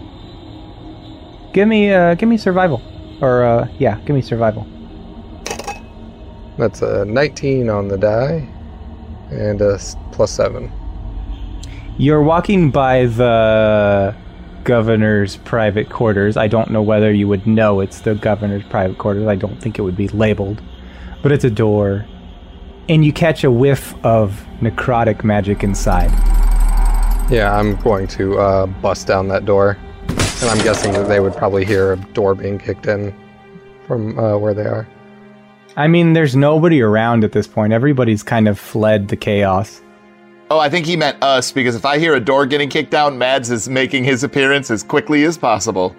Give 1.52 1.66
me, 1.66 1.92
uh, 1.92 2.14
give 2.14 2.28
me 2.28 2.36
survival, 2.36 2.80
or 3.20 3.42
uh, 3.42 3.68
yeah, 3.80 3.98
give 4.06 4.14
me 4.14 4.22
survival. 4.22 4.64
That's 6.58 6.82
a 6.82 7.04
19 7.06 7.68
on 7.68 7.88
the 7.88 7.98
die, 7.98 8.48
and 9.30 9.60
a 9.62 9.74
s- 9.74 9.96
plus 10.12 10.30
seven. 10.30 10.70
You're 11.98 12.22
walking 12.22 12.70
by 12.70 13.06
the 13.06 14.14
governor's 14.64 15.36
private 15.38 15.90
quarters. 15.90 16.36
I 16.36 16.46
don't 16.48 16.70
know 16.70 16.82
whether 16.82 17.12
you 17.12 17.28
would 17.28 17.46
know 17.46 17.80
it's 17.80 18.00
the 18.00 18.14
governor's 18.14 18.62
private 18.64 18.98
quarters. 18.98 19.26
I 19.26 19.36
don't 19.36 19.60
think 19.60 19.78
it 19.78 19.82
would 19.82 19.96
be 19.96 20.08
labeled, 20.08 20.60
but 21.22 21.32
it's 21.32 21.44
a 21.44 21.50
door, 21.50 22.06
and 22.88 23.04
you 23.04 23.12
catch 23.12 23.44
a 23.44 23.50
whiff 23.50 23.94
of 24.04 24.46
necrotic 24.60 25.24
magic 25.24 25.62
inside. 25.62 26.10
Yeah, 27.30 27.54
I'm 27.56 27.76
going 27.76 28.06
to 28.08 28.38
uh, 28.38 28.66
bust 28.66 29.06
down 29.06 29.28
that 29.28 29.44
door, 29.44 29.76
and 30.08 30.44
I'm 30.50 30.58
guessing 30.64 30.92
that 30.94 31.06
they 31.06 31.20
would 31.20 31.34
probably 31.36 31.64
hear 31.64 31.92
a 31.92 31.96
door 31.96 32.34
being 32.34 32.58
kicked 32.58 32.86
in 32.86 33.14
from 33.86 34.18
uh, 34.18 34.36
where 34.36 34.54
they 34.54 34.64
are. 34.66 34.88
I 35.76 35.86
mean, 35.86 36.12
there's 36.12 36.34
nobody 36.34 36.80
around 36.80 37.24
at 37.24 37.32
this 37.32 37.46
point. 37.46 37.72
Everybody's 37.72 38.22
kind 38.22 38.48
of 38.48 38.58
fled 38.58 39.08
the 39.08 39.16
chaos. 39.16 39.80
Oh, 40.50 40.58
I 40.58 40.68
think 40.68 40.84
he 40.84 40.96
meant 40.96 41.22
us 41.22 41.52
because 41.52 41.76
if 41.76 41.84
I 41.84 41.98
hear 41.98 42.14
a 42.14 42.20
door 42.20 42.44
getting 42.44 42.68
kicked 42.68 42.90
down, 42.90 43.18
Mads 43.18 43.50
is 43.50 43.68
making 43.68 44.02
his 44.02 44.24
appearance 44.24 44.70
as 44.70 44.82
quickly 44.82 45.22
as 45.24 45.38
possible. 45.38 45.94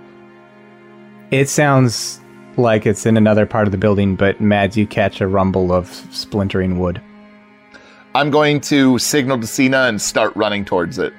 It 1.32 1.48
sounds 1.48 2.20
like 2.58 2.86
it's 2.86 3.06
in 3.06 3.16
another 3.16 3.46
part 3.46 3.66
of 3.66 3.72
the 3.72 3.78
building, 3.78 4.18
but 4.18 4.42
Mads, 4.42 4.76
you 4.76 4.86
catch 4.86 5.22
a 5.22 5.28
rumble 5.28 5.72
of 5.72 5.88
splintering 6.12 6.80
wood. 6.80 7.02
I'm 8.14 8.30
going 8.30 8.60
to 8.62 9.00
signal 9.00 9.40
to 9.40 9.48
Cena 9.48 9.84
and 9.84 10.02
start 10.02 10.36
running 10.36 10.66
towards 10.66 11.00
it. 11.00 11.14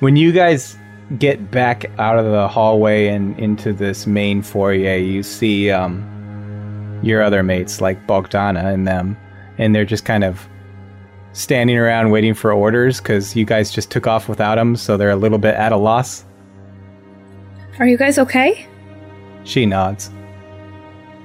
When 0.00 0.16
you 0.16 0.32
guys 0.32 0.76
get 1.18 1.52
back 1.52 1.88
out 2.00 2.18
of 2.18 2.24
the 2.24 2.48
hallway 2.48 3.06
and 3.06 3.38
into 3.38 3.72
this 3.72 4.08
main 4.08 4.42
foyer, 4.42 4.96
you 4.96 5.22
see 5.22 5.70
um, 5.70 6.04
your 7.02 7.22
other 7.22 7.42
mates, 7.42 7.80
like 7.80 8.06
Bogdana 8.06 8.72
and 8.72 8.86
them, 8.86 9.16
and 9.58 9.74
they're 9.74 9.84
just 9.84 10.04
kind 10.04 10.24
of 10.24 10.48
standing 11.32 11.76
around 11.76 12.10
waiting 12.10 12.34
for 12.34 12.52
orders 12.52 12.98
because 12.98 13.36
you 13.36 13.44
guys 13.44 13.70
just 13.70 13.90
took 13.90 14.06
off 14.06 14.28
without 14.28 14.56
them, 14.56 14.76
so 14.76 14.96
they're 14.96 15.10
a 15.10 15.16
little 15.16 15.38
bit 15.38 15.54
at 15.54 15.72
a 15.72 15.76
loss. 15.76 16.24
Are 17.78 17.86
you 17.86 17.96
guys 17.96 18.18
okay? 18.18 18.66
She 19.44 19.64
nods. 19.64 20.10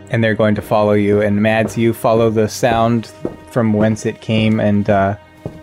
And 0.09 0.23
they're 0.23 0.35
going 0.35 0.53
to 0.55 0.61
follow 0.61 0.91
you. 0.91 1.21
And 1.21 1.41
Mads, 1.41 1.77
you 1.77 1.93
follow 1.93 2.29
the 2.29 2.47
sound 2.47 3.11
from 3.49 3.73
whence 3.73 4.05
it 4.05 4.21
came, 4.21 4.59
and 4.59 4.89
uh, 4.89 5.17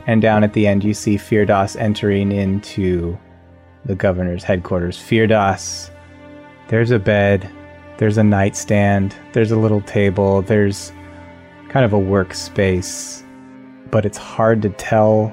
and 0.07 0.21
down 0.21 0.43
at 0.43 0.55
the 0.55 0.67
end 0.67 0.83
you 0.83 0.95
see 0.95 1.17
Firdos 1.17 1.79
entering 1.79 2.33
into 2.33 3.17
the 3.85 3.95
governor's 3.95 4.43
headquarters. 4.43 4.97
Firdos, 4.99 5.91
there's 6.69 6.91
a 6.91 6.99
bed, 6.99 7.49
there's 8.01 8.17
a 8.17 8.25
nightstand, 8.25 9.15
there's 9.35 9.51
a 9.51 9.59
little 9.59 9.83
table, 9.83 10.41
there's 10.41 10.91
kind 11.69 11.85
of 11.85 11.93
a 11.93 11.99
workspace, 11.99 13.23
but 13.91 14.07
it's 14.07 14.17
hard 14.17 14.63
to 14.63 14.71
tell 14.71 15.29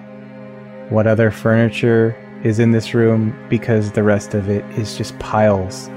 what 0.89 1.07
other 1.07 1.31
furniture 1.31 2.13
is 2.43 2.59
in 2.59 2.71
this 2.71 2.93
room 2.93 3.33
because 3.47 3.93
the 3.93 4.03
rest 4.03 4.33
of 4.33 4.49
it 4.49 4.65
is 4.77 4.97
just 4.97 5.17
piles 5.17 5.89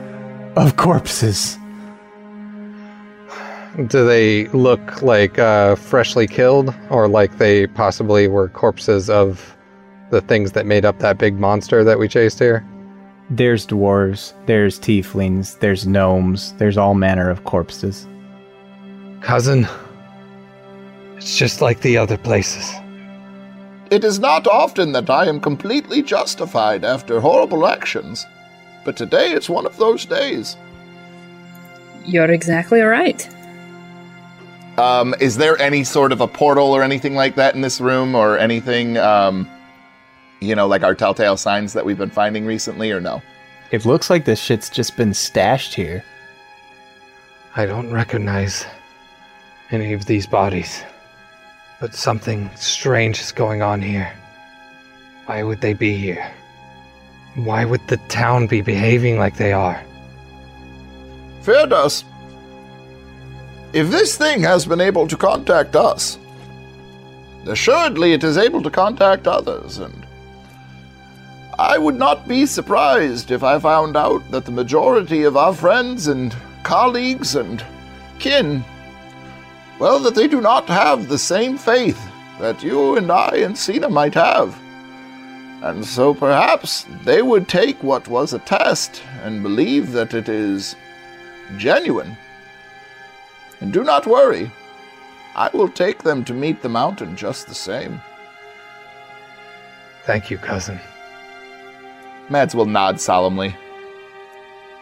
of 0.54 0.76
corpses. 0.76 1.58
Do 3.88 4.06
they 4.06 4.46
look 4.48 5.02
like 5.02 5.40
uh, 5.40 5.74
freshly 5.74 6.28
killed, 6.28 6.72
or 6.88 7.08
like 7.08 7.38
they 7.38 7.66
possibly 7.66 8.28
were 8.28 8.48
corpses 8.48 9.10
of 9.10 9.56
the 10.10 10.20
things 10.20 10.52
that 10.52 10.66
made 10.66 10.84
up 10.84 11.00
that 11.00 11.18
big 11.18 11.34
monster 11.34 11.82
that 11.82 11.98
we 11.98 12.06
chased 12.06 12.38
here? 12.38 12.64
There's 13.30 13.64
dwarves, 13.64 14.32
there's 14.46 14.80
tieflings, 14.80 15.58
there's 15.60 15.86
gnomes, 15.86 16.52
there's 16.54 16.76
all 16.76 16.94
manner 16.94 17.30
of 17.30 17.44
corpses. 17.44 18.08
Cousin, 19.20 19.68
it's 21.16 21.36
just 21.36 21.60
like 21.60 21.80
the 21.82 21.96
other 21.96 22.16
places. 22.16 22.68
It 23.92 24.02
is 24.02 24.18
not 24.18 24.48
often 24.48 24.92
that 24.92 25.08
I 25.08 25.26
am 25.26 25.40
completely 25.40 26.02
justified 26.02 26.84
after 26.84 27.20
horrible 27.20 27.68
actions, 27.68 28.26
but 28.84 28.96
today 28.96 29.30
is 29.32 29.48
one 29.48 29.66
of 29.66 29.76
those 29.76 30.04
days. 30.06 30.56
You're 32.04 32.30
exactly 32.32 32.80
right. 32.80 33.28
Um, 34.76 35.14
is 35.20 35.36
there 35.36 35.56
any 35.60 35.84
sort 35.84 36.10
of 36.10 36.20
a 36.20 36.26
portal 36.26 36.74
or 36.74 36.82
anything 36.82 37.14
like 37.14 37.36
that 37.36 37.54
in 37.54 37.60
this 37.60 37.80
room, 37.80 38.14
or 38.16 38.38
anything, 38.38 38.96
um, 38.96 39.48
you 40.40 40.54
know, 40.54 40.66
like 40.66 40.82
our 40.82 40.94
telltale 40.94 41.36
signs 41.36 41.72
that 41.74 41.84
we've 41.84 41.98
been 41.98 42.10
finding 42.10 42.46
recently, 42.46 42.90
or 42.90 43.00
no? 43.00 43.22
It 43.70 43.84
looks 43.84 44.10
like 44.10 44.24
this 44.24 44.40
shit's 44.40 44.68
just 44.68 44.96
been 44.96 45.14
stashed 45.14 45.74
here. 45.74 46.02
I 47.56 47.66
don't 47.66 47.92
recognize 47.92 48.66
any 49.70 49.92
of 49.92 50.06
these 50.06 50.26
bodies, 50.26 50.82
but 51.80 51.94
something 51.94 52.50
strange 52.56 53.20
is 53.20 53.32
going 53.32 53.62
on 53.62 53.80
here. 53.80 54.12
Why 55.26 55.42
would 55.42 55.60
they 55.60 55.74
be 55.74 55.96
here? 55.96 56.32
Why 57.36 57.64
would 57.64 57.86
the 57.86 57.98
town 58.08 58.48
be 58.48 58.60
behaving 58.60 59.18
like 59.18 59.36
they 59.36 59.52
are? 59.52 59.80
Firdos, 61.42 62.04
if 63.72 63.88
this 63.90 64.16
thing 64.16 64.40
has 64.42 64.66
been 64.66 64.80
able 64.80 65.06
to 65.06 65.16
contact 65.16 65.76
us, 65.76 66.18
assuredly 67.46 68.12
it 68.12 68.24
is 68.24 68.36
able 68.36 68.62
to 68.62 68.70
contact 68.70 69.28
others, 69.28 69.78
and 69.78 69.99
I 71.60 71.76
would 71.76 71.96
not 71.96 72.26
be 72.26 72.46
surprised 72.46 73.30
if 73.30 73.42
I 73.42 73.58
found 73.58 73.94
out 73.94 74.30
that 74.30 74.46
the 74.46 74.50
majority 74.50 75.24
of 75.24 75.36
our 75.36 75.52
friends 75.52 76.06
and 76.06 76.34
colleagues 76.62 77.36
and 77.36 77.62
kin, 78.18 78.64
well, 79.78 79.98
that 79.98 80.14
they 80.14 80.26
do 80.26 80.40
not 80.40 80.66
have 80.68 81.06
the 81.06 81.18
same 81.18 81.58
faith 81.58 82.00
that 82.38 82.62
you 82.62 82.96
and 82.96 83.12
I 83.12 83.36
and 83.44 83.58
Cena 83.58 83.90
might 83.90 84.14
have. 84.14 84.58
And 85.60 85.84
so 85.84 86.14
perhaps 86.14 86.86
they 87.04 87.20
would 87.20 87.46
take 87.46 87.82
what 87.82 88.08
was 88.08 88.32
a 88.32 88.38
test 88.38 89.02
and 89.22 89.42
believe 89.42 89.92
that 89.92 90.14
it 90.14 90.30
is 90.30 90.76
genuine. 91.58 92.16
And 93.60 93.70
do 93.70 93.84
not 93.84 94.06
worry, 94.06 94.50
I 95.36 95.50
will 95.52 95.68
take 95.68 96.04
them 96.04 96.24
to 96.24 96.32
meet 96.32 96.62
the 96.62 96.70
mountain 96.70 97.16
just 97.16 97.48
the 97.48 97.54
same. 97.54 98.00
Thank 100.04 100.30
you, 100.30 100.38
cousin. 100.38 100.80
Mads 102.30 102.54
will 102.54 102.66
nod 102.66 103.00
solemnly. 103.00 103.54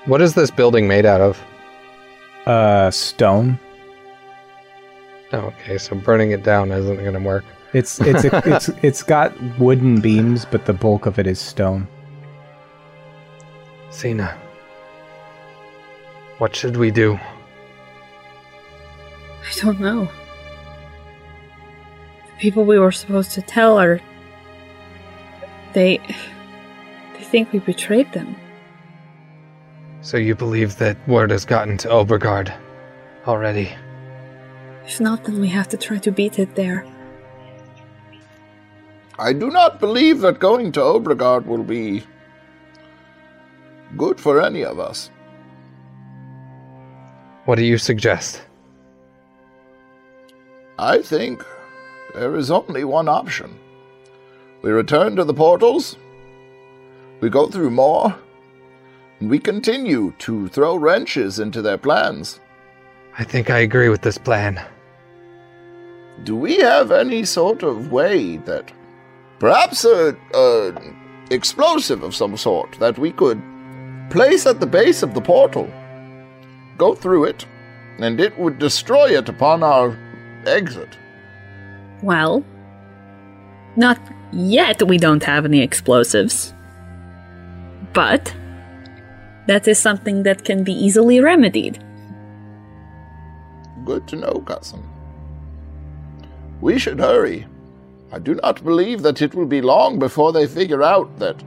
What 0.05 0.21
is 0.21 0.35
this 0.35 0.51
building 0.51 0.87
made 0.87 1.07
out 1.07 1.21
of? 1.21 1.43
Uh, 2.47 2.91
stone. 2.91 3.59
Oh, 5.33 5.39
okay, 5.39 5.79
so 5.79 5.97
burning 5.97 6.31
it 6.31 6.43
down 6.43 6.71
isn't 6.71 6.97
going 6.97 7.15
to 7.15 7.21
work. 7.21 7.45
It's 7.73 8.01
it's 8.01 8.25
a, 8.25 8.43
it's 8.55 8.69
it's 8.83 9.03
got 9.03 9.35
wooden 9.59 10.01
beams, 10.01 10.45
but 10.45 10.67
the 10.67 10.73
bulk 10.73 11.07
of 11.07 11.19
it 11.19 11.27
is 11.27 11.39
stone. 11.39 11.87
Cena, 13.91 14.39
what 16.39 16.55
should 16.55 16.77
we 16.77 16.91
do? 16.91 17.19
I 19.43 19.61
don't 19.61 19.81
know. 19.81 20.05
The 22.27 22.39
people 22.39 22.65
we 22.65 22.79
were 22.79 22.93
supposed 22.93 23.33
to 23.33 23.43
tell 23.43 23.79
are. 23.79 24.01
They. 25.73 26.01
They 27.29 27.33
think 27.33 27.53
we 27.53 27.59
betrayed 27.59 28.11
them. 28.13 28.37
So 30.01 30.17
you 30.17 30.35
believe 30.35 30.79
that 30.79 30.97
word 31.07 31.31
has 31.31 31.45
gotten 31.45 31.77
to 31.79 31.89
Obregard 31.89 32.51
already? 33.27 33.71
If 34.87 34.99
not, 34.99 35.25
then 35.25 35.39
we 35.39 35.49
have 35.49 35.69
to 35.69 35.77
try 35.77 35.99
to 35.99 36.11
beat 36.11 36.39
it 36.39 36.55
there. 36.55 36.87
I 39.19 39.35
do 39.35 39.51
not 39.51 39.79
believe 39.79 40.21
that 40.21 40.39
going 40.39 40.73
to 40.73 40.81
Obregard 40.81 41.45
will 41.45 41.63
be 41.63 42.03
good 43.99 44.19
for 44.19 44.41
any 44.41 44.65
of 44.65 44.81
us. 44.81 45.11
What 47.45 47.57
do 47.57 47.65
you 47.65 47.77
suggest? 47.77 48.41
I 50.79 51.03
think 51.03 51.45
there 52.15 52.35
is 52.37 52.51
only 52.51 52.85
one 52.85 53.07
option. 53.09 53.59
We 54.63 54.71
return 54.71 55.17
to 55.17 55.25
the 55.25 55.35
portals, 55.35 55.99
we 57.21 57.31
go 57.31 57.49
through 57.49 57.71
more, 57.71 58.17
and 59.21 59.31
we 59.31 59.39
continue 59.39 60.13
to 60.19 60.49
throw 60.49 60.77
wrenches 60.77 61.39
into 61.39 61.63
their 61.63 61.79
plans. 61.79 62.41
I 63.19 63.25
think 63.25 63.51
I 63.51 63.59
agree 63.59 63.89
with 63.89 64.03
this 64.03 64.19
plan. 64.19 64.65
Do 66.25 66.37
we 66.37 66.59
have 66.59 66.93
any 66.93 67.25
sort 67.25 67.63
of 67.63 67.91
way 67.91 68.37
that 68.39 68.73
perhaps 69.39 69.85
a, 69.85 70.17
a 70.35 70.73
explosive 71.31 72.03
of 72.03 72.15
some 72.15 72.37
sort 72.37 72.79
that 72.79 72.99
we 72.99 73.13
could 73.13 73.43
place 74.11 74.47
at 74.47 74.61
the 74.61 74.67
base 74.67 75.03
of 75.03 75.15
the 75.15 75.21
portal, 75.21 75.69
go 76.77 76.95
through 76.95 77.25
it, 77.25 77.47
and 77.99 78.21
it 78.21 78.39
would 78.39 78.59
destroy 78.59 79.17
it 79.17 79.29
upon 79.29 79.63
our 79.63 79.99
exit? 80.47 80.97
Well, 82.03 82.45
not 83.77 83.99
yet 84.33 84.83
we 84.83 84.99
don't 84.99 85.23
have 85.25 85.45
any 85.45 85.61
explosives. 85.61 86.55
But 87.99 88.33
that 89.49 89.67
is 89.67 89.77
something 89.77 90.23
that 90.23 90.45
can 90.45 90.63
be 90.63 90.73
easily 90.73 91.19
remedied. 91.19 91.83
Good 93.85 94.07
to 94.07 94.15
know, 94.15 94.35
cousin. 94.47 94.85
We 96.61 96.79
should 96.79 97.01
hurry. 97.01 97.49
I 98.13 98.21
do 98.21 98.37
not 98.37 98.63
believe 98.63 99.03
that 99.03 99.21
it 99.21 99.35
will 99.35 99.47
be 99.47 99.61
long 99.61 99.99
before 99.99 100.31
they 100.33 100.47
figure 100.47 100.85
out 100.85 101.19
that 101.19 101.43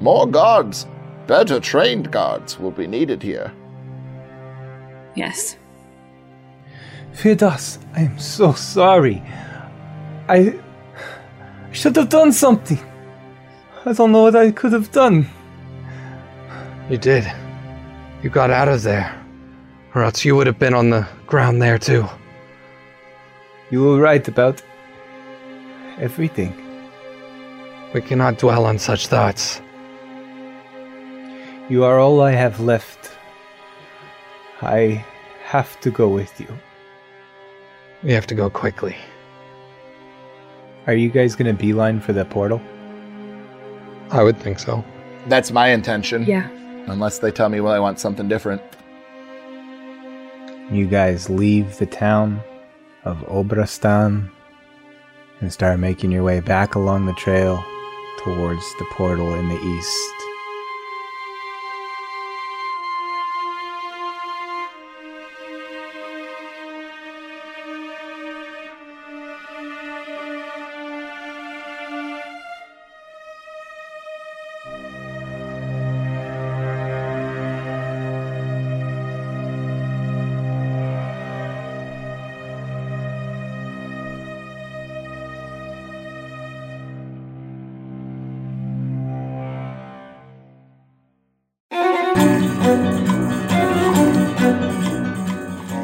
more 0.00 0.26
guards, 0.26 0.86
better 1.26 1.60
trained 1.60 2.10
guards, 2.10 2.58
will 2.58 2.70
be 2.70 2.86
needed 2.86 3.22
here. 3.22 3.52
Yes. 5.14 5.58
Firdos, 7.12 7.76
I 7.94 8.00
am 8.00 8.18
so 8.18 8.54
sorry. 8.54 9.22
I 10.26 10.58
should 11.70 11.96
have 11.96 12.08
done 12.08 12.32
something. 12.32 12.80
I 13.84 13.92
don't 13.92 14.12
know 14.12 14.22
what 14.22 14.36
I 14.36 14.52
could 14.52 14.72
have 14.72 14.90
done. 14.90 15.28
You 16.92 16.98
did. 16.98 17.24
You 18.22 18.28
got 18.28 18.50
out 18.50 18.68
of 18.68 18.82
there. 18.82 19.18
Or 19.94 20.02
else 20.02 20.26
you 20.26 20.36
would 20.36 20.46
have 20.46 20.58
been 20.58 20.74
on 20.74 20.90
the 20.90 21.08
ground 21.26 21.62
there 21.62 21.78
too. 21.78 22.06
You 23.70 23.82
were 23.82 23.98
right 23.98 24.28
about 24.28 24.60
everything. 25.98 26.54
We 27.94 28.02
cannot 28.02 28.36
dwell 28.36 28.66
on 28.66 28.78
such 28.78 29.06
thoughts. 29.06 29.62
You 31.70 31.82
are 31.84 31.98
all 31.98 32.20
I 32.20 32.32
have 32.32 32.60
left. 32.60 33.16
I 34.60 35.02
have 35.44 35.80
to 35.80 35.90
go 35.90 36.10
with 36.10 36.38
you. 36.38 36.58
We 38.02 38.12
have 38.12 38.26
to 38.26 38.34
go 38.34 38.50
quickly. 38.50 38.96
Are 40.86 40.94
you 40.94 41.08
guys 41.08 41.36
gonna 41.36 41.54
beeline 41.54 42.00
for 42.00 42.12
the 42.12 42.26
portal? 42.26 42.60
I 44.10 44.22
would 44.22 44.36
think 44.36 44.58
so. 44.58 44.84
That's 45.28 45.52
my 45.52 45.68
intention. 45.68 46.24
Yeah. 46.24 46.50
Unless 46.86 47.18
they 47.20 47.30
tell 47.30 47.48
me, 47.48 47.60
well, 47.60 47.72
I 47.72 47.78
want 47.78 48.00
something 48.00 48.28
different. 48.28 48.62
You 50.70 50.86
guys 50.86 51.28
leave 51.28 51.78
the 51.78 51.86
town 51.86 52.42
of 53.04 53.18
Obrastan 53.28 54.30
and 55.40 55.52
start 55.52 55.78
making 55.78 56.12
your 56.12 56.22
way 56.22 56.40
back 56.40 56.74
along 56.74 57.06
the 57.06 57.12
trail 57.14 57.62
towards 58.18 58.64
the 58.78 58.86
portal 58.92 59.34
in 59.34 59.48
the 59.48 59.60
east. 59.60 60.31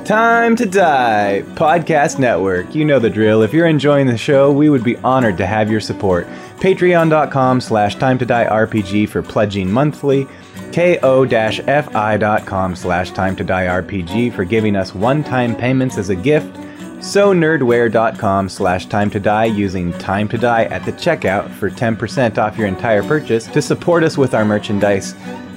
Time 0.09 0.57
to 0.57 0.65
Die 0.65 1.43
Podcast 1.49 2.19
Network. 2.19 2.75
You 2.75 2.87
know 2.87 2.99
the 2.99 3.11
drill. 3.11 3.43
If 3.43 3.53
you're 3.53 3.67
enjoying 3.67 4.07
the 4.07 4.17
show, 4.17 4.51
we 4.51 4.71
would 4.71 4.83
be 4.83 4.97
honored 4.97 5.37
to 5.37 5.47
have 5.47 5.71
your 5.71 5.83
support. 5.83 6.27
Patreon.com 6.61 7.61
slash 7.61 7.97
Time 7.97 8.17
to 8.17 8.25
Die 8.25 8.47
RPG 8.47 9.11
for 9.11 9.23
pledging 9.23 9.71
monthly. 9.71 10.27
ko-fi.com 10.73 12.75
slash 12.75 13.11
Time 13.11 13.37
to 13.37 13.45
Die 13.45 13.67
RPG 13.67 14.33
for 14.33 14.47
giving 14.47 14.77
us 14.77 14.95
one-time 14.95 15.55
payments 15.55 15.99
as 15.99 16.09
a 16.09 16.17
gift. 16.17 16.57
So 17.01 17.35
nerdware.com 17.35 18.49
slash 18.49 18.87
time 18.87 19.11
to 19.11 19.21
die 19.21 19.45
using 19.45 19.93
time 19.99 20.27
to 20.29 20.39
die 20.39 20.65
at 20.65 20.85
the 20.85 20.93
checkout 20.93 21.49
for 21.51 21.71
10% 21.71 22.39
off 22.39 22.59
your 22.59 22.67
entire 22.67 23.05
purchase 23.05 23.47
to 23.47 23.63
support 23.63 24.03
us 24.03 24.19
with 24.19 24.35
our 24.35 24.45
merchandise. 24.45 25.15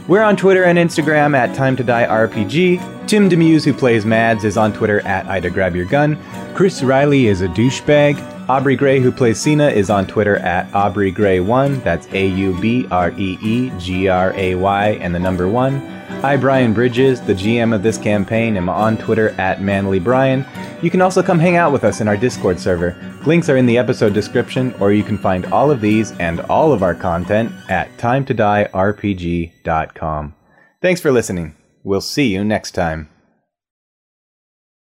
We're 0.07 0.23
on 0.23 0.35
Twitter 0.35 0.63
and 0.63 0.77
Instagram 0.77 1.37
at 1.37 1.55
Time 1.55 1.75
to 1.77 1.83
Die 1.83 2.05
RPG. 2.05 3.07
Tim 3.07 3.29
Demuse, 3.29 3.63
who 3.63 3.73
plays 3.73 4.05
Mads, 4.05 4.43
is 4.43 4.57
on 4.57 4.73
Twitter 4.73 4.99
at 5.01 5.27
Ida 5.27 5.49
Grab 5.49 5.75
Your 5.75 5.85
Gun. 5.85 6.17
Chris 6.53 6.81
Riley 6.81 7.27
is 7.27 7.41
a 7.41 7.47
douchebag. 7.47 8.40
Aubree 8.51 8.77
Gray, 8.77 8.99
who 8.99 9.13
plays 9.13 9.39
Cena, 9.39 9.69
is 9.69 9.89
on 9.89 10.05
Twitter 10.05 10.35
at 10.35 10.69
Aubree 10.73 11.15
Gray1. 11.15 11.81
That's 11.85 12.05
A 12.11 12.27
U 12.27 12.59
B 12.59 12.85
R 12.91 13.11
E 13.11 13.37
E 13.41 13.71
G 13.79 14.09
R 14.09 14.33
A 14.35 14.55
Y 14.55 14.89
and 14.99 15.15
the 15.15 15.19
number 15.19 15.47
one. 15.47 15.81
I, 16.21 16.35
Brian 16.35 16.73
Bridges, 16.73 17.21
the 17.21 17.33
GM 17.33 17.73
of 17.73 17.81
this 17.81 17.97
campaign, 17.97 18.57
am 18.57 18.67
on 18.67 18.97
Twitter 18.97 19.29
at 19.39 19.61
Manly 19.61 19.99
Brian. 19.99 20.45
You 20.81 20.91
can 20.91 21.01
also 21.01 21.23
come 21.23 21.39
hang 21.39 21.55
out 21.55 21.71
with 21.71 21.85
us 21.85 22.01
in 22.01 22.09
our 22.09 22.17
Discord 22.17 22.59
server. 22.59 22.93
Links 23.25 23.47
are 23.47 23.55
in 23.55 23.67
the 23.67 23.77
episode 23.77 24.13
description, 24.13 24.75
or 24.81 24.91
you 24.91 25.03
can 25.03 25.17
find 25.17 25.45
all 25.45 25.71
of 25.71 25.79
these 25.79 26.11
and 26.19 26.41
all 26.41 26.73
of 26.73 26.83
our 26.83 26.93
content 26.93 27.53
at 27.69 27.97
timetodierpg.com. 27.99 30.35
Thanks 30.81 30.99
for 30.99 31.13
listening. 31.13 31.55
We'll 31.85 32.01
see 32.01 32.33
you 32.33 32.43
next 32.43 32.71
time. 32.71 33.07